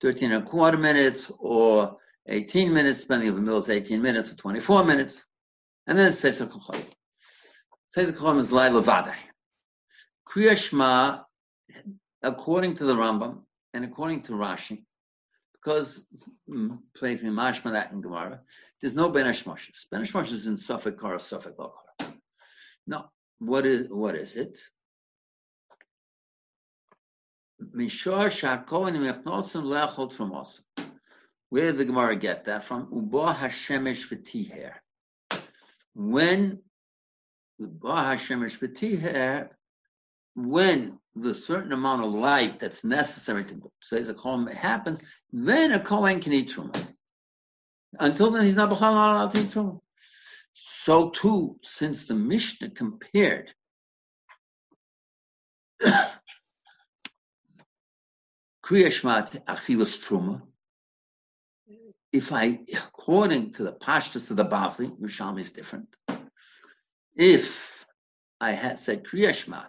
13 0.00 0.32
and 0.32 0.44
a 0.44 0.46
quarter 0.46 0.78
minutes, 0.78 1.30
or 1.38 1.96
18 2.26 2.72
minutes, 2.72 3.00
depending 3.00 3.28
if 3.28 3.34
the 3.34 3.40
mill 3.40 3.58
is 3.58 3.68
18 3.68 4.00
minutes 4.00 4.32
or 4.32 4.36
24 4.36 4.84
minutes. 4.84 5.24
And 5.86 5.98
then 5.98 6.10
Tzesa 6.10 6.48
Kochavim. 6.48 6.84
Tzesa 7.96 8.12
Kochavim 8.12 8.40
is 8.40 8.52
Laila 8.52 8.82
Vadai. 8.82 9.16
Kriya 10.28 10.56
Shema, 10.56 11.20
according 12.22 12.76
to 12.76 12.84
the 12.84 12.94
Rambam 12.94 13.40
and 13.72 13.84
according 13.84 14.22
to 14.22 14.32
Rashi, 14.32 14.84
because 15.54 16.04
mm, 16.48 16.78
placing 16.94 17.30
mashma 17.30 17.72
that 17.72 17.92
in 17.92 18.00
Gemara, 18.00 18.40
there's 18.80 18.94
no 18.94 19.08
ben 19.08 19.26
hashmoshes. 19.26 19.86
Ben 19.90 20.02
hashmoshes 20.02 20.32
is 20.32 20.46
in 20.46 20.54
safek 20.54 21.02
or 21.02 21.16
safek 21.16 21.56
Lokar. 21.56 22.12
No, 22.86 23.06
what 23.38 23.66
is 23.66 23.88
what 23.88 24.14
is 24.14 24.36
it? 24.36 24.58
Where 31.50 31.66
did 31.66 31.78
the 31.78 31.84
Gemara 31.84 32.16
get 32.16 32.44
that 32.44 32.64
from? 32.64 32.86
When 35.94 36.62
uba 37.58 38.20
when 40.34 40.98
the 41.16 41.34
certain 41.34 41.72
amount 41.72 42.04
of 42.04 42.12
light 42.12 42.60
that's 42.60 42.84
necessary 42.84 43.44
to 43.44 43.72
say 43.80 44.02
the 44.02 44.14
kohen 44.14 44.46
happens, 44.46 45.00
then 45.32 45.72
a 45.72 45.80
kohen 45.80 46.20
can 46.20 46.32
eat 46.32 46.50
truma. 46.50 46.86
Until 47.98 48.30
then, 48.30 48.44
he's 48.44 48.54
not 48.54 48.70
allowed 48.70 49.32
to 49.32 49.40
eat 49.40 49.48
truma. 49.48 49.80
So 50.52 51.10
too, 51.10 51.58
since 51.62 52.06
the 52.06 52.14
Mishnah 52.14 52.70
compared 52.70 53.52
Kriya 58.68 58.92
Shema 58.92 59.22
Achilas 59.22 59.98
Truma, 59.98 60.42
if 62.12 62.32
I, 62.32 62.60
according 62.74 63.52
to 63.54 63.62
the 63.62 63.72
pashtus 63.72 64.30
of 64.30 64.36
the 64.36 64.44
Bavli, 64.44 64.90
Rishami 65.00 65.40
is 65.40 65.52
different. 65.52 65.96
If 67.16 67.86
I 68.40 68.52
had 68.52 68.78
said 68.78 69.04
Kriya 69.04 69.34
Shema 69.34 69.64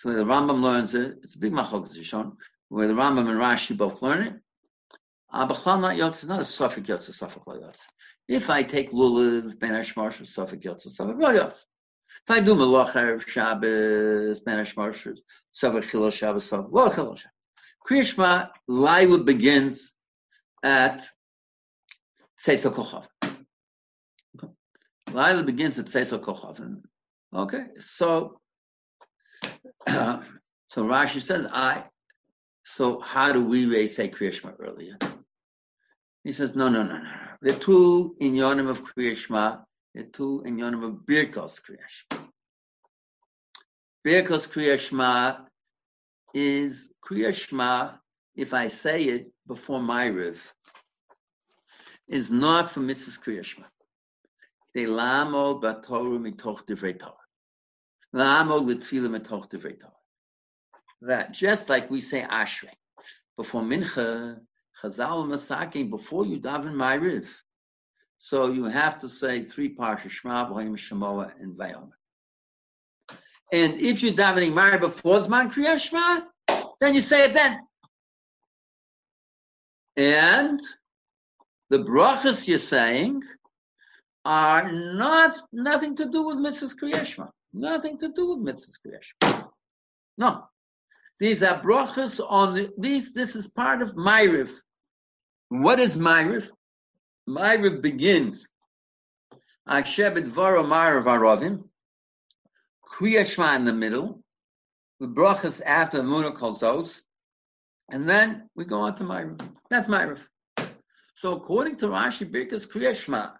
so 0.00 0.10
the 0.14 0.24
Rambam 0.24 0.62
learns 0.62 0.94
it. 0.94 1.18
It's 1.22 1.34
a 1.34 1.38
big 1.38 1.52
machokas 1.52 1.98
Rishon, 1.98 2.38
where 2.70 2.88
the 2.88 2.94
Rambam 2.94 3.28
and 3.28 3.38
Rashi 3.38 3.76
both 3.76 4.00
learn 4.00 4.22
it. 4.22 4.34
Ah, 5.30 5.46
Abachal 5.46 5.78
not 5.78 5.96
yotz 5.96 6.26
not 6.26 6.40
a 6.40 6.44
suffix 6.46 6.88
yotz, 6.88 7.08
a 7.10 7.12
suffix 7.12 7.44
yotz. 7.44 7.84
If 8.26 8.48
I 8.48 8.62
take 8.62 8.92
lulav 8.92 9.58
ben 9.58 9.74
hashmarsh, 9.74 10.22
a 10.22 10.24
suffix 10.24 10.64
yotz, 10.64 10.86
a 10.86 11.04
yotz. 11.04 11.64
If 12.24 12.30
I 12.30 12.40
do 12.40 12.54
melach 12.54 12.92
erev 12.92 13.28
Shabbos 13.28 14.40
ben 14.40 14.58
hashmarsh, 14.58 15.18
suffix 15.52 15.86
chilul 15.88 16.12
Shabbos, 16.12 16.46
suffix 16.46 16.70
chilul 16.72 17.18
Shabbos. 17.18 17.26
Kriyashma 17.88 18.50
Laila 18.68 19.18
begins 19.18 19.94
at 20.62 21.02
Seisel 22.38 22.72
Kochav. 22.72 23.08
Laila 25.12 25.42
begins 25.42 25.78
at 25.78 25.86
Seisel 25.86 26.20
Kochav. 26.20 26.82
Okay, 27.34 27.64
so 27.78 28.40
so 29.86 30.22
Rashi 30.76 31.20
says, 31.22 31.46
I. 31.46 31.84
So 32.64 33.00
how 33.00 33.32
do 33.32 33.44
we 33.44 33.86
say 33.86 34.08
Kriyashma 34.10 34.54
earlier? 34.60 34.96
He 36.24 36.32
says, 36.32 36.54
no, 36.54 36.68
no, 36.68 36.82
no, 36.82 36.98
no. 36.98 37.02
No. 37.02 37.10
The 37.40 37.54
two 37.54 38.16
in 38.20 38.34
Yonim 38.34 38.68
of 38.68 38.84
Kriyashma, 38.84 39.62
the 39.94 40.04
two 40.04 40.42
in 40.44 40.58
Yonim 40.58 40.84
of 40.84 40.92
Birkos 41.06 41.60
Kriyashma. 41.62 42.18
Birkos 44.06 44.46
Kriyashma 44.48 45.46
is 46.34 46.92
Kriyashma, 47.04 47.98
if 48.34 48.54
I 48.54 48.68
say 48.68 49.04
it 49.04 49.32
before 49.46 49.80
Myriv, 49.80 50.38
is 52.08 52.30
not 52.30 52.70
for 52.70 52.80
Mitzvah's 52.80 53.18
Kriyashma. 53.18 53.64
They 54.74 54.86
lamo 54.86 55.60
batoru 55.60 56.18
mitoch 56.20 56.64
divrei 56.66 56.98
Torah. 56.98 57.14
That 61.02 61.32
just 61.32 61.68
like 61.68 61.90
we 61.90 62.00
say 62.00 62.22
Ashrei 62.22 62.74
before 63.36 63.62
Mincha, 63.62 64.40
Chazal 64.82 65.26
Masaking 65.26 65.90
before 65.90 66.26
you 66.26 66.40
daven 66.40 66.74
Ma'ariv. 66.74 67.28
So 68.18 68.48
you 68.52 68.64
have 68.64 68.98
to 68.98 69.08
say 69.08 69.44
three 69.44 69.74
parsha 69.74 70.10
Shema, 70.10 70.50
V'hoyim 70.50 70.76
Shemoa, 70.76 71.32
and 71.40 71.56
Vayomer. 71.56 71.92
And 73.52 73.74
if 73.80 74.02
you're 74.02 74.12
davening 74.12 74.52
Ma'ariv 74.52 74.80
before 74.80 75.18
Zman 75.18 75.52
Shema, 75.52 76.20
then 76.80 76.94
you 76.94 77.00
say 77.00 77.24
it 77.24 77.34
then. 77.34 77.60
And 79.96 80.60
the 81.68 81.78
brachas 81.78 82.46
you're 82.46 82.58
saying 82.58 83.22
are 84.24 84.70
not 84.70 85.40
nothing 85.52 85.96
to 85.96 86.06
do 86.06 86.22
with 86.22 86.38
mitzvahs 86.38 87.06
Shema. 87.06 87.28
Nothing 87.52 87.98
to 87.98 88.08
do 88.08 88.28
with 88.28 88.38
mitzvahs 88.38 88.80
creation. 88.82 89.44
No. 90.16 90.44
These 91.18 91.42
are 91.42 91.60
brachas 91.60 92.20
on 92.26 92.54
the, 92.54 92.70
these, 92.78 93.12
this 93.12 93.34
is 93.34 93.48
part 93.48 93.82
of 93.82 93.94
Myriv. 93.94 94.50
What 95.48 95.80
is 95.80 95.96
Myriv? 95.96 96.48
Myriv 97.28 97.82
begins. 97.82 98.46
Ashebet 99.68 100.28
varo 100.28 100.62
Myriv 100.62 101.04
arovim. 101.04 101.64
Kriya 102.90 103.26
Shema 103.26 103.54
in 103.54 103.64
the 103.64 103.72
middle, 103.72 104.22
the 104.98 105.06
brachas 105.06 105.62
after 105.64 105.98
the 105.98 106.02
Muna 106.02 106.36
Kolzos, 106.36 107.02
and 107.90 108.08
then 108.08 108.48
we 108.54 108.64
go 108.64 108.80
on 108.80 108.94
to 108.96 109.04
Ma'ariv. 109.04 109.40
That's 109.70 109.88
Ma'ariv. 109.88 110.18
So 111.14 111.36
according 111.36 111.76
to 111.76 111.86
Rashi, 111.86 112.30
Birkas 112.30 112.66
Kriya 112.66 112.94
Shema 112.96 113.30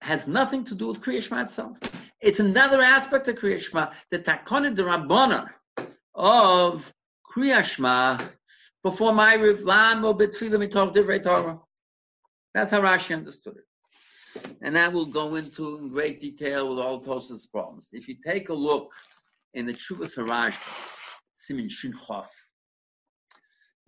has 0.00 0.28
nothing 0.28 0.64
to 0.64 0.74
do 0.74 0.88
with 0.88 1.00
Kriya 1.00 1.22
Shema 1.22 1.42
itself. 1.42 1.78
It's 2.20 2.40
another 2.40 2.80
aspect 2.80 3.28
of 3.28 3.36
Kriya 3.36 3.60
Shema, 3.60 3.92
the 4.10 4.18
Takona 4.18 4.74
de 4.74 4.82
Rabbana 4.82 5.48
of 6.14 6.92
Kriya 7.30 7.64
Shema 7.64 8.18
before 8.82 9.12
Ma'ariv, 9.12 9.64
Lam 9.64 10.02
Divrei 10.02 11.22
Torah. 11.22 11.60
That's 12.54 12.70
how 12.70 12.80
Rashi 12.80 13.14
understood 13.14 13.56
it. 13.56 13.64
And 14.62 14.76
that 14.76 14.92
will 14.92 15.06
go 15.06 15.34
into 15.34 15.78
in 15.78 15.88
great 15.88 16.20
detail 16.20 16.68
with 16.68 16.78
all 16.78 17.00
Tosa's 17.00 17.46
problems. 17.46 17.90
If 17.92 18.08
you 18.08 18.16
take 18.24 18.48
a 18.48 18.54
look 18.54 18.90
in 19.54 19.66
the 19.66 19.74
Chuvas 19.74 20.16
Haraj, 20.16 20.56
Simin 21.34 21.68
Shin 21.68 21.92
Chof, 21.92 22.26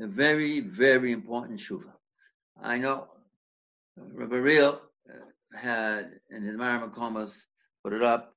a 0.01 0.07
very, 0.07 0.61
very 0.61 1.13
important 1.13 1.61
Shuva. 1.61 1.93
I 2.63 2.79
know 2.79 3.09
Rabbi 3.97 4.37
Real 4.37 4.81
uh, 5.09 5.59
had 5.59 6.21
in 6.31 6.43
his 6.43 6.57
Maramakomas 6.57 7.43
put 7.83 7.93
it 7.93 8.03
up. 8.03 8.35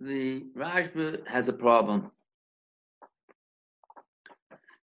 The 0.00 0.44
Rashba 0.56 1.26
has 1.28 1.48
a 1.48 1.52
problem 1.52 2.10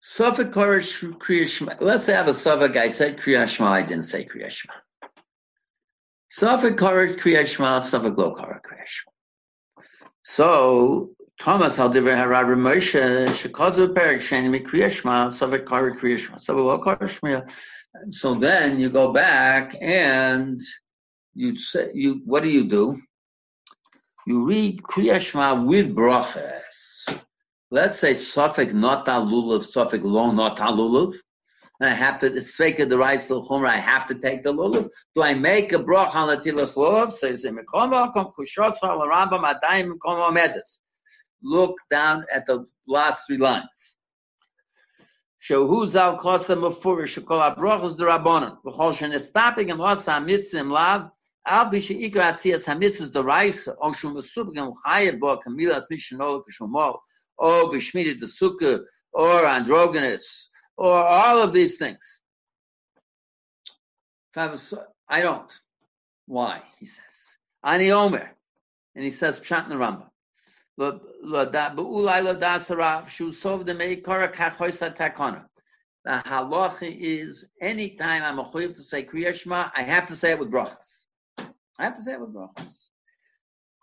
Safek 0.04 0.52
Kriya 0.52 1.48
Shema. 1.48 1.76
Let's 1.80 2.06
say 2.06 2.14
I 2.14 2.18
have 2.18 2.28
a 2.28 2.32
Safek. 2.32 2.76
I 2.76 2.90
said 2.90 3.18
Kriya 3.20 3.48
Shema. 3.48 3.72
I 3.72 3.84
didn't 3.84 4.04
say 4.04 4.26
Kriya 4.26 4.50
Shema. 4.50 4.74
Safek 6.30 6.76
Kriya 6.76 7.48
Shema. 7.48 7.80
Safek 7.80 8.18
Lo 8.18 8.34
Kriya 8.34 8.86
Shema. 8.86 9.12
So 10.24 11.12
Thomas 11.40 11.80
Al 11.80 11.90
Divrei 11.90 12.18
Harad 12.18 12.48
Moshe 12.58 13.28
Shekazu 13.28 13.94
Perik 13.94 14.20
Sheni 14.20 14.62
Kriya 14.66 14.92
Shema. 14.92 15.28
Safek 15.28 15.64
Kriya 15.64 16.20
Shema. 16.20 16.38
Safek 16.38 16.66
Lo 16.66 16.80
Kriya 16.80 17.10
Shema. 17.10 17.46
So 18.10 18.34
then 18.36 18.82
you 18.82 18.90
go 18.90 19.14
back 19.14 19.74
and 19.80 20.60
you 21.34 21.58
say 21.58 21.92
you. 21.94 22.22
What 22.26 22.44
do 22.44 22.50
you 22.50 22.68
do? 22.68 23.02
You 24.28 24.46
read 24.46 24.82
Kriya 24.84 25.22
Shema 25.22 25.64
with 25.64 25.96
brachas 25.96 27.08
let's 27.74 27.98
say 27.98 28.14
Safek 28.14 28.72
not 28.72 29.08
lulav, 29.08 29.64
Safek 29.64 30.04
long 30.04 30.36
not 30.36 30.58
lulav, 30.58 31.16
and 31.80 31.90
I 31.90 31.94
have 31.94 32.20
to 32.20 32.30
sveka 32.30 32.88
the 32.88 33.00
rice 33.00 33.28
to 33.30 33.40
chumra, 33.40 33.70
I 33.70 33.78
have 33.78 34.08
to 34.10 34.16
take 34.16 34.44
the 34.44 34.54
lulav. 34.54 34.90
Do 35.16 35.24
I 35.24 35.34
make 35.34 35.74
a 35.74 35.80
broch 35.80 36.16
on 36.16 36.28
the 36.28 36.38
tilas 36.38 36.76
lulav? 36.76 37.12
Says 37.12 37.44
Mekoma 37.46 38.14
kom 38.14 38.32
kushos 38.38 38.76
Rambam 38.80 39.52
adayim 39.52 39.98
kom 40.00 40.34
medes. 40.36 40.80
Look 41.42 41.78
down 41.90 42.26
at 42.32 42.46
the 42.46 42.64
last 42.88 43.26
three 43.26 43.40
lines. 43.40 43.98
Shehu 45.44 45.88
zal 45.90 46.20
kosa 46.20 46.56
mefurish 46.56 47.20
shekol 47.20 47.56
abrochos 47.56 47.98
derabonon 47.98 48.58
v'chol 48.64 48.94
shenestapig 48.94 49.72
em 49.72 49.82
osa 49.82 50.12
mitzim 50.22 50.72
lav 50.72 51.10
Al 51.46 51.66
bishe 51.66 52.00
ikra 52.00 52.30
asiyas 52.32 52.66
hamitzis 52.66 53.12
rice 53.26 53.68
on 53.82 53.94
shum 53.96 54.16
mesubig 54.16 54.58
em 54.58 54.72
chayev 54.86 55.20
bo 55.20 55.36
kamilas 55.38 55.86
mishnol 55.92 56.44
kishumol 56.46 57.00
Oh, 57.40 57.68
or 57.68 57.74
Bishmita 57.74 58.20
the 58.20 58.26
Sukkah, 58.26 58.84
or 59.12 59.46
androgynous, 59.46 60.50
or 60.78 60.94
all 60.94 61.42
of 61.42 61.54
these 61.54 61.78
things. 61.78 62.20
I 64.36 65.22
don't. 65.22 65.52
Why? 66.26 66.62
He 66.80 66.86
says. 66.86 67.38
Ani 67.64 67.92
Omer. 67.92 68.32
And 68.96 69.04
he 69.04 69.12
says, 69.12 69.40
Pshat 69.40 69.66
in 69.66 69.70
the 69.70 69.78
halacha 76.26 76.98
is 77.00 77.46
anytime 77.62 78.24
I'm 78.24 78.40
a 78.40 78.44
chayiv 78.44 78.76
to 78.76 78.84
say 78.84 79.04
Kriya 79.06 79.34
Shema, 79.34 79.70
I 79.76 79.84
have 79.84 80.08
to 80.08 80.16
say 80.16 80.32
it 80.32 80.40
with 80.40 80.52
brachas. 80.52 81.06
I 81.80 81.84
have 81.84 81.96
to 81.96 82.02
say 82.02 82.14
it 82.14 82.20
with 82.20 82.34
brachas. 82.34 82.88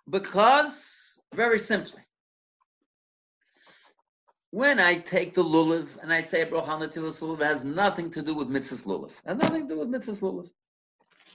Because, 0.08 1.18
very 1.34 1.58
simply, 1.58 2.02
when 4.50 4.80
I 4.80 4.96
take 4.96 5.34
the 5.34 5.44
lulav 5.44 5.88
and 6.02 6.12
I 6.12 6.22
say 6.22 6.44
brocha 6.44 6.66
netilas 6.66 7.20
lulav, 7.20 7.42
has 7.42 7.64
nothing 7.64 8.10
to 8.10 8.22
do 8.22 8.34
with 8.34 8.48
mitzvahs 8.48 8.84
lulav. 8.84 9.12
Has 9.24 9.38
nothing 9.38 9.68
to 9.68 9.74
do 9.74 9.80
with 9.80 9.88
mitzvahs 9.88 10.20
lulav. 10.20 10.50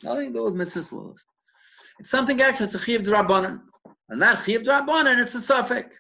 Nothing 0.04 0.28
to 0.28 0.34
do 0.34 0.44
with 0.44 0.56
mitzvahs 0.56 0.92
lulav. 0.92 1.18
It's 2.00 2.10
something 2.10 2.42
actually. 2.42 2.66
It's 2.66 2.76
a 2.76 2.80
chiv 2.80 3.04
drabanan, 3.04 3.62
and 4.10 4.20
not 4.20 4.44
chiv 4.44 4.64
drabanan. 4.64 5.22
It's 5.22 5.36
a 5.36 5.42
suffix. 5.42 5.98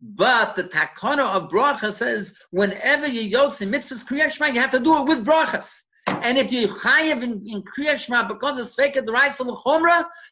But 0.00 0.54
the 0.54 0.64
takana 0.64 1.34
of 1.34 1.50
bracha 1.50 1.90
says 1.90 2.32
whenever 2.50 3.08
you 3.08 3.36
yotzi 3.36 3.68
mitzvahs 3.68 4.04
kriyashma, 4.04 4.54
you 4.54 4.60
have 4.60 4.70
to 4.72 4.80
do 4.80 4.96
it 4.98 5.06
with 5.06 5.26
brachas. 5.26 5.80
And 6.06 6.38
if 6.38 6.52
you 6.52 6.68
chayiv 6.68 7.22
in, 7.22 7.44
in 7.48 7.62
kriyashma 7.62 8.28
because 8.28 8.58
it's 8.58 8.74
fake 8.74 8.94
the 8.94 9.10
rice 9.10 9.40
of 9.40 9.48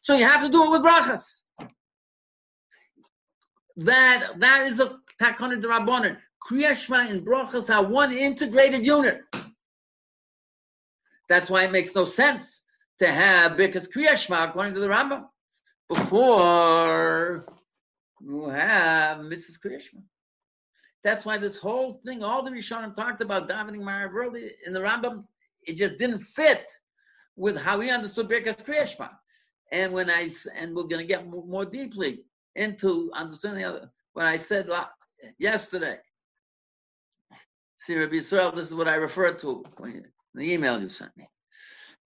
so 0.01 0.13
you 0.13 0.25
have 0.25 0.43
to 0.43 0.49
do 0.49 0.63
it 0.63 0.69
with 0.71 0.83
brachas. 0.83 1.41
That 3.77 4.33
that 4.37 4.67
is 4.67 4.79
a 4.79 4.99
Takana 5.21 5.61
Rabbanan. 5.61 6.17
Kriya 6.47 6.75
Shema 6.75 7.09
and 7.09 7.25
Brachas 7.25 7.73
are 7.73 7.85
one 7.85 8.11
integrated 8.11 8.85
unit. 8.85 9.21
That's 11.29 11.49
why 11.49 11.63
it 11.63 11.71
makes 11.71 11.95
no 11.95 12.05
sense 12.05 12.61
to 12.99 13.07
have 13.07 13.55
because 13.55 13.87
Kriya 13.87 14.17
Shema, 14.17 14.49
according 14.49 14.73
to 14.73 14.79
the 14.79 14.89
Rambam, 14.89 15.25
before 15.87 17.45
you 18.21 18.49
have 18.49 19.23
Mitzvah 19.23 19.67
Kriya 19.67 19.81
Shema. 19.81 20.01
That's 21.03 21.25
why 21.25 21.37
this 21.37 21.57
whole 21.57 22.01
thing, 22.05 22.23
all 22.23 22.43
the 22.43 22.51
Rishonim 22.51 22.95
talked 22.95 23.21
about 23.21 23.49
davening 23.49 23.81
Marav 23.81 24.39
in 24.65 24.73
the 24.73 24.79
Rambam, 24.79 25.25
it 25.65 25.75
just 25.75 25.97
didn't 25.97 26.19
fit 26.19 26.71
with 27.35 27.57
how 27.57 27.79
we 27.79 27.89
understood 27.89 28.29
Birkas 28.29 28.63
Kriyashma. 28.63 29.09
And 29.71 29.93
when 29.93 30.09
I 30.09 30.29
and 30.55 30.75
we're 30.75 30.83
going 30.83 31.01
to 31.01 31.05
get 31.05 31.27
more 31.27 31.65
deeply 31.65 32.21
into 32.55 33.11
understanding 33.13 33.63
the 33.63 33.69
other, 33.69 33.91
when 34.13 34.25
I 34.25 34.37
said 34.37 34.67
yesterday. 35.37 35.97
See, 37.79 37.97
Rabbi 37.97 38.15
Yisrael, 38.15 38.55
this 38.55 38.67
is 38.67 38.75
what 38.75 38.87
I 38.87 38.95
referred 38.95 39.39
to 39.39 39.63
in 39.83 40.05
the 40.35 40.53
email 40.53 40.79
you 40.79 40.87
sent 40.87 41.15
me. 41.17 41.27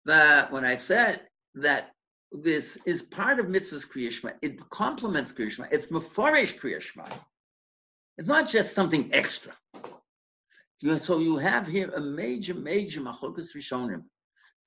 That 0.06 0.52
when 0.52 0.66
I 0.66 0.76
said 0.76 1.22
that 1.56 1.92
this 2.32 2.78
is 2.86 3.02
part 3.02 3.40
of 3.40 3.48
mitzvah's 3.48 3.86
kriyashma, 3.86 4.34
it 4.42 4.70
complements 4.70 5.34
kriyashma. 5.34 5.72
It's 5.72 5.88
mefarish 5.88 6.60
kriyashma. 6.60 7.10
It's 8.18 8.28
not 8.28 8.50
just 8.50 8.76
something 8.76 9.10
extra. 9.14 9.54
You, 10.80 11.00
so 11.00 11.20
you 11.20 11.38
have 11.38 11.66
here 11.66 11.90
a 11.90 12.02
major, 12.02 12.54
major 12.54 13.02
machlokas 13.02 13.56
rishonim 13.56 14.04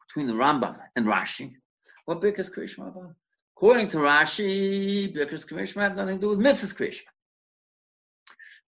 between 0.07 0.26
the 0.26 0.32
Rambam 0.32 0.76
and 0.97 1.07
Rashi. 1.07 1.55
What 2.07 2.20
birkas 2.20 2.51
kriyashma 2.51 2.88
about? 2.88 3.14
According 3.57 3.88
to 3.88 3.99
Rashi, 3.99 5.14
birkas 5.14 5.47
kriyashma 5.47 5.82
have 5.82 5.97
nothing 5.97 6.16
to 6.16 6.20
do 6.20 6.28
with 6.30 6.38
mitzvah's 6.38 6.72
kriyashma. 6.72 7.11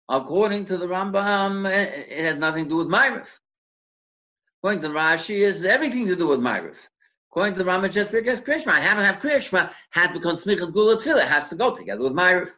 According 0.08 0.66
to 0.66 0.78
the 0.78 0.86
Rambam, 0.86 1.68
eh, 1.68 1.72
eh, 1.72 2.04
it 2.08 2.24
has 2.24 2.36
nothing 2.36 2.64
to 2.64 2.70
do 2.70 2.76
with 2.76 2.88
Ma'ariv. 2.88 3.28
According 4.58 4.82
to 4.82 4.88
Rashi, 4.88 5.42
it 5.42 5.46
has 5.46 5.64
everything 5.64 6.06
to 6.06 6.16
do 6.16 6.28
with 6.28 6.40
Ma'ariv. 6.40 6.76
According 7.30 7.54
to 7.54 7.64
the 7.64 7.70
Rambam, 7.70 7.92
just 7.92 8.10
because 8.10 8.40
Krishma, 8.40 8.68
I 8.68 8.80
haven't 8.80 9.04
have 9.04 9.20
Krishma, 9.20 9.70
has 9.90 10.12
because 10.12 10.44
Smichas 10.44 10.72
Gula 10.72 10.96
Tefillah 10.96 11.26
has 11.26 11.48
to 11.50 11.56
go 11.56 11.74
together 11.74 12.02
with 12.02 12.14
Ma'ariv. 12.14 12.50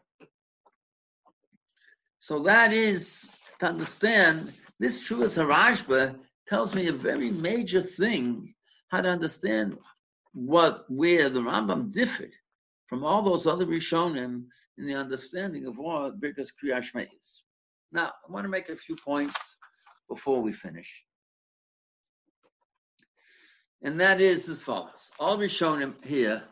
So 2.21 2.41
that 2.45 2.73
is 2.73 3.29
to 3.59 3.67
understand 3.67 4.53
this 4.79 5.07
Shuvas 5.07 5.37
Harashba 5.37 6.17
tells 6.47 6.75
me 6.75 6.87
a 6.87 6.93
very 6.93 7.31
major 7.31 7.83
thing 7.83 8.55
how 8.89 9.01
to 9.01 9.09
understand 9.09 9.77
what 10.33 10.85
where 10.89 11.29
the 11.29 11.41
Rambam 11.41 11.93
differed 11.93 12.33
from 12.91 13.05
all 13.05 13.23
those 13.23 13.47
other 13.47 13.65
Rishonim 13.65 14.47
in 14.77 14.85
the 14.85 14.97
understanding 14.97 15.65
of 15.65 15.79
what 15.79 16.21
Birkas 16.21 16.49
Kriyashma 16.53 17.07
is. 17.21 17.45
Now, 17.93 18.07
I 18.09 18.33
want 18.33 18.45
to 18.45 18.51
make 18.51 18.69
a 18.69 18.75
few 18.75 18.97
points 18.97 19.57
before 20.09 20.43
we 20.43 20.53
finish. 20.53 21.05
And 23.81 24.01
that 24.01 24.21
is 24.21 24.49
as 24.49 24.61
follows. 24.61 25.09
All 25.21 25.39
Rishonim 25.39 26.05
here 26.05 26.43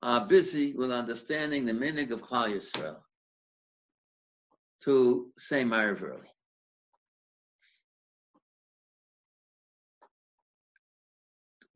are 0.00 0.26
busy 0.28 0.74
with 0.74 0.92
understanding 0.92 1.66
the 1.66 1.74
meaning 1.74 2.12
of 2.12 2.22
Klal 2.22 2.54
Yisrael 2.54 3.00
to 4.84 5.32
say 5.36 5.64
Ma'ariv 5.64 6.02
early. 6.04 6.28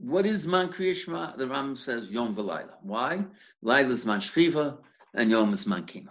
What 0.03 0.27
is 0.27 0.49
Man 0.49 0.71
Kriyashma? 0.71 1.37
The 1.37 1.47
Ram 1.47 1.77
says 1.77 2.11
Yom 2.11 2.35
V'Laila. 2.35 2.75
Why? 2.83 3.25
Laila 3.63 3.91
is 3.91 4.05
Man 4.05 4.19
Shchiva 4.19 4.79
and 5.15 5.31
Yom 5.31 5.53
is 5.53 5.65
Man 5.65 5.85
Kima. 5.85 6.09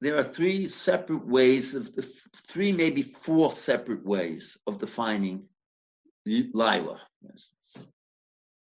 There 0.00 0.16
are 0.18 0.24
three 0.24 0.66
separate 0.66 1.24
ways 1.24 1.76
of 1.76 1.94
the 1.94 2.02
three, 2.48 2.72
maybe 2.72 3.02
four 3.02 3.54
separate 3.54 4.04
ways 4.04 4.58
of 4.66 4.80
defining 4.80 5.48
Laila. 6.26 7.00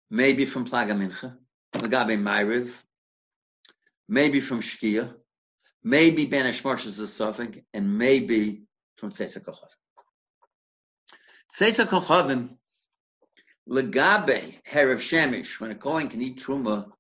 Maybe 0.08 0.44
from 0.44 0.64
Plaga 0.64 0.92
Mincha, 0.92 1.36
Lagabe 1.74 2.16
Myriv, 2.16 2.70
maybe 4.08 4.40
from 4.40 4.60
Shkia, 4.60 5.12
maybe 5.82 6.26
Ben 6.26 6.46
Ashmarsh 6.46 6.86
is 6.86 7.00
Safek, 7.00 7.64
and 7.74 7.98
maybe 7.98 8.62
from 8.98 9.10
Tzesa 9.10 9.44
Kochavim. 9.44 9.74
Tzesa 11.52 11.86
Kochavim, 11.86 12.56
Lagabe, 13.68 14.54
Herav 14.66 14.98
Shemesh, 14.98 15.60
when 15.60 15.70
a 15.70 15.74
Kohen 15.74 16.08
can 16.08 16.22
eat 16.22 16.38
Truma, 16.38 16.90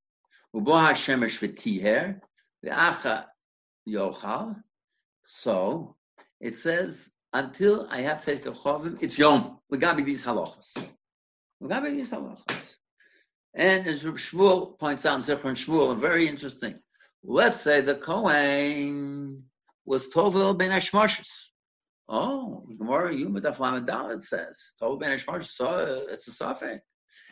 Uboha 0.54 0.92
Shemesh 0.92 1.38
v'tiher, 1.40 2.20
v'acha 2.64 3.24
yochal. 3.88 4.62
So, 5.24 5.96
it 6.40 6.56
says, 6.58 7.10
until 7.32 7.86
I 7.90 8.02
have 8.02 8.18
Tzesa 8.18 8.54
Kochavim, 8.54 9.02
it's 9.02 9.18
Yom, 9.18 9.58
Lagabe 9.72 10.04
these 10.04 10.24
halachas. 10.24 10.76
Lagabe 11.62 11.90
these 11.90 12.10
halachas. 12.12 12.74
And 13.54 13.86
as 13.86 14.02
Shmuel 14.02 14.78
points 14.78 15.06
out 15.06 15.14
in 15.14 15.20
Zichron 15.20 15.52
Shmuel, 15.52 15.98
very 15.98 16.28
interesting. 16.28 16.78
Let's 17.24 17.60
say 17.60 17.80
the 17.80 17.94
Kohen 17.94 19.44
was 19.84 20.08
Tovel 20.10 20.56
ben 20.56 20.70
Ashmashis. 20.70 21.47
Oh, 22.08 22.64
Gemara 22.78 23.14
Yuma 23.14 23.40
Daf 23.40 23.58
Dalet 23.58 24.22
says 24.22 24.72
ben 24.80 25.18
Ashmashis. 25.18 25.48
So 25.48 26.06
it's 26.08 26.26
a 26.28 26.32
suffix. 26.32 26.82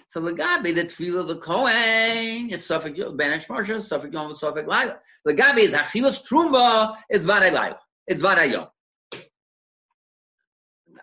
So 0.09 0.21
Lagabi, 0.21 0.75
the 0.75 0.85
tefillah 0.85 1.21
of 1.21 1.29
the 1.29 1.37
Kohen 1.37 2.51
is 2.51 2.67
suffix 2.67 2.99
ben 3.15 3.41
Ashmashis, 3.41 3.83
suffix 3.83 4.13
Yom, 4.13 4.37
suffix 4.37 4.69
Laila. 4.69 4.99
Lagabi 5.27 5.59
is 5.61 5.73
Achilas 5.73 6.27
Truma. 6.27 6.97
It's 7.09 7.25
Varay 7.25 7.53
Laila. 7.53 7.79
It's 8.07 8.23
Varay 8.23 8.53
Yom. 8.53 8.67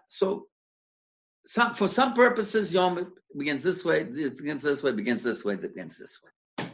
So 0.08 0.48
some, 1.46 1.74
for 1.74 1.88
some 1.88 2.14
purposes, 2.14 2.72
Yom 2.72 3.14
begins 3.36 3.64
this 3.64 3.84
way, 3.84 4.04
begins 4.04 4.62
this 4.62 4.84
way, 4.84 4.92
begins 4.92 5.24
this 5.24 5.44
way, 5.44 5.56
begins 5.56 5.98
this 5.98 6.20
way. 6.24 6.68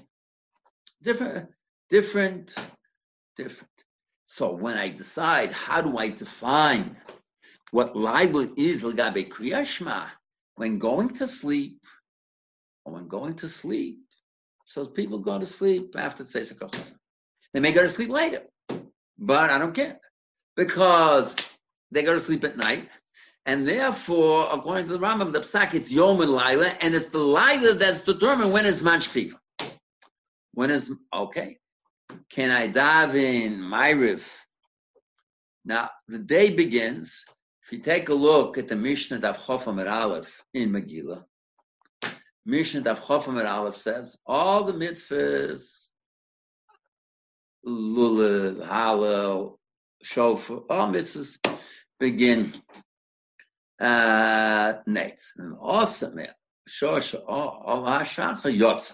Different, 1.02 1.50
different, 1.89 2.54
different. 3.38 3.72
So 4.32 4.52
when 4.52 4.78
I 4.78 4.90
decide 4.90 5.54
how 5.54 5.82
do 5.82 5.98
I 5.98 6.10
define 6.10 6.98
what 7.72 7.96
libel 7.96 8.48
is 8.56 8.84
legabe 8.84 9.28
kriyashma, 9.28 10.06
when 10.54 10.78
going 10.78 11.16
to 11.16 11.28
sleep, 11.28 11.84
or 12.86 12.94
when 12.94 13.08
going 13.08 13.34
to 13.38 13.50
sleep, 13.50 13.98
so 14.66 14.86
people 14.86 15.18
go 15.18 15.40
to 15.40 15.48
sleep 15.48 15.96
after 15.98 16.24
Tzeisak 16.24 16.72
They 17.54 17.60
may 17.60 17.72
go 17.72 17.82
to 17.82 17.90
sleep 17.90 18.12
later, 18.12 18.44
but 19.18 19.50
I 19.50 19.58
don't 19.58 19.74
care 19.74 20.00
because 20.56 21.36
they 21.90 22.04
go 22.04 22.14
to 22.14 22.20
sleep 22.20 22.44
at 22.44 22.56
night 22.56 22.88
and 23.48 23.68
therefore, 23.68 24.48
according 24.52 24.86
to 24.90 24.94
the 24.94 25.00
Rambam, 25.00 25.34
the 25.34 25.40
psak 25.40 25.74
it's 25.74 25.92
Yom 25.92 26.22
and 26.22 26.32
Laila, 26.32 26.68
and 26.82 26.94
it's 26.94 27.08
the 27.08 27.18
Laila 27.18 27.74
that's 27.74 28.04
determined 28.04 28.54
when 28.54 28.68
it's 28.68 28.84
Manshchiv. 28.84 29.34
When 30.54 30.70
is 30.70 30.94
okay? 31.12 31.58
Can 32.30 32.51
I 32.51 32.68
dive 32.68 33.16
in 33.16 33.60
Myriv? 33.60 34.26
Now 35.66 35.89
the 36.07 36.20
day 36.20 36.51
begins. 36.51 37.24
If 37.64 37.74
you 37.74 37.80
take 37.80 38.10
a 38.10 38.14
look 38.14 38.57
at 38.57 38.68
the 38.68 38.76
Mishnah 38.76 39.20
Daf 39.20 39.38
Chofam 39.38 39.80
Aleph 39.88 40.43
in 40.53 40.72
Megillah, 40.72 41.24
Mishnah 42.45 42.82
Daf 42.82 42.97
Chofam 42.97 43.43
Aleph 43.45 43.76
says 43.76 44.18
all 44.26 44.64
the 44.64 44.74
mitzvahs, 44.74 45.89
lulav, 47.66 48.68
halal, 48.68 49.57
shofar, 50.03 50.64
all 50.70 50.91
mitzvahs 50.91 51.38
begin 51.99 52.53
uh, 53.80 54.74
Nates. 54.88 55.32
Awesome. 55.62 56.22
Shosh 56.68 57.16
Allah 57.28 58.01
Shacha 58.01 58.57
Yotza. 58.57 58.93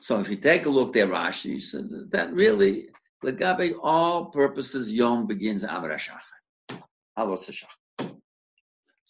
So 0.00 0.20
if 0.20 0.28
you 0.28 0.36
take 0.36 0.66
a 0.66 0.70
look 0.70 0.92
there, 0.92 1.06
Rashi 1.06 1.60
says 1.60 1.94
that 2.10 2.32
really, 2.32 2.88
Legabe, 3.24 3.74
all 3.82 4.26
purposes, 4.26 4.92
Yom 4.92 5.26
begins 5.26 5.62
Amar 5.62 5.90
Shacha. 5.90 6.78
Avos 7.18 7.50
Shacha. 7.50 8.14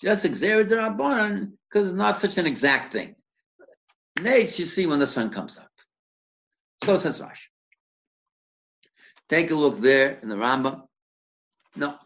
Just 0.00 0.24
Xer 0.24 0.64
Rabbanan, 0.66 1.52
because 1.68 1.88
it's 1.88 1.96
not 1.96 2.18
such 2.18 2.38
an 2.38 2.46
exact 2.46 2.92
thing. 2.92 3.16
Nates, 4.18 4.58
you 4.58 4.64
see 4.64 4.86
when 4.86 4.98
the 4.98 5.06
sun 5.06 5.30
comes 5.30 5.58
up. 5.58 5.70
So 6.84 6.96
says 6.96 7.18
Rashi. 7.20 7.48
Take 9.28 9.50
a 9.50 9.54
look 9.54 9.80
there 9.80 10.18
in 10.22 10.28
the 10.28 10.36
Rambam. 10.36 10.82
No, 11.74 11.96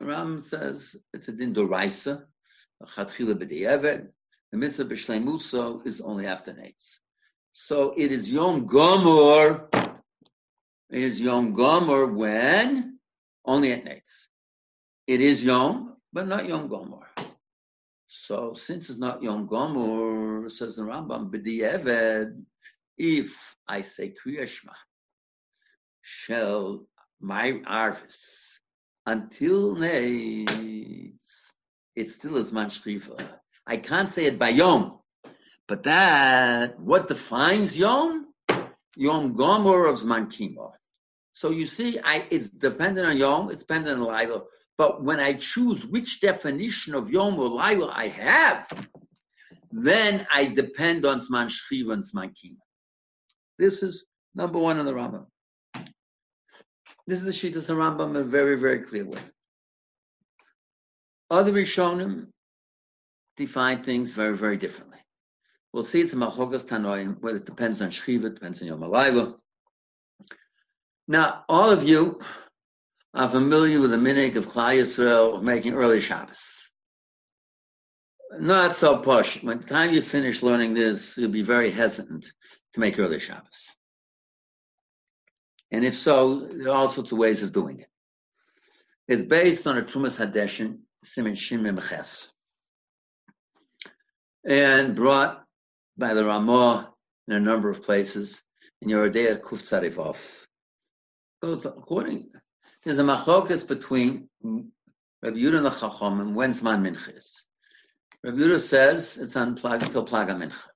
Ram 0.00 0.40
says 0.40 0.96
it's 1.12 1.28
a 1.28 1.32
din 1.32 1.54
doraisa, 1.54 2.24
a 2.80 2.86
chatchila 2.86 3.34
b'di'eved. 3.34 4.08
The 4.50 4.56
mitzvah 4.58 4.84
b'shleimuso 4.84 5.86
is 5.86 6.00
only 6.00 6.26
after 6.26 6.52
nates. 6.52 6.96
So 7.52 7.94
it 7.96 8.12
is 8.12 8.30
yom 8.30 8.66
gomor. 8.66 9.68
It 10.90 11.02
is 11.02 11.20
yom 11.20 11.54
gomor 11.54 12.06
when 12.12 12.98
only 13.44 13.72
at 13.72 13.84
nates. 13.84 14.26
It 15.06 15.20
is 15.20 15.42
yom, 15.42 15.96
but 16.12 16.26
not 16.28 16.48
yom 16.48 16.68
gomor. 16.68 17.06
So 18.08 18.54
since 18.54 18.90
it's 18.90 18.98
not 18.98 19.22
yom 19.22 19.46
gomor, 19.46 20.50
says 20.50 20.76
the 20.76 20.82
Rambam 20.82 21.30
b'di'eved, 21.30 22.42
if 22.98 23.56
I 23.66 23.80
say 23.82 24.12
kriyashma, 24.12 24.74
shall 26.02 26.86
my 27.20 27.52
arvis 27.66 28.58
until 29.06 29.76
Nates, 29.76 31.52
it 31.96 32.10
still 32.10 32.36
is 32.36 32.52
man 32.52 32.66
shrifa. 32.66 33.18
I 33.66 33.76
can't 33.76 34.08
say 34.08 34.26
it 34.26 34.38
by 34.38 34.50
Yom, 34.50 34.98
but 35.72 35.84
that, 35.84 36.78
what 36.78 37.08
defines 37.08 37.74
Yom? 37.78 38.26
Yom 38.94 39.34
Gomor 39.34 39.88
of 39.88 39.96
Zman 39.96 40.30
Kimo. 40.30 40.74
So 41.32 41.48
you 41.48 41.64
see, 41.64 41.98
I, 41.98 42.26
it's 42.28 42.50
dependent 42.50 43.06
on 43.06 43.16
Yom, 43.16 43.50
it's 43.50 43.62
dependent 43.62 43.98
on 43.98 44.06
Lila, 44.06 44.42
but 44.76 45.02
when 45.02 45.18
I 45.18 45.32
choose 45.32 45.86
which 45.86 46.20
definition 46.20 46.94
of 46.94 47.10
Yom 47.10 47.38
or 47.38 47.48
Lila 47.48 47.90
I 47.90 48.08
have, 48.08 48.86
then 49.70 50.26
I 50.30 50.44
depend 50.44 51.06
on 51.06 51.20
Zman 51.20 51.50
Shriva 51.50 51.94
and 51.94 52.02
Zman 52.02 52.36
Kimo. 52.36 52.60
This 53.58 53.82
is 53.82 54.04
number 54.34 54.58
one 54.58 54.78
in 54.78 54.84
the 54.84 54.92
Rambam. 54.92 55.24
This 57.06 57.22
is 57.22 57.24
the 57.24 57.30
Shittas 57.30 57.74
Rambam 57.74 58.10
in 58.10 58.16
a 58.16 58.24
very, 58.24 58.58
very 58.58 58.80
clear 58.80 59.06
way. 59.06 59.20
Other 61.30 61.50
Rishonim 61.52 62.26
define 63.38 63.82
things 63.82 64.12
very, 64.12 64.36
very 64.36 64.58
differently. 64.58 64.91
We'll 65.72 65.84
see 65.84 66.02
it's 66.02 66.12
a 66.12 66.16
Machokas 66.16 66.66
Tanoim, 66.66 67.20
whether 67.20 67.38
it 67.38 67.46
depends 67.46 67.80
on 67.80 67.90
Shchiva, 67.90 68.34
depends 68.34 68.60
on 68.60 68.68
Yom 68.68 68.80
Alayla. 68.80 69.36
Now, 71.08 71.44
all 71.48 71.70
of 71.70 71.84
you 71.84 72.20
are 73.14 73.28
familiar 73.28 73.80
with 73.80 73.90
the 73.90 73.96
minig 73.96 74.36
of 74.36 74.46
Klal 74.46 74.78
Yisrael 74.78 75.36
of 75.36 75.42
making 75.42 75.74
early 75.74 76.00
Shabbos. 76.00 76.70
Not 78.38 78.76
so 78.76 78.98
posh. 78.98 79.38
By 79.38 79.54
the 79.54 79.64
time 79.64 79.92
you 79.92 80.00
finish 80.00 80.42
learning 80.42 80.74
this, 80.74 81.16
you'll 81.16 81.30
be 81.30 81.42
very 81.42 81.70
hesitant 81.70 82.26
to 82.74 82.80
make 82.80 82.98
early 82.98 83.18
Shabbos. 83.18 83.76
And 85.70 85.84
if 85.84 85.96
so, 85.96 86.46
there 86.48 86.68
are 86.68 86.76
all 86.76 86.88
sorts 86.88 87.12
of 87.12 87.18
ways 87.18 87.42
of 87.42 87.52
doing 87.52 87.80
it. 87.80 87.88
It's 89.08 89.22
based 89.22 89.66
on 89.66 89.78
a 89.78 89.82
Trumas 89.82 90.18
Hadeshin, 90.18 90.80
Simen 91.04 91.32
Shimim 91.32 91.86
Ches, 91.88 92.32
and 94.46 94.94
brought 94.94 95.41
by 95.96 96.14
the 96.14 96.24
Ramah 96.24 96.92
in 97.28 97.34
a 97.34 97.40
number 97.40 97.68
of 97.70 97.82
places 97.82 98.42
in 98.80 98.88
Yerodea 98.88 99.40
Kuf 99.40 99.62
Tzarivov. 99.62 100.16
Goes 101.42 101.66
according, 101.66 102.30
there's 102.84 102.98
a 102.98 103.02
machokas 103.02 103.66
between 103.66 104.28
Rabbi 104.42 105.36
Yudah 105.36 105.56
and 105.58 105.66
the 105.66 105.70
Chacham 105.70 106.20
and 106.20 106.34
when's 106.34 106.62
man 106.62 106.82
minchis. 106.82 107.42
Rabbi 108.22 108.38
Yudah 108.38 108.60
says 108.60 109.18
it's 109.18 109.36
unplugged 109.36 109.82
until 109.84 110.04
plaga 110.04 110.36
mincha. 110.36 110.66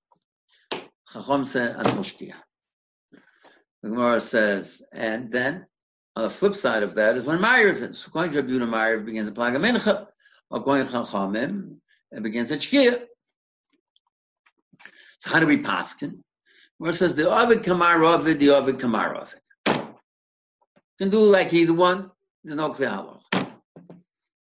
Chacham 1.12 1.45
says 1.45 1.75
until 1.77 2.03
shkia. 2.03 2.35
The 3.83 3.91
Gemara 3.91 4.21
says, 4.21 4.83
and 4.93 5.31
then 5.31 5.67
on 6.17 6.25
the 6.25 6.31
flip 6.31 6.57
side 6.57 6.83
of 6.83 6.95
that 6.95 7.17
is 7.17 7.25
when 7.25 7.39
Ma'ariv 7.39 7.91
is. 7.91 8.07
According 8.07 8.33
to 8.33 8.43
Rabbi 8.43 8.64
Ma'ariv 8.64 9.05
begins 9.05 9.29
at 9.29 9.35
Plaga 9.35 9.59
Mincha, 9.59 10.07
according 10.51 10.87
to 10.87 10.93
Chachamim, 10.93 11.77
it 12.11 12.23
begins 12.23 12.51
at 12.51 12.61
Shkia. 12.61 13.05
So 15.27 15.33
how 15.33 15.41
do 15.41 15.47
we 15.47 15.59
paskin? 15.59 16.20
Gemara 16.79 16.93
says 16.93 17.16
the 17.16 17.29
Ovid 17.29 17.64
Kamar 17.64 18.05
Ovid, 18.05 18.39
the 18.39 18.51
Ovid 18.51 18.79
Kamar 18.79 19.16
Ovid. 19.16 19.41
Can 20.99 21.11
do 21.11 21.18
like 21.18 21.53
either 21.53 21.74
one. 21.74 22.12
There's 22.45 22.57
no 22.57 22.70
clear. 22.70 23.03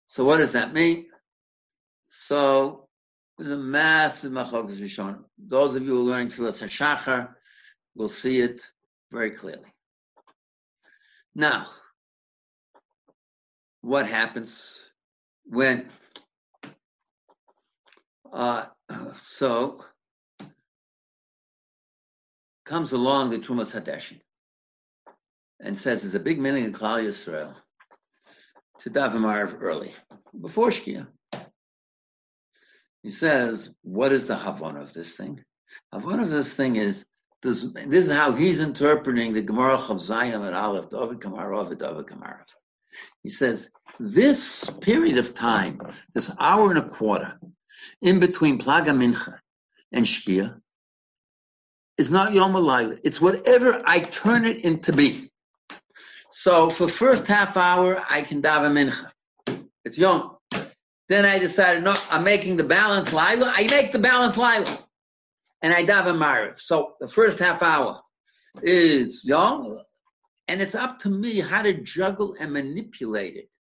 So 0.07 0.25
what 0.25 0.39
does 0.39 0.53
that 0.53 0.73
mean? 0.73 1.07
So 2.09 2.89
there's 3.37 3.53
a 3.53 3.59
massive 3.59 4.33
machokas 4.33 4.81
rishon. 4.81 5.19
Those 5.39 5.77
of 5.77 5.83
you 5.83 5.91
who 5.91 6.01
are 6.01 6.13
learning 6.13 6.29
Tfilas 6.29 6.63
HaShachar 6.63 7.35
will 7.95 8.09
see 8.09 8.41
it 8.41 8.63
very 9.13 9.33
clearly. 9.33 9.69
Now, 11.35 11.67
what 13.83 14.07
happens 14.07 14.79
when, 15.45 15.89
uh, 18.33 18.65
so, 19.29 19.85
comes 22.71 22.93
along 22.93 23.31
the 23.31 23.39
Trumas 23.39 23.75
Hadeshin 23.75 24.21
and 25.59 25.77
says 25.77 26.03
there's 26.03 26.15
a 26.15 26.21
big 26.21 26.39
meaning 26.39 26.65
in 26.65 26.73
Klal 26.73 27.05
Yisrael 27.05 27.53
to 28.79 28.91
Davimar 28.91 29.61
early, 29.61 29.93
before 30.41 30.69
Shkia. 30.69 31.09
He 33.03 33.11
says, 33.11 33.75
what 33.83 34.13
is 34.13 34.29
the 34.29 34.37
Havana 34.37 34.83
of 34.83 34.93
this 34.93 35.17
thing? 35.17 35.45
Havana 35.93 36.23
of 36.23 36.31
this 36.31 36.55
thing 36.55 36.77
is, 36.77 37.05
this, 37.43 37.63
this 37.63 38.07
is 38.07 38.13
how 38.13 38.33
he's 38.33 38.61
interpreting 38.61 39.33
the 39.33 39.43
Gemara 39.43 39.75
of 39.75 39.99
Zayim 39.99 40.47
and 40.47 40.55
Aleph, 40.55 40.91
David 40.91 41.19
Kamarov, 41.19 41.77
David 41.77 42.07
Kamarov. 42.07 42.47
He 43.25 43.31
says, 43.31 43.69
this 43.99 44.71
period 44.81 45.19
of 45.19 45.35
time, 45.35 45.81
this 46.15 46.31
hour 46.39 46.71
and 46.71 46.79
a 46.79 46.89
quarter, 46.89 47.37
in 48.01 48.21
between 48.21 48.61
Plaga 48.61 48.95
Mincha 48.95 49.39
and 49.93 50.07
Shkia, 50.07 50.61
is 52.01 52.11
not 52.11 52.33
Yom 52.33 52.55
Alayla. 52.55 52.99
It's 53.05 53.21
whatever 53.21 53.83
I 53.85 54.01
turn 54.01 54.47
it 54.47 54.65
into 54.65 54.93
be. 54.93 55.31
So 56.31 56.71
for 56.71 56.89
first 56.89 57.27
half 57.27 57.59
hour, 57.59 58.03
I 58.09 58.23
can 58.23 58.41
daven 58.41 58.73
mincha. 58.79 59.65
It's 59.85 59.99
Yom. 59.99 60.39
Then 61.11 61.27
I 61.27 61.39
decided, 61.39 61.85
no, 61.85 61.95
I'm 62.11 62.25
making 62.25 62.57
the 62.57 62.65
balance 62.65 63.13
Lila. 63.13 63.53
I 63.55 63.67
make 63.69 63.93
the 63.93 63.99
balance 63.99 64.39
Lila. 64.39 64.79
And 65.61 65.75
I 65.75 65.85
daven 65.85 66.17
Mariv. 66.17 66.59
So 66.59 66.95
the 67.01 67.07
first 67.07 67.39
half 67.39 67.63
hour 67.63 68.01
is 68.63 69.23
young, 69.23 69.83
and 70.49 70.63
it's 70.63 70.75
up 70.75 71.01
to 71.01 71.11
me 71.11 71.41
how 71.41 71.61
to 71.63 71.75
juggle 71.75 72.35
and 72.41 72.53
manipulate 72.53 73.37
it. 73.37 73.51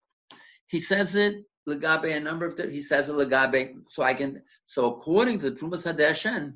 He 0.66 0.78
says 0.78 1.14
it 1.14 1.45
legabe 1.68 2.16
a 2.16 2.20
number 2.20 2.47
of. 2.47 2.59
He 2.59 2.80
says 2.80 3.11
it 3.11 3.14
legabe, 3.14 3.74
so 3.91 4.03
I 4.03 4.14
can. 4.14 4.43
So 4.64 4.86
according 4.95 5.41
to 5.41 5.51
Trumas 5.51 5.84
Hadeshen, 5.86 6.55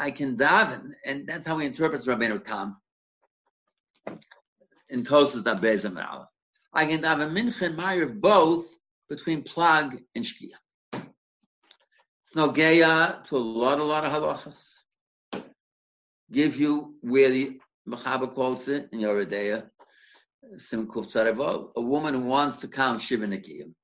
I 0.00 0.10
can 0.10 0.34
daven, 0.34 0.94
and 1.04 1.26
that's 1.26 1.46
how 1.46 1.58
he 1.58 1.66
interprets 1.66 2.06
Rabbeinu 2.06 2.42
Tam 2.42 2.78
in 4.88 5.04
Tosas 5.04 5.42
Dabezim 5.42 6.26
I 6.72 6.86
can 6.86 7.02
daven 7.02 7.32
mincha 7.32 7.66
and 7.66 7.78
Mariv 7.78 8.18
both 8.18 8.78
between 9.10 9.42
plag 9.42 10.02
and 10.14 10.24
shkia. 10.24 10.56
It's 10.94 12.34
no 12.34 12.50
gaya 12.50 13.20
to 13.24 13.36
a 13.36 13.38
lot, 13.38 13.78
a 13.78 13.84
lot 13.84 14.06
of 14.06 14.12
halachas. 14.12 14.78
Give 16.32 16.56
you 16.56 16.94
where 17.02 17.28
the 17.28 17.60
Mechaba 17.86 18.32
quotes 18.32 18.68
it 18.68 18.88
in 18.92 19.00
Yoredeya, 19.00 19.68
Sim 20.56 20.86
Kuf 20.86 21.70
a 21.76 21.80
woman 21.82 22.14
who 22.14 22.20
wants 22.20 22.56
to 22.58 22.68
count 22.68 23.02
Shiva 23.02 23.26
Nikiyim. 23.26 23.74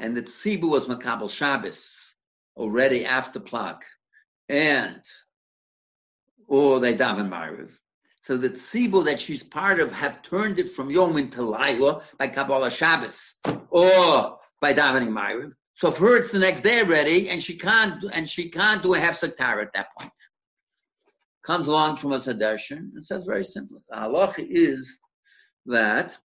And 0.00 0.16
the 0.16 0.22
Tzibu 0.22 0.68
was 0.68 0.86
Makabal 0.86 1.30
Shabbos 1.30 2.16
already 2.56 3.06
after 3.06 3.38
plag. 3.38 3.82
And, 4.48 5.02
or 6.46 6.80
they 6.80 6.94
daven 6.94 7.28
Mariv. 7.28 7.70
So 8.22 8.36
the 8.36 8.50
tzibur 8.50 9.04
that 9.04 9.20
she's 9.20 9.44
part 9.44 9.78
of 9.78 9.92
have 9.92 10.22
turned 10.22 10.58
it 10.58 10.68
from 10.70 10.90
Yom 10.90 11.16
into 11.16 11.42
Laila 11.42 12.02
by 12.18 12.26
Kabbalah 12.26 12.70
Shabbos. 12.70 13.34
Or 13.70 14.38
by 14.60 14.74
davening 14.74 15.10
Ma'ariv. 15.10 15.52
So 15.74 15.90
for 15.90 16.08
her, 16.08 16.16
it's 16.16 16.32
the 16.32 16.38
next 16.38 16.62
day 16.62 16.80
already, 16.80 17.28
and 17.28 17.42
she 17.42 17.56
can't 17.56 18.02
and 18.12 18.28
she 18.28 18.48
can't 18.48 18.82
do 18.82 18.94
a 18.94 18.98
half 18.98 19.20
sektar 19.20 19.60
at 19.60 19.72
that 19.74 19.88
point. 19.98 20.12
Comes 21.44 21.66
along 21.66 21.98
from 21.98 22.12
a 22.12 22.16
Sadarshan 22.16 22.90
and 22.94 23.04
says 23.04 23.24
very 23.24 23.44
simply, 23.44 23.80
the 23.88 23.96
halacha 23.96 24.46
is 24.48 24.98
that 25.66 26.16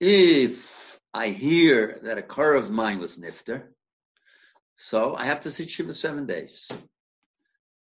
if 0.00 1.00
I 1.12 1.28
hear 1.28 1.98
that 2.04 2.18
a 2.18 2.22
car 2.22 2.54
of 2.54 2.70
mine 2.70 2.98
was 2.98 3.16
nifter, 3.16 3.64
so 4.76 5.14
I 5.14 5.26
have 5.26 5.40
to 5.40 5.50
sit 5.50 5.68
shiva 5.68 5.92
seven 5.92 6.26
days. 6.26 6.68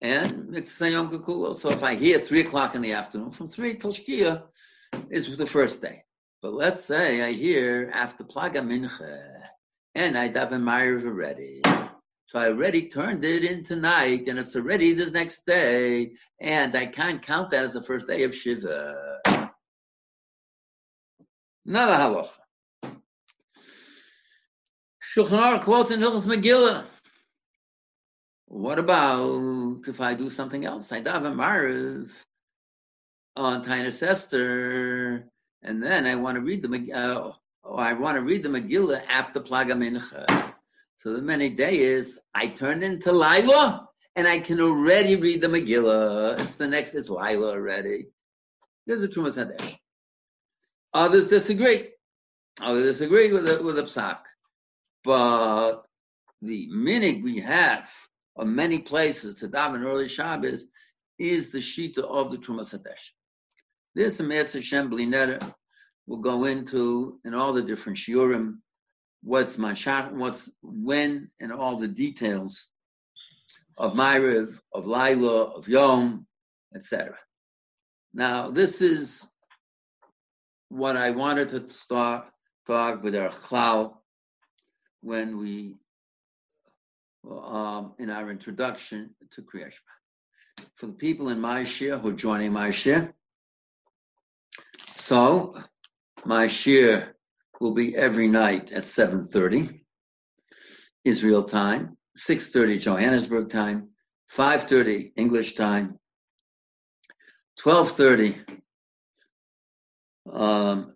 And 0.04 0.54
it's 0.54 0.82
Yom 0.82 1.10
Kikulo. 1.10 1.58
So 1.58 1.70
if 1.70 1.82
I 1.82 1.95
hear 1.95 2.20
three 2.20 2.41
o'clock 2.41 2.76
in 2.76 2.82
the 2.82 2.91
afternoon, 2.91 3.32
from 3.32 3.47
three 3.47 3.76
till 3.76 3.93
Shkia 3.93 4.43
is 5.10 5.38
the 5.38 5.45
first 5.45 5.82
day. 5.82 6.04
But 6.41 6.54
let's 6.54 6.84
say 6.84 7.22
I 7.22 7.32
hear 7.32 7.89
after 7.93 8.26
Plaga 8.26 8.62
Mincha 8.62 9.47
and 9.95 10.18
I 10.18 10.28
daven 10.28 10.62
Ma'ariv 10.62 11.06
already. 11.06 11.62
So 12.28 12.38
I 12.38 12.47
already 12.47 12.89
turned 12.89 13.24
it 13.24 13.45
into 13.45 13.78
night 13.78 14.28
and 14.28 14.38
it's 14.38 14.58
already 14.58 14.93
the 14.93 15.10
next 15.10 15.45
day 15.45 16.16
and 16.38 16.76
I 16.76 16.88
can't 16.88 17.22
count 17.22 17.51
that 17.51 17.64
as 17.64 17.72
the 17.72 17.82
first 17.82 18.06
day 18.06 18.24
of 18.24 18.36
Shiva. 18.36 19.22
Another 21.66 21.93
halacha. 21.93 22.91
Shulchan 25.16 25.39
Aruch 25.39 25.62
quotes 25.62 25.91
in 25.91 26.01
Hilchas 26.01 26.28
Megillah. 26.28 26.84
What 28.47 28.80
about 28.80 29.39
if 29.88 30.01
I 30.01 30.13
do 30.13 30.29
something 30.29 30.65
else? 30.65 30.91
I 30.91 31.01
daven 31.01 31.36
Ma'ariv 31.36 32.09
on 33.36 33.63
Tainus 33.63 34.03
Esther 34.03 35.29
and 35.63 35.81
then 35.81 36.05
I 36.05 36.15
want 36.15 36.36
to 36.36 36.41
read 36.41 36.61
the 36.61 36.93
uh, 36.93 37.31
oh, 37.63 37.75
I 37.75 37.93
want 37.93 38.17
to 38.17 38.23
read 38.23 38.43
the 38.43 38.49
Megillah 38.49 39.01
after 39.07 39.39
Plaga 39.39 39.73
Mincha. 39.73 40.53
So 40.97 41.13
the 41.13 41.21
many 41.21 41.49
day 41.49 41.79
is 41.79 42.19
I 42.34 42.47
turn 42.47 42.84
into 42.84 43.11
Lila 43.11 43.88
and 44.15 44.27
I 44.27 44.39
can 44.39 44.61
already 44.61 45.15
read 45.15 45.41
the 45.41 45.47
Megillah. 45.47 46.39
It's 46.41 46.55
the 46.55 46.67
next, 46.67 46.93
it's 46.93 47.09
Lila 47.09 47.51
already. 47.51 48.07
There's 48.86 49.03
a 49.03 49.07
Trumas 49.07 49.38
Hadesh. 49.38 49.77
Others 50.93 51.27
disagree. 51.27 51.89
Others 52.61 52.84
disagree 52.84 53.31
with 53.31 53.45
the, 53.45 53.63
with 53.63 53.77
the 53.77 53.84
psak. 53.84 54.19
But 55.03 55.84
the 56.41 56.69
minig 56.69 57.23
we 57.23 57.39
have 57.39 57.89
of 58.36 58.47
many 58.47 58.79
places 58.79 59.36
to 59.36 59.47
daven 59.47 59.84
early 59.84 60.07
Shabbos 60.07 60.65
is 61.19 61.51
the 61.51 61.59
shita 61.59 61.99
of 61.99 62.31
the 62.31 62.38
Trumas 62.38 62.77
Hadesh. 62.77 63.11
This 63.95 64.19
Emetz 64.19 64.53
Hashem 64.53 64.89
Blineder 64.89 65.53
will 66.07 66.17
go 66.17 66.45
into 66.45 67.19
in 67.23 67.34
all 67.34 67.53
the 67.53 67.61
different 67.61 67.97
shiurim, 67.97 68.57
what's 69.21 69.57
mashach, 69.57 70.11
what's 70.11 70.49
when, 70.61 71.29
and 71.39 71.51
all 71.51 71.77
the 71.77 71.88
details 71.88 72.67
of 73.77 73.93
Ma'ariv, 73.93 74.59
of 74.73 74.86
Laila, 74.86 75.55
of 75.55 75.67
Yom, 75.67 76.25
etc. 76.75 77.15
Now, 78.13 78.51
this 78.51 78.81
is 78.81 79.27
what 80.69 80.97
I 80.97 81.11
wanted 81.11 81.49
to 81.49 81.69
start 81.69 82.25
talk 82.65 83.03
with 83.03 83.15
our 83.15 83.29
chlal 83.29 83.97
when 85.01 85.38
we 85.38 85.75
um, 87.30 87.93
in 87.99 88.09
our 88.09 88.30
introduction 88.30 89.11
to 89.32 89.41
Kriyashma. 89.41 89.93
For 90.76 90.88
the 90.88 90.93
people 90.93 91.30
in 91.30 91.39
my 91.39 91.63
share 91.63 91.97
who 91.97 92.09
are 92.09 92.13
joining 92.13 92.53
my 92.53 92.71
share, 92.71 93.13
so 94.93 95.55
my 96.26 96.47
shir 96.47 97.15
will 97.59 97.74
be 97.74 97.95
every 97.95 98.28
night 98.28 98.71
at 98.71 98.84
7.30 98.84 99.82
Israel 101.05 101.43
time, 101.43 101.97
6.30 102.17 102.82
Johannesburg 102.82 103.49
time, 103.49 103.89
5.30 104.32 105.11
English 105.15 105.55
time, 105.55 105.99
12.30 107.63 108.36
um, 110.32 110.93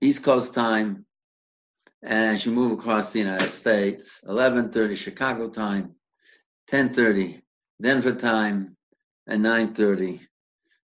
East 0.00 0.22
Coast 0.22 0.54
time, 0.54 1.06
and 2.02 2.34
as 2.34 2.46
you 2.46 2.52
move 2.52 2.72
across 2.72 3.12
the 3.12 3.18
United 3.18 3.52
States, 3.52 4.20
11.30 4.26 4.96
Chicago 4.96 5.48
time, 5.48 5.94
10.30 6.70 7.42
Denver 7.80 8.14
time, 8.14 8.76
and 9.26 9.44
9.30 9.44 10.20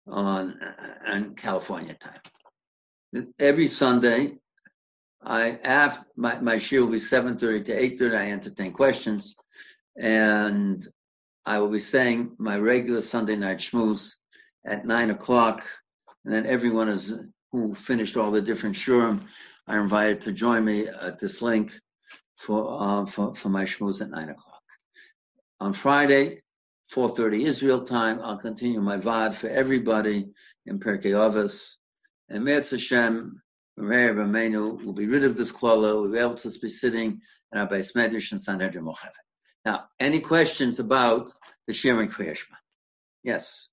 on, 0.07 0.59
on 1.07 1.35
California 1.35 1.95
time 1.95 2.21
every 3.39 3.67
Sunday, 3.67 4.37
I 5.23 5.59
have 5.65 6.05
my, 6.17 6.41
my 6.41 6.59
shir 6.59 6.81
will 6.81 6.93
be 6.93 6.99
7.30 6.99 7.65
to 7.67 8.05
8.30. 8.05 8.19
I 8.19 8.31
entertain 8.31 8.73
questions. 8.73 9.35
And 9.97 10.87
I 11.45 11.59
will 11.59 11.69
be 11.69 11.81
saying 11.81 12.37
my 12.39 12.59
regular 12.59 13.01
Sunday 13.01 13.37
night 13.37 13.59
shmooze 13.59 14.13
at 14.67 14.87
9 14.87 15.11
o'clock. 15.11 15.63
And 16.25 16.35
then 16.35 16.47
everyone 16.47 16.89
is 16.89 17.13
who 17.53 17.75
finished 17.75 18.17
all 18.17 18.31
the 18.31 18.41
different 18.41 18.77
shurim 18.77 19.23
are 19.67 19.81
invited 19.81 20.21
to 20.23 20.33
join 20.33 20.65
me 20.65 20.87
at 20.87 21.19
this 21.19 21.43
link 21.43 21.73
for 22.37 22.81
uh, 22.81 23.07
for, 23.07 23.35
for 23.35 23.49
my 23.49 23.65
shmooze 23.65 24.01
at 24.01 24.11
9 24.11 24.29
o'clock. 24.31 24.63
On 25.61 25.73
Friday, 25.73 26.41
4.30 26.95 27.45
Israel 27.45 27.85
time, 27.85 28.21
I'll 28.23 28.39
continue 28.39 28.81
my 28.81 28.97
VOD 28.97 29.35
for 29.35 29.49
everybody 29.49 30.31
in 30.67 30.81
Perkei 30.81 31.13
Avos 31.13 31.77
and 32.31 32.45
Meretz 32.45 32.71
Hashem, 32.71 33.43
Meir 33.77 34.15
Ramenu 34.15 34.85
will 34.85 34.93
be 34.93 35.07
rid 35.07 35.25
of 35.25 35.37
this 35.37 35.51
klala. 35.51 36.01
We'll 36.01 36.13
be 36.13 36.19
able 36.19 36.35
to 36.35 36.51
be 36.61 36.69
sitting 36.69 37.21
in 37.53 37.59
our 37.59 37.67
base 37.67 37.93
medrash 37.93 38.33
and 38.33 38.41
Sanhedrin 38.41 38.85
Mochavet. 38.85 39.15
Now, 39.65 39.87
any 39.99 40.21
questions 40.21 40.79
about 40.79 41.33
the 41.67 41.73
Shir 41.73 42.01
and 42.01 42.13
Kriyashma? 42.13 42.57
Yes. 43.25 43.70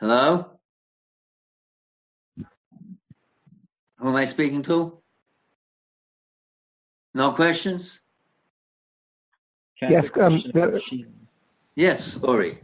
Hello? 0.00 0.46
Who 3.98 4.08
am 4.08 4.14
I 4.16 4.26
speaking 4.26 4.62
to? 4.62 4.98
No 7.14 7.32
questions? 7.32 7.98
Can 9.78 9.88
I 9.88 9.92
yes, 9.92 10.04
um, 10.20 10.42
Yes, 11.74 12.18
Ori. 12.22 12.58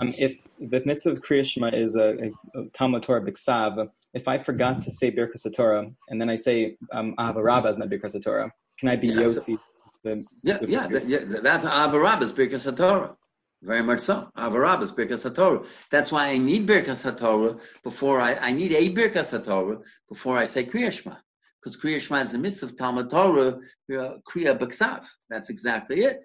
Um, 0.00 0.12
if 0.18 0.46
the 0.58 0.82
mitzvah 0.84 1.10
of 1.10 1.20
Kriya 1.20 1.44
Shema 1.44 1.68
is 1.68 1.94
a, 1.94 2.08
a, 2.54 2.60
a 2.60 2.64
Talmud 2.72 3.02
Torah 3.04 3.20
Biksav, 3.24 3.88
if 4.14 4.26
I 4.26 4.38
forgot 4.38 4.80
to 4.82 4.90
say 4.90 5.12
Birkas 5.12 5.46
Torah 5.54 5.86
and 6.08 6.20
then 6.20 6.28
I 6.28 6.36
say 6.36 6.76
um, 6.92 7.14
Ahava 7.18 7.68
as 7.68 7.78
my 7.78 7.86
Birkas 7.86 8.20
Torah, 8.22 8.50
can 8.78 8.88
I 8.88 8.96
be 8.96 9.08
Yeah, 9.08 9.22
Yotzi? 9.24 9.58
the- 10.02 10.24
Yeah, 10.42 10.58
the 10.58 10.68
yeah, 10.68 10.86
Birkas? 10.88 10.90
that, 10.92 11.08
yeah, 11.08 11.40
that's 11.40 11.64
Avarabas 11.64 12.32
Birkas 12.32 12.76
Torah. 12.76 13.16
Very 13.62 13.82
much 13.82 14.00
so. 14.00 14.28
Avarabas 14.36 14.92
Birkas 14.92 15.32
Torah. 15.34 15.64
That's 15.90 16.10
why 16.10 16.26
I 16.26 16.38
need 16.38 16.66
Birkas 16.66 17.16
Torah 17.16 17.56
before 17.84 18.20
I, 18.20 18.34
I 18.34 18.52
need 18.52 18.72
a 18.72 18.92
Birkas 18.92 19.44
Torah 19.44 19.78
before 20.08 20.36
I 20.36 20.44
say 20.44 20.64
Kriya 20.64 20.90
Shema. 20.90 21.16
Because 21.62 21.80
Kriya 21.80 22.00
Shema 22.00 22.20
is 22.22 22.32
the 22.32 22.38
mitzvah 22.38 22.66
of 22.66 22.76
Talmud 22.76 23.08
Torah, 23.08 23.58
uh, 23.92 24.14
Kriya 24.28 24.58
B'Ksav. 24.58 25.06
That's 25.30 25.48
exactly 25.48 26.00
it. 26.00 26.22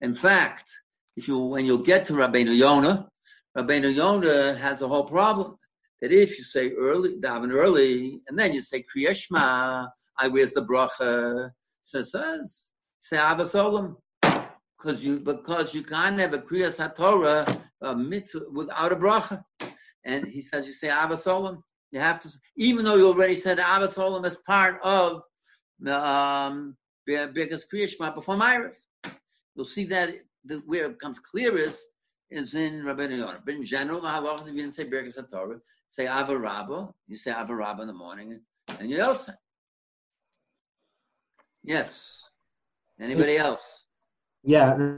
In 0.00 0.12
fact, 0.12 0.64
if 1.16 1.28
you, 1.28 1.38
when 1.38 1.64
you'll 1.64 1.84
get 1.84 2.06
to 2.06 2.14
Rabbeinu 2.14 2.56
Yonah, 2.56 3.08
Rabbeinu 3.56 3.94
Yonah 3.94 4.54
has 4.54 4.82
a 4.82 4.88
whole 4.88 5.04
problem. 5.04 5.56
That 6.00 6.10
if 6.10 6.36
you 6.36 6.42
say 6.42 6.72
early, 6.72 7.20
daven 7.20 7.52
early, 7.52 8.20
and 8.26 8.36
then 8.36 8.52
you 8.52 8.60
say 8.60 8.84
Kriya 8.92 9.14
Shema, 9.14 9.86
I 10.18 10.26
where's 10.26 10.52
the 10.52 10.66
bracha? 10.66 11.50
So 11.82 11.98
it 11.98 12.06
says, 12.06 12.70
say 12.98 13.18
Avasolam. 13.18 13.94
Because 14.82 15.04
you, 15.04 15.20
because 15.20 15.74
you 15.74 15.82
can't 15.82 16.18
have 16.18 16.34
a 16.34 16.38
Kriya 16.38 16.68
Satorah, 16.68 17.60
a 17.82 17.94
mitzvah, 17.94 18.46
without 18.52 18.92
a 18.92 18.96
bracha. 18.96 19.44
And 20.04 20.26
he 20.26 20.40
says, 20.40 20.66
you 20.66 20.72
say 20.72 20.88
Avasolam. 20.88 21.62
You 21.92 22.00
have 22.00 22.20
to, 22.20 22.30
even 22.56 22.84
though 22.84 22.96
you 22.96 23.06
already 23.06 23.36
said 23.36 23.58
Avasolam 23.58 24.26
as 24.26 24.36
part 24.36 24.80
of 24.82 25.22
the, 25.78 26.04
um, 26.04 26.76
because 27.06 27.66
Kriya 27.72 27.88
Shema 27.88 28.12
before 28.14 28.36
Ma'ariv. 28.36 28.74
You'll 29.54 29.66
see 29.66 29.84
that 29.86 30.14
the, 30.44 30.62
where 30.66 30.86
it 30.86 30.98
becomes 30.98 31.20
clearest 31.20 31.86
is 32.30 32.54
in 32.54 32.82
Rabbeinu 32.82 33.18
Yonah. 33.18 33.42
But 33.44 33.54
in 33.54 33.64
general, 33.64 34.00
the 34.00 34.08
halachas, 34.08 34.48
if 34.48 34.54
you 34.54 34.62
didn't 34.62 34.74
say 34.74 34.86
Birkas 34.86 35.18
HaTorah, 35.18 35.60
say 35.86 36.08
Ava 36.08 36.36
Rabba, 36.36 36.88
you 37.06 37.16
say 37.16 37.30
Ava 37.30 37.54
Rabba 37.54 37.82
in 37.82 37.88
the 37.88 37.94
morning, 37.94 38.40
and 38.80 38.90
you 38.90 38.98
else. 38.98 39.28
Yes. 41.62 42.22
Anybody 42.98 43.36
else? 43.36 43.81
Yeah. 44.42 44.96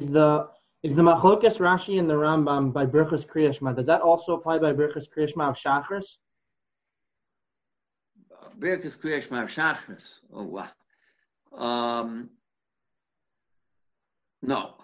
Is 0.00 0.08
the 0.08 0.48
is 0.82 0.94
the 0.94 1.02
Machlokas 1.02 1.58
Rashi 1.58 1.98
and 1.98 2.08
the 2.08 2.14
Rambam 2.14 2.72
by 2.72 2.84
Birchas 2.84 3.26
Kriya 3.26 3.56
Shema? 3.56 3.72
Does 3.72 3.86
that 3.86 4.02
also 4.02 4.34
apply 4.34 4.58
by 4.58 4.72
Birchas 4.72 5.06
Kriya 5.08 5.30
Shema 5.30 5.48
of 5.48 5.56
Shachris? 5.56 6.18
Birkas 8.58 8.98
Kriya 8.98 9.22
Shema 9.22 9.44
of 9.44 9.50
Shachris. 9.50 10.04
Oh, 10.32 10.44
wow. 10.44 10.68
Um, 11.56 12.30
no. 14.42 14.74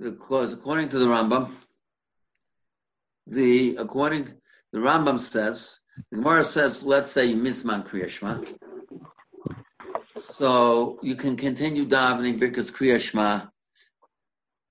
Because 0.00 0.52
according 0.52 0.88
to 0.90 0.98
the 0.98 1.06
Rambam, 1.06 1.50
the 3.26 3.76
according 3.76 4.28
the 4.72 4.78
Rambam 4.78 5.20
says, 5.20 5.78
the 6.10 6.16
Gemara 6.16 6.44
says, 6.44 6.82
let's 6.82 7.10
say 7.10 7.26
you 7.26 7.36
miss 7.36 7.64
man 7.64 7.82
Kriya 7.82 8.08
Shema. 8.08 8.42
So 10.18 10.98
you 11.02 11.16
can 11.16 11.36
continue 11.36 11.86
davening 11.86 12.38
Birkas 12.38 12.72
Kriya 12.72 13.00
Shema 13.00 13.46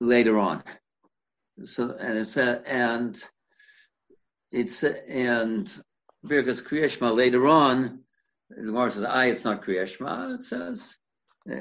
later 0.00 0.38
on. 0.38 0.62
So 1.64 1.96
and 1.98 2.18
it's 2.18 2.36
a, 2.36 2.62
and 2.66 3.22
it's 4.50 4.82
a, 4.82 5.08
and 5.10 5.66
Birkas 6.24 6.62
Kriya 6.62 6.90
Shema 6.90 7.10
later 7.10 7.46
on. 7.46 8.00
The 8.50 8.62
Gemara 8.62 8.90
says, 8.90 9.04
"I 9.04 9.26
it's 9.26 9.44
not 9.44 9.62
Kriya 9.62 9.86
Shema." 9.86 10.34
It 10.34 10.42
says, 10.42 10.96
uh, 11.50 11.56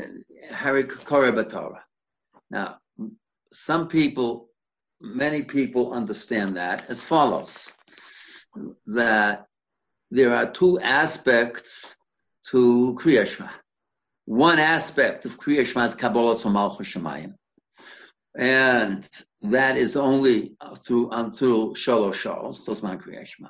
"Hari 0.53 0.83
Koreh 0.85 1.33
B'Torah." 1.33 1.81
Now, 2.49 2.77
some 3.53 3.87
people, 3.87 4.49
many 5.01 5.43
people 5.43 5.93
understand 5.93 6.57
that 6.57 6.89
as 6.89 7.03
follows: 7.03 7.71
that 8.85 9.47
there 10.11 10.33
are 10.35 10.49
two 10.49 10.79
aspects 10.79 11.95
to 12.51 12.97
Kriya 13.01 13.25
Shema. 13.27 13.49
One 14.27 14.59
aspect 14.59 15.23
of 15.23 15.39
Kriya 15.39 15.65
Shema 15.65 15.85
is 15.85 15.95
Kabbalah 15.95 16.37
Malchus 16.49 16.87
Shemayim 16.87 17.33
and 18.37 19.09
that 19.41 19.77
is 19.77 19.95
only 19.95 20.55
through 20.85 21.09
until 21.11 21.73
Shalosh 21.73 22.21
Shalos, 22.21 22.65
Tosman 22.65 23.01
Kriya 23.01 23.25
Shema. 23.25 23.49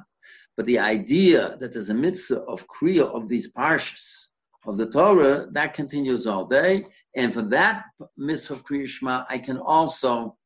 But 0.56 0.66
the 0.66 0.80
idea 0.80 1.58
that 1.60 1.74
there's 1.74 1.90
a 1.90 1.94
mitzvah 1.94 2.42
of 2.42 2.68
Kriya 2.68 3.04
of 3.04 3.28
these 3.28 3.52
parshas 3.52 4.28
of 4.66 4.78
the 4.78 4.90
Torah, 4.90 5.48
that 5.52 5.74
continues 5.74 6.26
all 6.26 6.46
day. 6.46 6.86
And 7.16 7.34
for 7.34 7.42
that 7.44 7.86
mitzvah 8.16 8.54
of 8.54 8.64
Kriya 8.64 8.88
Shema, 8.88 9.26
I 9.30 9.40
can 9.40 9.58
also 9.58 10.38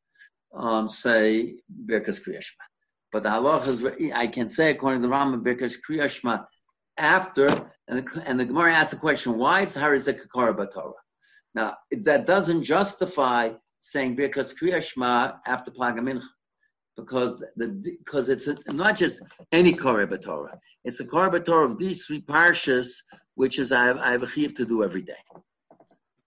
um, 0.55 0.89
say 0.89 1.57
Birkas 1.85 2.19
Kriya 2.25 2.41
Shema. 2.41 2.65
But 3.11 3.23
the 3.23 3.69
is, 3.69 4.11
I 4.13 4.27
can 4.27 4.47
say 4.47 4.71
according 4.71 5.01
to 5.01 5.07
the 5.07 5.13
Rambam, 5.13 5.43
Birkas 5.43 5.75
Kriya 5.85 6.09
Shema 6.09 6.45
after, 7.01 7.47
and 7.87 7.99
the, 7.99 8.23
and 8.25 8.39
the 8.39 8.45
Gemara 8.45 8.73
asks 8.73 8.91
the 8.91 8.97
question, 8.97 9.37
why 9.37 9.61
is 9.61 9.75
Harizik 9.75 10.21
Kakara 10.21 10.71
Torah? 10.71 10.93
Now, 11.53 11.75
that 11.91 12.25
doesn't 12.25 12.63
justify 12.63 13.51
saying 13.79 14.15
Birkas 14.15 14.53
Kriya 14.57 14.81
Shema 14.81 15.33
after 15.45 15.71
Plaga 15.71 15.99
Mincha. 15.99 16.23
Because 16.97 17.43
the 17.55 17.67
because 17.99 18.27
it's 18.29 18.47
a, 18.47 18.57
not 18.67 18.97
just 18.97 19.21
any 19.51 19.73
Koreh 19.73 20.21
Torah. 20.21 20.59
It's 20.83 20.97
the 20.97 21.05
Koreh 21.05 21.43
Torah 21.43 21.65
of 21.65 21.77
these 21.77 22.05
three 22.05 22.21
parshas, 22.21 22.89
which 23.35 23.59
is 23.59 23.71
I 23.71 23.85
have, 23.85 23.97
I 23.97 24.11
have 24.11 24.23
a 24.23 24.27
chiv 24.27 24.53
to 24.55 24.65
do 24.65 24.83
every 24.83 25.01
day. 25.01 25.21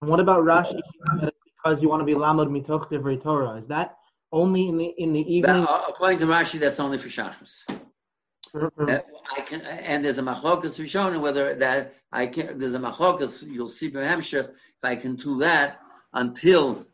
And 0.01 0.11
what 0.11 0.20
about 0.20 0.43
Rashi? 0.43 0.81
Because 1.57 1.83
you 1.83 1.89
want 1.91 2.01
to 2.01 2.07
be 2.07 2.14
lamud 2.14 2.49
mitoch 2.49 2.91
divrei 2.91 3.22
Torah. 3.22 3.57
Is 3.57 3.66
that 3.66 3.97
only 4.33 4.68
in 4.68 4.79
the 4.79 4.87
in 4.97 5.12
the 5.12 5.20
evening? 5.20 5.64
That, 5.64 5.85
according 5.89 6.18
to 6.20 6.27
Rashi, 6.27 6.59
that's 6.59 6.81
only 6.81 6.99
for 6.99 7.09
Shachris. 7.09 7.62
for- 7.68 7.75
for- 7.75 7.77
Uh, 7.77 7.81
I 8.43 8.43
can, 9.46 9.62
and 9.62 10.05
there's 10.05 10.18
a 10.18 10.22
machlokas 10.22 10.78
Rishonim 10.78 11.20
whether 11.20 11.55
that 11.57 11.94
I 12.12 12.26
can. 12.26 12.59
There's 12.59 12.74
a 12.74 12.78
machlokas 12.78 13.42
you'll 13.42 13.68
see 13.68 13.90
from 13.90 14.02
Hemshech 14.02 14.48
if 14.48 14.84
I 14.84 14.96
can 14.96 15.16
do 15.16 15.38
that 15.38 15.80
until 16.12 16.86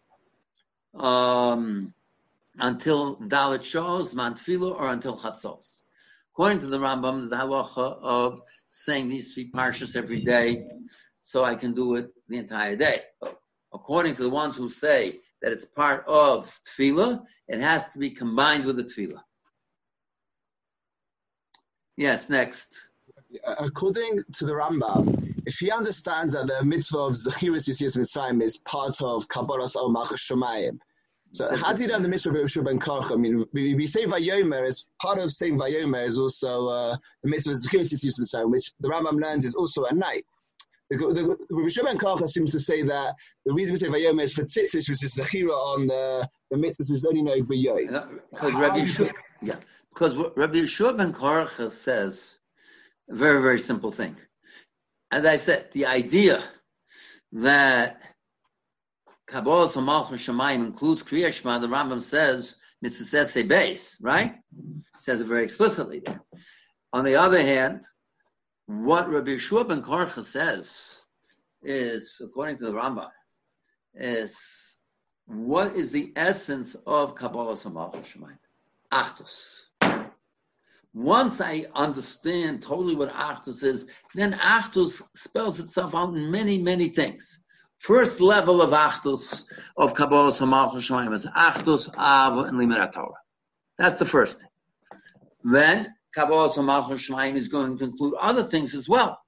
um, 0.95 1.93
until 2.59 3.17
Dalit 3.17 3.63
shows 3.63 4.15
Mantfilo 4.15 4.75
or 4.75 4.89
until 4.89 5.17
Chatzos. 5.17 5.81
According 6.33 6.61
to 6.61 6.67
the 6.69 6.79
Rambam, 6.79 7.19
there's 7.19 7.33
a 7.33 7.37
halacha 7.37 7.99
of 8.03 8.41
saying 8.67 9.09
these 9.09 9.35
three 9.35 9.51
parshas 9.51 9.97
every 9.97 10.21
day, 10.21 10.67
so 11.21 11.45
I 11.45 11.55
can 11.55 11.75
do 11.75 11.97
it 11.97 12.11
the 12.29 12.39
entire 12.39 12.77
day. 12.77 13.03
According 13.73 14.17
to 14.17 14.23
the 14.23 14.31
ones 14.31 14.57
who 14.57 14.71
say 14.71 15.21
that 15.43 15.53
it's 15.53 15.65
part 15.65 16.05
of 16.07 16.59
tefillah, 16.67 17.25
it 17.49 17.61
has 17.61 17.91
to 17.91 17.99
be 17.99 18.11
combined 18.11 18.65
with 18.65 18.77
the 18.77 18.85
tefillah. 18.85 19.21
Yes, 22.01 22.31
next. 22.31 22.81
according 23.45 24.23
to 24.37 24.47
the 24.47 24.53
Rambam, 24.53 25.35
if 25.45 25.57
he 25.57 25.71
understands 25.71 26.33
that 26.33 26.47
the 26.47 26.65
mitzvah 26.65 26.99
of 26.99 27.13
Zechiris 27.13 27.69
Yisiyas 27.69 27.99
Mitzrayim 27.99 28.43
is 28.43 28.57
part 28.57 29.03
of 29.03 29.29
Kabbalas 29.29 29.77
Al 29.77 29.91
Malchus 29.91 30.27
Shemayim, 30.27 30.79
so 31.33 31.55
how 31.55 31.75
do 31.75 31.83
you 31.83 31.89
know 31.89 31.99
the 31.99 32.09
mitzvah 32.09 32.31
of 32.31 32.37
Yeshua 32.37 32.65
ben? 32.65 32.81
I 32.89 33.17
mean, 33.17 33.45
we, 33.53 33.75
we 33.75 33.87
say 33.87 34.07
Vayomer 34.07 34.67
is 34.67 34.89
part 34.99 35.19
of 35.19 35.31
saying 35.31 35.59
Vayomer 35.59 36.07
is 36.07 36.19
also 36.19 36.69
uh, 36.69 36.97
the 37.23 37.29
mitzvah 37.29 37.53
of 37.53 37.59
Zechiris 37.59 37.93
Yisiyas 37.93 38.19
Mitzrayim, 38.19 38.51
which 38.51 38.73
the 38.81 38.89
Rambam 38.89 39.21
learns 39.21 39.45
is 39.45 39.55
also 39.55 39.85
at 39.85 39.95
night. 39.95 40.25
The, 40.89 40.97
the, 40.97 41.83
ben 41.85 41.99
Korcha 41.99 42.29
seems 42.29 42.51
to 42.53 42.59
say 42.59 42.83
that 42.83 43.15
the 43.45 43.53
reason 43.53 43.75
we 43.75 43.79
say 43.79 43.89
Vayomer 43.89 44.23
is 44.23 44.33
for 44.33 44.45
tzitzis, 44.45 44.89
which 44.89 45.05
is 45.05 45.15
Zechira 45.17 45.51
on 45.51 45.87
the 45.87 46.27
the 46.51 46.57
mitzvahs 46.57 46.91
which 46.91 47.05
only 47.07 47.21
know 47.21 47.43
Vayoy. 47.43 48.09
Because 48.31 48.55
Rabbi 48.55 48.87
yeah, 49.43 49.57
because 49.93 50.17
Rabbi 50.37 50.59
Yeshua 50.59 50.97
ben 50.97 51.13
Korach 51.13 51.73
says 51.73 52.37
a 53.09 53.15
very, 53.15 53.43
very 53.43 53.59
simple 53.59 53.91
thing. 53.91 54.17
As 55.11 55.25
I 55.25 55.37
said, 55.37 55.69
the 55.73 55.87
idea 55.87 56.43
that 57.33 58.01
Kabbalah 59.27 59.81
Malchus 59.81 60.27
Shemayim 60.27 60.65
includes 60.65 61.03
Kriya 61.03 61.33
Shema, 61.33 61.59
the 61.59 61.69
Rambam 61.69 62.01
says, 62.03 62.57
Mitzvah 62.83 63.45
Beis, 63.45 63.97
right? 64.01 64.37
He 64.57 64.83
says 64.99 65.21
it 65.21 65.27
very 65.27 65.45
explicitly 65.45 66.01
there. 66.01 66.23
On 66.93 67.05
the 67.05 67.17
other 67.17 67.43
hand, 67.43 67.85
what 68.67 69.13
Rabbi 69.13 69.33
Yeshua 69.33 69.69
ben 69.69 69.83
Korcha 69.83 70.25
says 70.25 70.99
is, 71.63 72.21
according 72.25 72.59
to 72.59 72.67
the 72.67 72.73
Rambam, 72.73 73.11
is 73.95 74.77
what 75.27 75.75
is 75.75 75.91
the 75.91 76.13
essence 76.17 76.77
of 76.87 77.15
Kabbalah 77.15 77.57
Malchus 77.71 78.09
Shemayim? 78.09 78.39
Achdus. 78.93 79.70
Once 80.93 81.41
I 81.41 81.67
understand 81.75 82.63
totally 82.63 82.97
what 82.97 83.13
Achdus 83.13 83.63
is, 83.63 83.87
then 84.15 84.33
Achdus 84.33 85.03
spells 85.15 85.61
itself 85.61 85.95
out 85.95 86.15
in 86.17 86.31
many, 86.31 86.59
many 86.59 86.89
things. 86.89 87.39
First 87.79 88.21
level 88.21 88.61
of 88.61 88.71
Achdus 88.71 89.43
of 89.77 89.95
Kabbalah 89.95 90.47
Malchus 90.47 90.89
Shemayim 90.89 91.15
is 91.15 91.27
Achdus, 91.27 91.89
Av, 91.97 92.39
and 92.39 92.59
Limit 92.59 92.93
Torah. 92.93 93.15
That's 93.79 93.99
the 93.99 94.05
first 94.05 94.41
thing. 94.41 94.49
Then 95.45 95.95
Kabbalah 96.13 96.63
Malchus 96.63 97.09
Shemayim 97.09 97.37
is 97.37 97.49
going 97.49 97.79
to 97.79 97.85
include 97.85 98.15
other 98.21 98.43
things 98.43 98.75
as 98.75 98.89
well. 98.89 99.19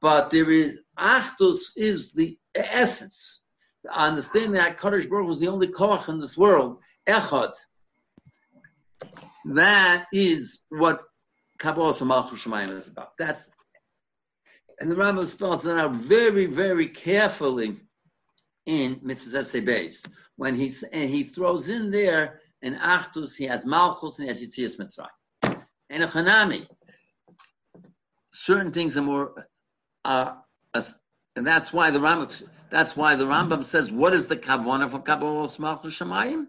But 0.00 0.30
there 0.30 0.50
is 0.50 0.78
Achdus 0.98 1.58
is 1.76 2.12
the 2.12 2.38
essence. 2.54 3.40
understanding 3.88 4.52
that 4.52 4.78
Kadosh 4.78 5.08
Baruch 5.08 5.28
was 5.28 5.38
the 5.38 5.48
only 5.48 5.68
koch 5.68 6.08
in 6.08 6.18
this 6.18 6.36
world, 6.36 6.82
echad. 7.06 7.52
That 9.44 10.06
is 10.12 10.60
what 10.68 11.02
Kabbalah 11.60 12.04
Malchus 12.04 12.44
Shemayim 12.44 12.74
is 12.76 12.88
about. 12.88 13.16
That's 13.18 13.52
and 14.80 14.90
the 14.90 14.96
Rambam 14.96 15.26
spells 15.26 15.62
that 15.62 15.78
out 15.78 15.92
very, 15.92 16.46
very 16.46 16.88
carefully 16.88 17.76
in 18.64 18.98
Mitzvah 19.02 19.60
Beis 19.60 20.02
when 20.36 20.54
he 20.54 20.72
he 20.92 21.22
throws 21.22 21.68
in 21.68 21.90
there 21.90 22.40
an 22.62 22.74
Achdus, 22.76 23.36
he 23.36 23.44
has 23.44 23.66
Malchus 23.66 24.18
and 24.18 24.28
he 24.28 24.34
has 24.34 24.42
Yitzias 24.42 24.80
Mitzrayim. 24.80 25.62
And 25.90 26.02
a 26.02 26.06
Chanami, 26.06 26.66
certain 28.32 28.72
things 28.72 28.96
are 28.96 29.02
more, 29.02 29.46
uh, 30.04 30.34
and 30.74 31.46
that's 31.46 31.72
why 31.72 31.90
the 31.90 31.98
Rambam, 31.98 32.42
that's 32.70 32.96
why 32.96 33.16
the 33.16 33.24
Rambam 33.24 33.64
says, 33.64 33.90
what 33.90 34.14
is 34.14 34.28
the 34.28 34.36
Kavana 34.36 34.90
for 34.90 35.00
Kabbalah 35.00 35.50
Malchus 35.58 35.98
Shemayim? 35.98 36.46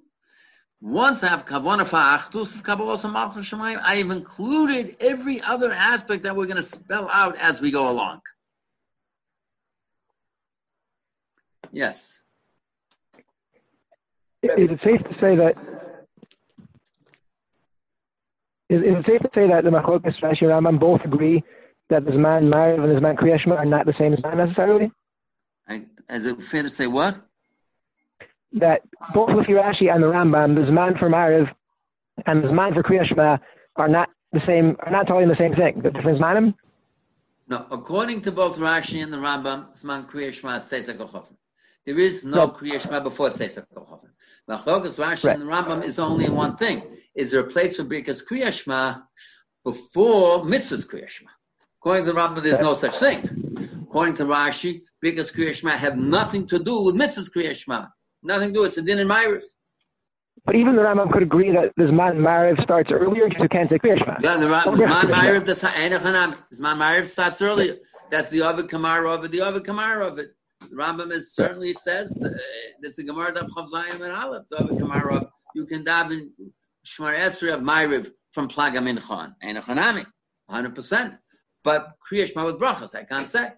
Once 0.81 1.23
I 1.23 1.27
have 1.27 1.45
Kavana 1.45 1.85
for 1.85 1.97
Achdus 1.97 2.55
of 2.55 3.11
Malchus 3.11 3.47
Shemayim, 3.47 3.79
I 3.83 3.97
have 3.97 4.09
included 4.09 4.97
every 4.99 5.39
other 5.39 5.71
aspect 5.71 6.23
that 6.23 6.35
we're 6.35 6.47
going 6.47 6.57
to 6.57 6.63
spell 6.63 7.07
out 7.11 7.37
as 7.37 7.61
we 7.61 7.69
go 7.69 7.87
along. 7.87 8.21
Yes. 11.71 12.19
Is 14.41 14.71
it 14.71 14.79
safe 14.83 15.03
to 15.03 15.13
say 15.21 15.35
that 15.35 15.53
is, 18.69 18.81
is 18.81 18.95
it 18.99 19.05
safe 19.05 19.21
to 19.21 19.29
say 19.35 19.47
that 19.49 19.63
the 19.63 19.69
Machlokas 19.69 20.19
Rashi 20.21 20.41
and 20.41 20.65
Rambam 20.65 20.79
both 20.79 21.01
agree 21.01 21.43
that 21.89 22.05
this 22.05 22.15
man 22.15 22.45
Mariv 22.45 22.81
and 22.83 22.89
this 22.89 23.01
man 23.01 23.15
Kriyashma 23.17 23.57
are 23.57 23.65
not 23.65 23.85
the 23.85 23.93
same 23.99 24.13
as 24.13 24.23
man 24.23 24.37
necessarily? 24.37 24.91
I, 25.67 25.83
is 26.09 26.25
it 26.25 26.41
fair 26.41 26.63
to 26.63 26.69
say 26.69 26.87
what? 26.87 27.21
That 28.53 28.81
both 29.13 29.29
with 29.33 29.47
Rashi 29.47 29.93
and 29.93 30.03
the 30.03 30.07
Rambam, 30.07 30.55
the 30.55 30.61
Zman 30.61 30.99
for 30.99 31.09
Mariv 31.09 31.49
and 32.25 32.43
the 32.43 32.49
Zman 32.49 32.73
for 32.73 32.83
Kriyashma 32.83 33.35
uh, 33.35 33.37
are 33.77 33.87
not 33.87 34.09
the 34.33 34.41
same, 34.45 34.75
are 34.79 34.91
not 34.91 35.07
telling 35.07 35.27
the 35.27 35.35
same 35.37 35.55
thing. 35.55 35.81
The 35.81 35.91
difference 35.91 36.19
manim? 36.19 36.53
No, 37.47 37.65
according 37.71 38.21
to 38.21 38.31
both 38.31 38.57
Rashi 38.57 39.03
and 39.03 39.11
the 39.11 39.17
Rambam, 39.17 39.77
Zman 39.81 40.09
Kriyashma 40.09 40.61
says 40.61 40.89
a 40.89 41.23
There 41.85 41.99
is 41.99 42.23
no, 42.23 42.45
no. 42.45 42.49
Kriyashma 42.49 43.03
before 43.03 43.29
Tzeisak 43.29 43.65
Kochofen. 43.75 44.09
Machlokas 44.49 44.97
Rashi 44.97 45.25
right. 45.25 45.39
and 45.39 45.41
the 45.41 45.51
Rambam 45.51 45.83
is 45.83 45.99
only 45.99 46.29
one 46.29 46.57
thing. 46.57 46.83
Is 47.15 47.31
there 47.31 47.41
a 47.41 47.47
place 47.47 47.77
for 47.77 47.83
Birkas 47.83 48.23
Kriyashma 48.25 49.03
before 49.63 50.43
Mitzvah's 50.45 50.87
Kriyashma? 50.87 51.27
According 51.79 52.05
to 52.05 52.13
the 52.13 52.19
Rambam, 52.19 52.43
there's 52.43 52.59
no 52.59 52.75
such 52.75 52.97
thing. 52.97 53.83
According 53.83 54.15
to 54.15 54.25
Rashi, 54.25 54.83
Birkas 55.03 55.35
Kriyashma 55.35 55.71
have 55.71 55.97
nothing 55.97 56.47
to 56.47 56.59
do 56.59 56.81
with 56.81 56.95
Mitzvah's 56.95 57.29
Kriyashma. 57.29 57.89
Nothing 58.23 58.49
to 58.49 58.53
do. 58.53 58.63
It's 58.63 58.77
a 58.77 58.81
din 58.81 58.99
in 58.99 59.07
Ma'ariv. 59.07 59.43
But 60.45 60.55
even 60.55 60.75
the 60.75 60.81
Rambam 60.81 61.11
could 61.11 61.21
agree 61.21 61.51
that 61.51 61.71
this 61.77 61.91
man 61.91 62.17
Mariv 62.17 62.61
starts 62.63 62.89
earlier 62.91 63.27
because 63.27 63.43
you 63.43 63.49
can't 63.49 63.69
say 63.69 63.77
Kriyashma. 63.77 64.21
Yeah, 64.21 64.37
the 64.37 64.47
Rambam, 64.47 64.77
man 64.79 65.05
Mariv, 65.05 65.45
the 65.45 66.61
man 66.61 66.77
Mariv 66.77 67.07
starts 67.07 67.41
earlier. 67.41 67.77
That's 68.09 68.31
the 68.31 68.41
Ovid 68.41 68.67
Kamar 68.67 69.05
of 69.05 69.23
it, 69.23 69.31
the 69.31 69.41
Ovid 69.41 69.65
Kamar 69.65 70.01
of 70.01 70.17
it. 70.17 70.31
The 70.61 70.75
Rambam 70.75 71.11
is 71.11 71.33
certainly 71.33 71.73
says 71.73 72.19
uh, 72.23 72.29
it's 72.81 72.97
a 72.97 73.03
Gemara 73.03 73.33
of 73.33 73.51
Chavzayim 73.51 74.01
and 74.01 74.11
Aleph. 74.11 74.45
David 74.51 74.79
Gemara, 74.79 75.29
you 75.55 75.65
can 75.65 75.83
daven 75.83 76.29
Shmar 76.85 77.15
Esri 77.15 77.53
of 77.53 77.61
Ma'ariv 77.61 78.11
from 78.31 78.47
Plaga 78.47 80.05
a 80.49 80.53
hundred 80.53 80.75
percent. 80.75 81.13
But 81.63 81.93
Kriyashma 82.09 82.45
with 82.45 82.59
brachas, 82.59 82.95
I 82.95 83.03
can't 83.03 83.27
say. 83.27 83.51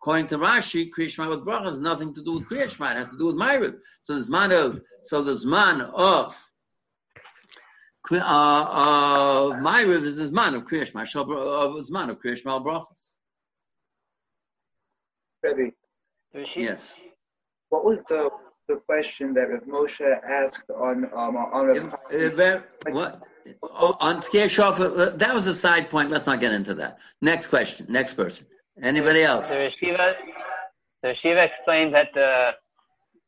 According 0.00 0.28
to 0.28 0.38
Rashi, 0.38 0.90
Kriyashma 0.96 1.28
with 1.28 1.44
brachas 1.44 1.64
has 1.64 1.80
nothing 1.80 2.14
to 2.14 2.22
do 2.22 2.34
with 2.34 2.48
Kriyashma; 2.48 2.92
it 2.92 2.98
has 2.98 3.10
to 3.10 3.18
do 3.18 3.26
with 3.26 3.36
Ma'ariv. 3.36 3.78
So 4.02 4.18
the 4.18 4.30
man 4.30 4.52
of 4.52 4.80
so 5.02 5.22
the 5.22 5.48
man 5.48 5.80
of 5.80 6.36
uh, 8.10 8.16
of 8.16 9.52
Ma'ariv 9.54 10.02
is 10.02 10.16
the 10.16 10.32
man 10.32 10.54
of 10.54 10.66
Kriyashma 10.66 11.14
of 11.16 11.90
man 11.90 12.10
of 12.10 12.20
Kriyashma 12.20 12.64
brachas. 12.64 13.14
Rebbe. 15.42 15.72
Yes. 16.56 16.94
What 17.70 17.84
was 17.84 17.98
the 18.08 18.30
the 18.68 18.76
question 18.86 19.34
that 19.34 19.48
Rav 19.50 19.62
Moshe 19.62 20.24
asked 20.24 20.70
on 20.70 21.06
um, 21.06 21.36
on 21.36 21.70
a, 21.70 21.74
if, 22.14 22.38
if 22.38 22.64
what 22.92 23.22
oh, 23.62 23.96
on 24.00 24.20
Skeshov? 24.20 24.80
Uh, 24.80 25.16
that 25.16 25.34
was 25.34 25.46
a 25.46 25.54
side 25.54 25.90
point. 25.90 26.10
Let's 26.10 26.26
not 26.26 26.40
get 26.40 26.52
into 26.52 26.74
that. 26.74 26.98
Next 27.20 27.46
question. 27.48 27.86
Next 27.88 28.14
person. 28.14 28.46
Anybody 28.82 29.22
else? 29.22 29.48
The 29.48 29.70
Shiva, 29.80 30.12
the 31.02 31.14
Shiva 31.22 31.44
explained 31.44 31.94
that 31.94 32.08
the 32.14 32.50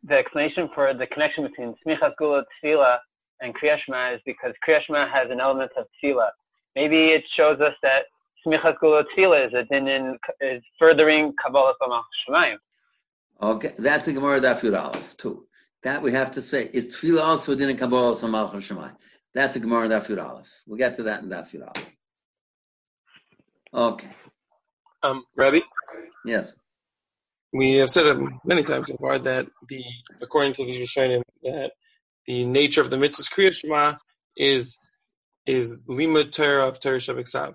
the 0.05 0.15
explanation 0.15 0.71
for 0.75 0.95
the 0.95 1.07
connection 1.07 1.47
between 1.47 1.75
Smichas 1.87 2.13
Gula 2.19 2.45
Tefillah 2.65 2.99
and 3.41 3.55
Kriyashma 3.55 4.15
is 4.15 4.21
because 4.25 4.55
Kriyashma 4.67 5.13
has 5.13 5.31
an 5.31 5.41
element 5.41 5.73
of 5.77 5.87
Tefillah. 6.03 6.31
Maybe 6.77 7.09
it 7.09 7.25
shows 7.37 7.61
us 7.61 7.75
that 7.83 8.05
smichas 8.47 8.79
gula 8.81 9.05
tefillah 9.17 9.47
is 9.47 9.53
it 9.55 9.71
in, 9.71 10.19
is 10.41 10.63
furthering 10.79 11.35
Kabbalah 11.43 11.75
Shemayim. 12.29 12.57
Okay, 13.43 13.73
that's 13.79 14.05
the 14.05 14.13
Gemara 14.13 14.41
Dafir 14.41 14.79
Aleph 14.79 15.17
too. 15.17 15.47
That 15.83 16.03
we 16.03 16.13
have 16.13 16.33
to 16.33 16.43
say 16.43 16.69
is 16.73 16.97
tefillah 16.97 17.23
also 17.23 17.53
within 17.53 17.77
Kabbalah 17.77 18.17
Shemayim. 18.17 18.97
That's 19.35 19.57
a 19.57 19.61
Gemara 19.61 19.89
Dafir 19.89 20.23
Aleph. 20.23 20.49
We'll 20.67 20.79
get 20.79 20.97
to 20.97 21.05
that 21.05 21.23
in 21.23 21.29
Dafir 21.29 21.63
Aleph. 21.63 21.97
Okay. 23.73 24.09
Um, 25.03 25.25
Rabbi. 25.37 25.61
Yes. 26.25 26.53
We 27.53 27.75
have 27.75 27.91
said 27.91 28.07
many 28.45 28.63
times 28.63 28.89
so 28.89 28.97
far 28.97 29.19
that 29.19 29.47
the 29.69 29.85
according 30.23 30.55
to 30.55 30.65
the 30.65 30.83
Rishonim 30.83 31.23
that 31.43 31.73
the 32.27 32.45
nature 32.45 32.81
of 32.81 32.91
the 32.91 32.97
mitzvahs 32.97 33.33
Kriya 33.33 33.53
Shema 33.53 33.95
is 34.37 34.77
is 35.47 35.83
lima 35.89 36.25
Torah 36.25 36.69
of 36.69 36.79
Torah 36.79 36.99
Shabbat 36.99 37.55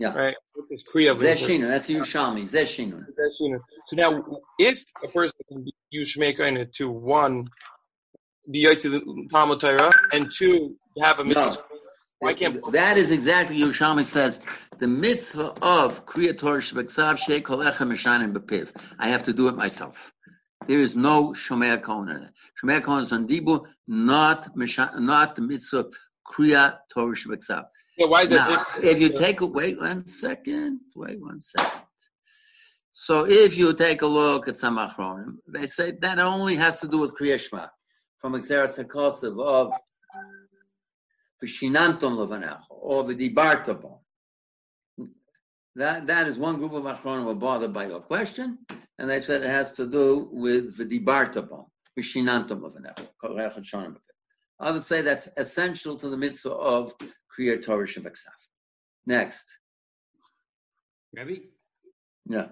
yeah. 0.00 0.14
Right? 0.14 0.34
What's 0.54 0.70
this 0.70 0.82
Kriya? 0.82 1.14
Zeshinu, 1.14 1.68
that's 1.68 1.88
Yerushalmi. 1.88 2.42
Zeshinu. 2.42 3.04
Zeshinu. 3.04 3.60
So 3.86 3.96
now, 3.96 4.24
if 4.58 4.82
a 5.04 5.08
person 5.08 5.36
can 5.46 5.66
use 5.90 6.16
Shmeikaina 6.16 6.72
to 6.76 6.90
one, 6.90 7.48
be 8.50 8.74
to 8.74 8.88
the 8.88 9.28
Talmud 9.30 9.60
Torah, 9.60 9.90
and 10.14 10.30
two, 10.34 10.74
have 11.02 11.18
a 11.18 11.24
mitzvah. 11.24 11.44
No. 11.44 11.78
Why 12.20 12.32
can't 12.32 12.72
that 12.72 12.96
is 12.96 13.10
exactly 13.10 13.58
Yerushalmi 13.58 14.04
says 14.04 14.40
the 14.80 14.88
mitzvah 14.88 15.54
of 15.60 16.06
Kriya 16.06 16.36
Torah 16.36 16.60
Shebeksav 16.60 17.18
Shei 17.18 17.42
Kolechem 17.42 17.92
Mishanim 17.92 18.32
Bepiv. 18.32 18.70
I 18.98 19.10
have 19.10 19.22
to 19.24 19.32
do 19.34 19.48
it 19.48 19.54
myself. 19.54 20.12
There 20.66 20.78
is 20.78 20.96
no 20.96 21.32
Shomea 21.32 21.80
K'oneh. 21.82 22.30
Shomea 22.60 22.80
K'oneh 22.80 23.02
is 23.02 23.12
on 23.12 23.28
Dibu, 23.28 23.66
not 23.86 24.48
not 24.56 25.34
the 25.34 25.42
mitzvah 25.42 25.78
of 25.80 25.94
Kriya 26.26 26.78
Torah 26.92 27.14
Shebeksav. 27.14 27.64
Yeah, 27.98 28.06
why 28.06 28.22
is 28.22 28.30
now, 28.30 28.64
If 28.82 28.98
you 29.00 29.10
take 29.10 29.42
a 29.42 29.46
wait 29.46 29.78
one 29.78 30.06
second, 30.06 30.80
wait 30.96 31.20
one 31.20 31.40
second. 31.40 31.82
So 32.92 33.26
if 33.26 33.58
you 33.58 33.74
take 33.74 34.00
a 34.00 34.06
look 34.06 34.48
at 34.48 34.56
some 34.56 34.78
achronim, 34.78 35.36
they 35.46 35.66
say 35.66 35.92
that 36.00 36.18
only 36.18 36.56
has 36.56 36.80
to 36.80 36.88
do 36.88 36.98
with 36.98 37.14
Kriyashma 37.14 37.68
from 38.18 38.32
Xeris 38.34 38.82
HaKosev 38.82 39.42
of 39.42 39.74
Vishinantum 41.44 42.16
Levanecho 42.16 42.64
or 42.70 43.04
Vidibartabon. 43.04 43.98
That 45.76 46.06
that 46.08 46.26
is 46.26 46.38
one 46.38 46.56
group 46.58 46.72
of 46.72 46.84
achronim 46.84 47.24
were 47.24 47.34
bothered 47.34 47.72
by 47.72 47.86
your 47.86 48.00
question, 48.00 48.58
and 48.98 49.08
they 49.08 49.20
said 49.20 49.42
it 49.42 49.50
has 49.50 49.72
to 49.72 49.86
do 49.86 50.28
with 50.32 50.76
Vidibartabon, 50.76 51.66
Vishinantum 51.98 52.60
Levanecho. 52.60 53.96
Others 54.58 54.86
say 54.86 55.00
that's 55.00 55.28
essential 55.36 55.96
to 55.96 56.08
the 56.08 56.16
mitzvah 56.16 56.50
of 56.50 56.92
Kriya 57.32 57.64
Torah 57.64 57.86
Shabbat 57.86 58.16
Next. 59.06 59.46
Rabbi? 61.16 61.36
Yeah. 62.28 62.48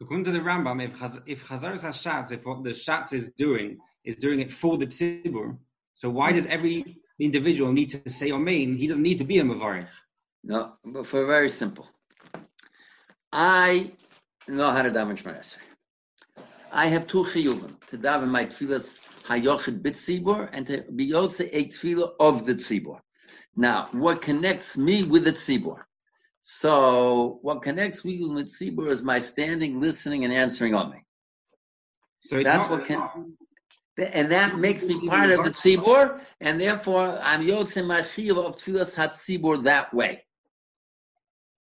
According 0.00 0.24
to 0.24 0.32
the 0.32 0.38
Rambam, 0.38 0.82
if 0.82 0.98
Chaz- 0.98 1.22
if 1.26 1.46
Chazaras 1.46 1.84
Hashatz, 1.84 2.32
if 2.32 2.46
what 2.46 2.64
the 2.64 2.70
Shatz 2.70 3.12
is 3.12 3.30
doing 3.36 3.78
is 4.04 4.16
doing 4.16 4.40
it 4.40 4.50
for 4.50 4.78
the 4.78 4.86
Tzibur, 4.86 5.58
so 5.94 6.08
why 6.08 6.32
does 6.32 6.46
every 6.46 6.96
individual 7.18 7.72
need 7.72 7.90
to 7.90 8.08
say 8.08 8.32
Amen? 8.32 8.74
He 8.74 8.86
doesn't 8.86 9.02
need 9.02 9.18
to 9.18 9.24
be 9.24 9.38
a 9.38 9.42
Mavarich. 9.42 9.88
No, 10.42 10.72
but 10.84 11.06
for 11.06 11.26
very 11.26 11.50
simple. 11.50 11.86
I 13.32 13.92
know 14.48 14.70
how 14.70 14.82
to 14.82 14.90
daven 14.90 15.16
Shemar 15.16 15.56
I 16.72 16.86
have 16.86 17.06
two 17.06 17.24
chiyuvim 17.24 17.84
to 17.86 17.98
daven 17.98 18.28
my 18.28 18.44
tefillas 18.46 18.98
hayochid 19.24 19.82
bit 19.82 19.96
and 20.52 20.66
to 20.66 20.82
be 20.94 21.10
yotze 21.10 21.48
a 21.52 21.68
tefillah 21.68 22.12
of 22.18 22.44
the 22.44 22.54
tzibur. 22.54 23.00
Now, 23.56 23.88
what 23.92 24.22
connects 24.22 24.76
me 24.76 25.02
with 25.02 25.24
the 25.24 25.32
tzibur? 25.32 25.82
So, 26.40 27.38
what 27.42 27.62
connects 27.62 28.04
me 28.04 28.24
with 28.24 28.36
the 28.36 28.44
tzibur 28.44 28.88
is 28.88 29.02
my 29.02 29.18
standing, 29.18 29.80
listening, 29.80 30.24
and 30.24 30.32
answering 30.32 30.74
on 30.74 30.90
me. 30.90 31.04
So 32.22 32.42
that's 32.42 32.68
what 32.68 32.84
can, 32.84 33.36
and 33.96 34.30
that 34.32 34.58
makes 34.58 34.84
me 34.84 35.06
part 35.06 35.30
of 35.30 35.44
the 35.44 35.50
tzibur, 35.50 36.20
and 36.40 36.60
therefore 36.60 37.18
I'm 37.22 37.46
yotzim 37.46 37.86
my 37.86 38.02
chiyuv 38.02 38.38
of 38.38 38.56
tefillas 38.56 38.94
hat 38.94 39.14
that 39.64 39.94
way. 39.94 40.24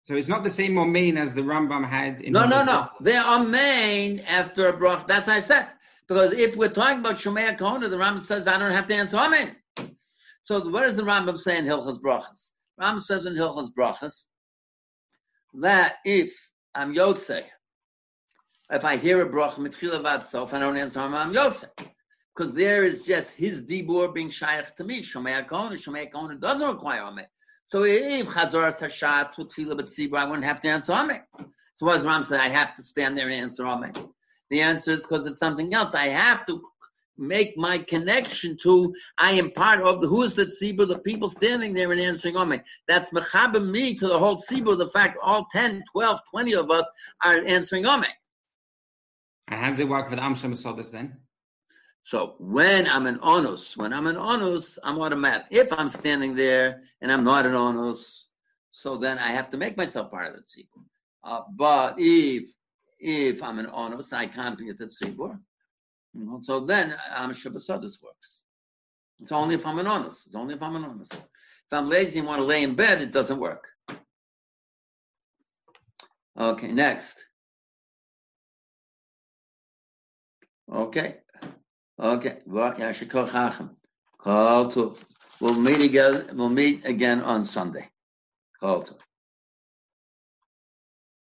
So 0.07 0.15
it's 0.15 0.29
not 0.29 0.45
the 0.45 0.49
same 0.49 0.75
Omein 0.75 1.17
as 1.17 1.35
the 1.35 1.41
Rambam 1.41 1.85
had. 1.85 2.21
In 2.21 2.31
no, 2.31 2.47
no, 2.47 2.63
no. 2.63 2.87
They 3.01 3.17
are 3.17 3.43
main 3.43 4.21
after 4.21 4.69
a 4.69 4.73
brach. 4.73 5.05
That's 5.05 5.27
I 5.27 5.41
said. 5.41 5.67
Because 6.07 6.31
if 6.31 6.55
we're 6.55 6.69
talking 6.69 6.99
about 6.99 7.17
Shomea 7.17 7.57
Kohana, 7.57 7.89
the 7.89 7.97
Rambam 7.97 8.21
says 8.21 8.47
I 8.47 8.57
don't 8.57 8.71
have 8.71 8.87
to 8.87 8.95
answer 8.95 9.17
Amen. 9.17 9.57
So 10.45 10.65
what 10.69 10.83
does 10.83 10.95
the 10.95 11.03
Rambam 11.03 11.37
say 11.37 11.57
in 11.57 11.65
Hilchas 11.65 11.99
Brachas? 11.99 12.51
Rambam 12.81 13.01
says 13.01 13.25
in 13.25 13.33
Hilchas 13.33 13.67
Brachas 13.77 14.23
that 15.55 15.95
if 16.05 16.33
I'm 16.73 16.95
Yotze, 16.95 17.43
if 18.71 18.85
I 18.85 18.95
hear 18.95 19.21
a 19.23 19.29
bracha 19.29 19.55
mitchila 19.57 20.01
vad 20.01 20.23
sof, 20.23 20.53
I 20.53 20.59
don't 20.59 20.77
answer 20.77 21.01
I'm 21.01 21.33
Yotze. 21.33 21.67
Because 22.33 22.53
there 22.53 22.85
is 22.85 23.01
just 23.01 23.31
his 23.31 23.61
dibur 23.61 24.13
being 24.13 24.29
shaykh 24.29 24.73
to 24.77 24.85
me. 24.85 25.01
Shomei 25.01 25.45
Akon, 25.45 25.73
Shomei 25.73 26.09
Akon 26.09 26.39
doesn't 26.39 26.65
require 26.65 27.01
Amen. 27.01 27.27
So 27.67 27.83
if 27.83 28.27
Chazaras 28.27 28.81
Hashatz 28.81 29.37
with 29.37 29.49
Tefillah 29.49 29.79
B'tzibur, 29.79 30.17
I 30.17 30.23
wouldn't 30.23 30.45
have 30.45 30.61
to 30.61 30.69
answer 30.69 30.93
Amen. 30.93 31.21
So 31.75 31.85
what 31.85 31.95
does 31.95 32.05
Ram 32.05 32.23
say? 32.23 32.37
I 32.37 32.47
have 32.47 32.73
to 32.75 32.83
stand 32.83 33.17
there 33.17 33.27
and 33.27 33.41
answer 33.41 33.67
Amen. 33.67 33.91
The 34.49 34.61
answer 34.61 34.91
is 34.91 35.01
because 35.01 35.27
it's 35.27 35.37
something 35.37 35.73
else. 35.73 35.93
I 35.93 36.05
have 36.05 36.45
to 36.45 36.61
make 37.17 37.57
my 37.57 37.77
connection 37.79 38.55
to 38.61 38.93
I 39.17 39.31
am 39.31 39.51
part 39.51 39.81
of 39.81 39.99
the 39.99 40.07
who's 40.07 40.33
the 40.33 40.45
tzibur, 40.45 40.87
the 40.87 40.99
people 40.99 41.29
standing 41.29 41.73
there 41.73 41.91
and 41.91 41.99
answering 41.99 42.37
Amen. 42.37 42.63
That's 42.87 43.11
mechaber 43.11 43.63
me 43.65 43.95
to 43.95 44.07
the 44.07 44.17
whole 44.17 44.37
tzibur, 44.37 44.77
the 44.77 44.87
fact 44.87 45.17
all 45.21 45.45
10, 45.51 45.83
12, 45.91 46.19
20 46.31 46.55
of 46.55 46.71
us 46.71 46.89
are 47.25 47.43
answering 47.45 47.85
Amen. 47.85 48.11
And 49.49 49.59
how 49.59 49.69
does 49.69 49.79
it 49.79 49.89
work 49.89 50.09
with 50.09 50.19
Amsham 50.19 50.55
Sodas 50.55 50.89
then? 50.89 51.17
So 52.07 52.35
when 52.39 52.87
I'm 52.87 53.05
an 53.05 53.19
onus, 53.21 53.75
when 53.75 53.91
I'm 53.91 54.07
an 54.07 54.15
onus, 54.15 54.79
I'm 54.81 54.97
automatic. 54.97 55.47
If 55.49 55.73
I'm 55.73 55.89
standing 55.89 56.35
there 56.35 56.83
and 57.01 57.11
I'm 57.11 57.25
not 57.25 57.45
an 57.45 57.53
onus, 57.53 58.29
so 58.71 58.95
then 58.95 59.17
I 59.17 59.33
have 59.33 59.49
to 59.49 59.57
make 59.57 59.75
myself 59.75 60.09
part 60.09 60.27
of 60.27 60.35
the 60.35 60.41
tzibur. 60.43 60.85
Uh, 61.25 61.41
but 61.53 61.95
if 61.97 62.49
if 62.97 63.43
I'm 63.43 63.59
an 63.59 63.67
onus, 63.67 64.13
I 64.13 64.25
can't 64.25 64.57
be 64.57 64.69
at 64.69 64.77
the 64.77 64.85
tzibur. 64.85 65.37
So 66.43 66.61
then 66.61 66.95
I'm 67.13 67.31
Shabbasadis 67.31 68.01
works. 68.01 68.41
It's 69.19 69.33
only 69.33 69.55
if 69.55 69.65
I'm 69.65 69.79
an 69.79 69.87
honest. 69.87 70.27
It's 70.27 70.35
only 70.35 70.53
if 70.53 70.63
I'm 70.63 70.77
an 70.77 70.85
honest. 70.85 71.13
If 71.13 71.73
I'm 71.73 71.89
lazy 71.89 72.19
and 72.19 72.27
want 72.29 72.39
to 72.39 72.45
lay 72.45 72.63
in 72.63 72.73
bed, 72.73 73.01
it 73.01 73.11
doesn't 73.11 73.37
work. 73.37 73.67
Okay, 76.39 76.71
next. 76.71 77.25
Okay. 80.71 81.17
Okay. 81.99 82.37
Call 84.19 84.71
to. 84.71 84.95
We'll 85.39 85.59
meet 85.59 85.81
again. 85.81 86.29
We'll 86.33 86.49
meet 86.49 86.85
again 86.85 87.21
on 87.21 87.45
Sunday. 87.45 87.89
Call 88.59 88.83
to. 88.83 88.95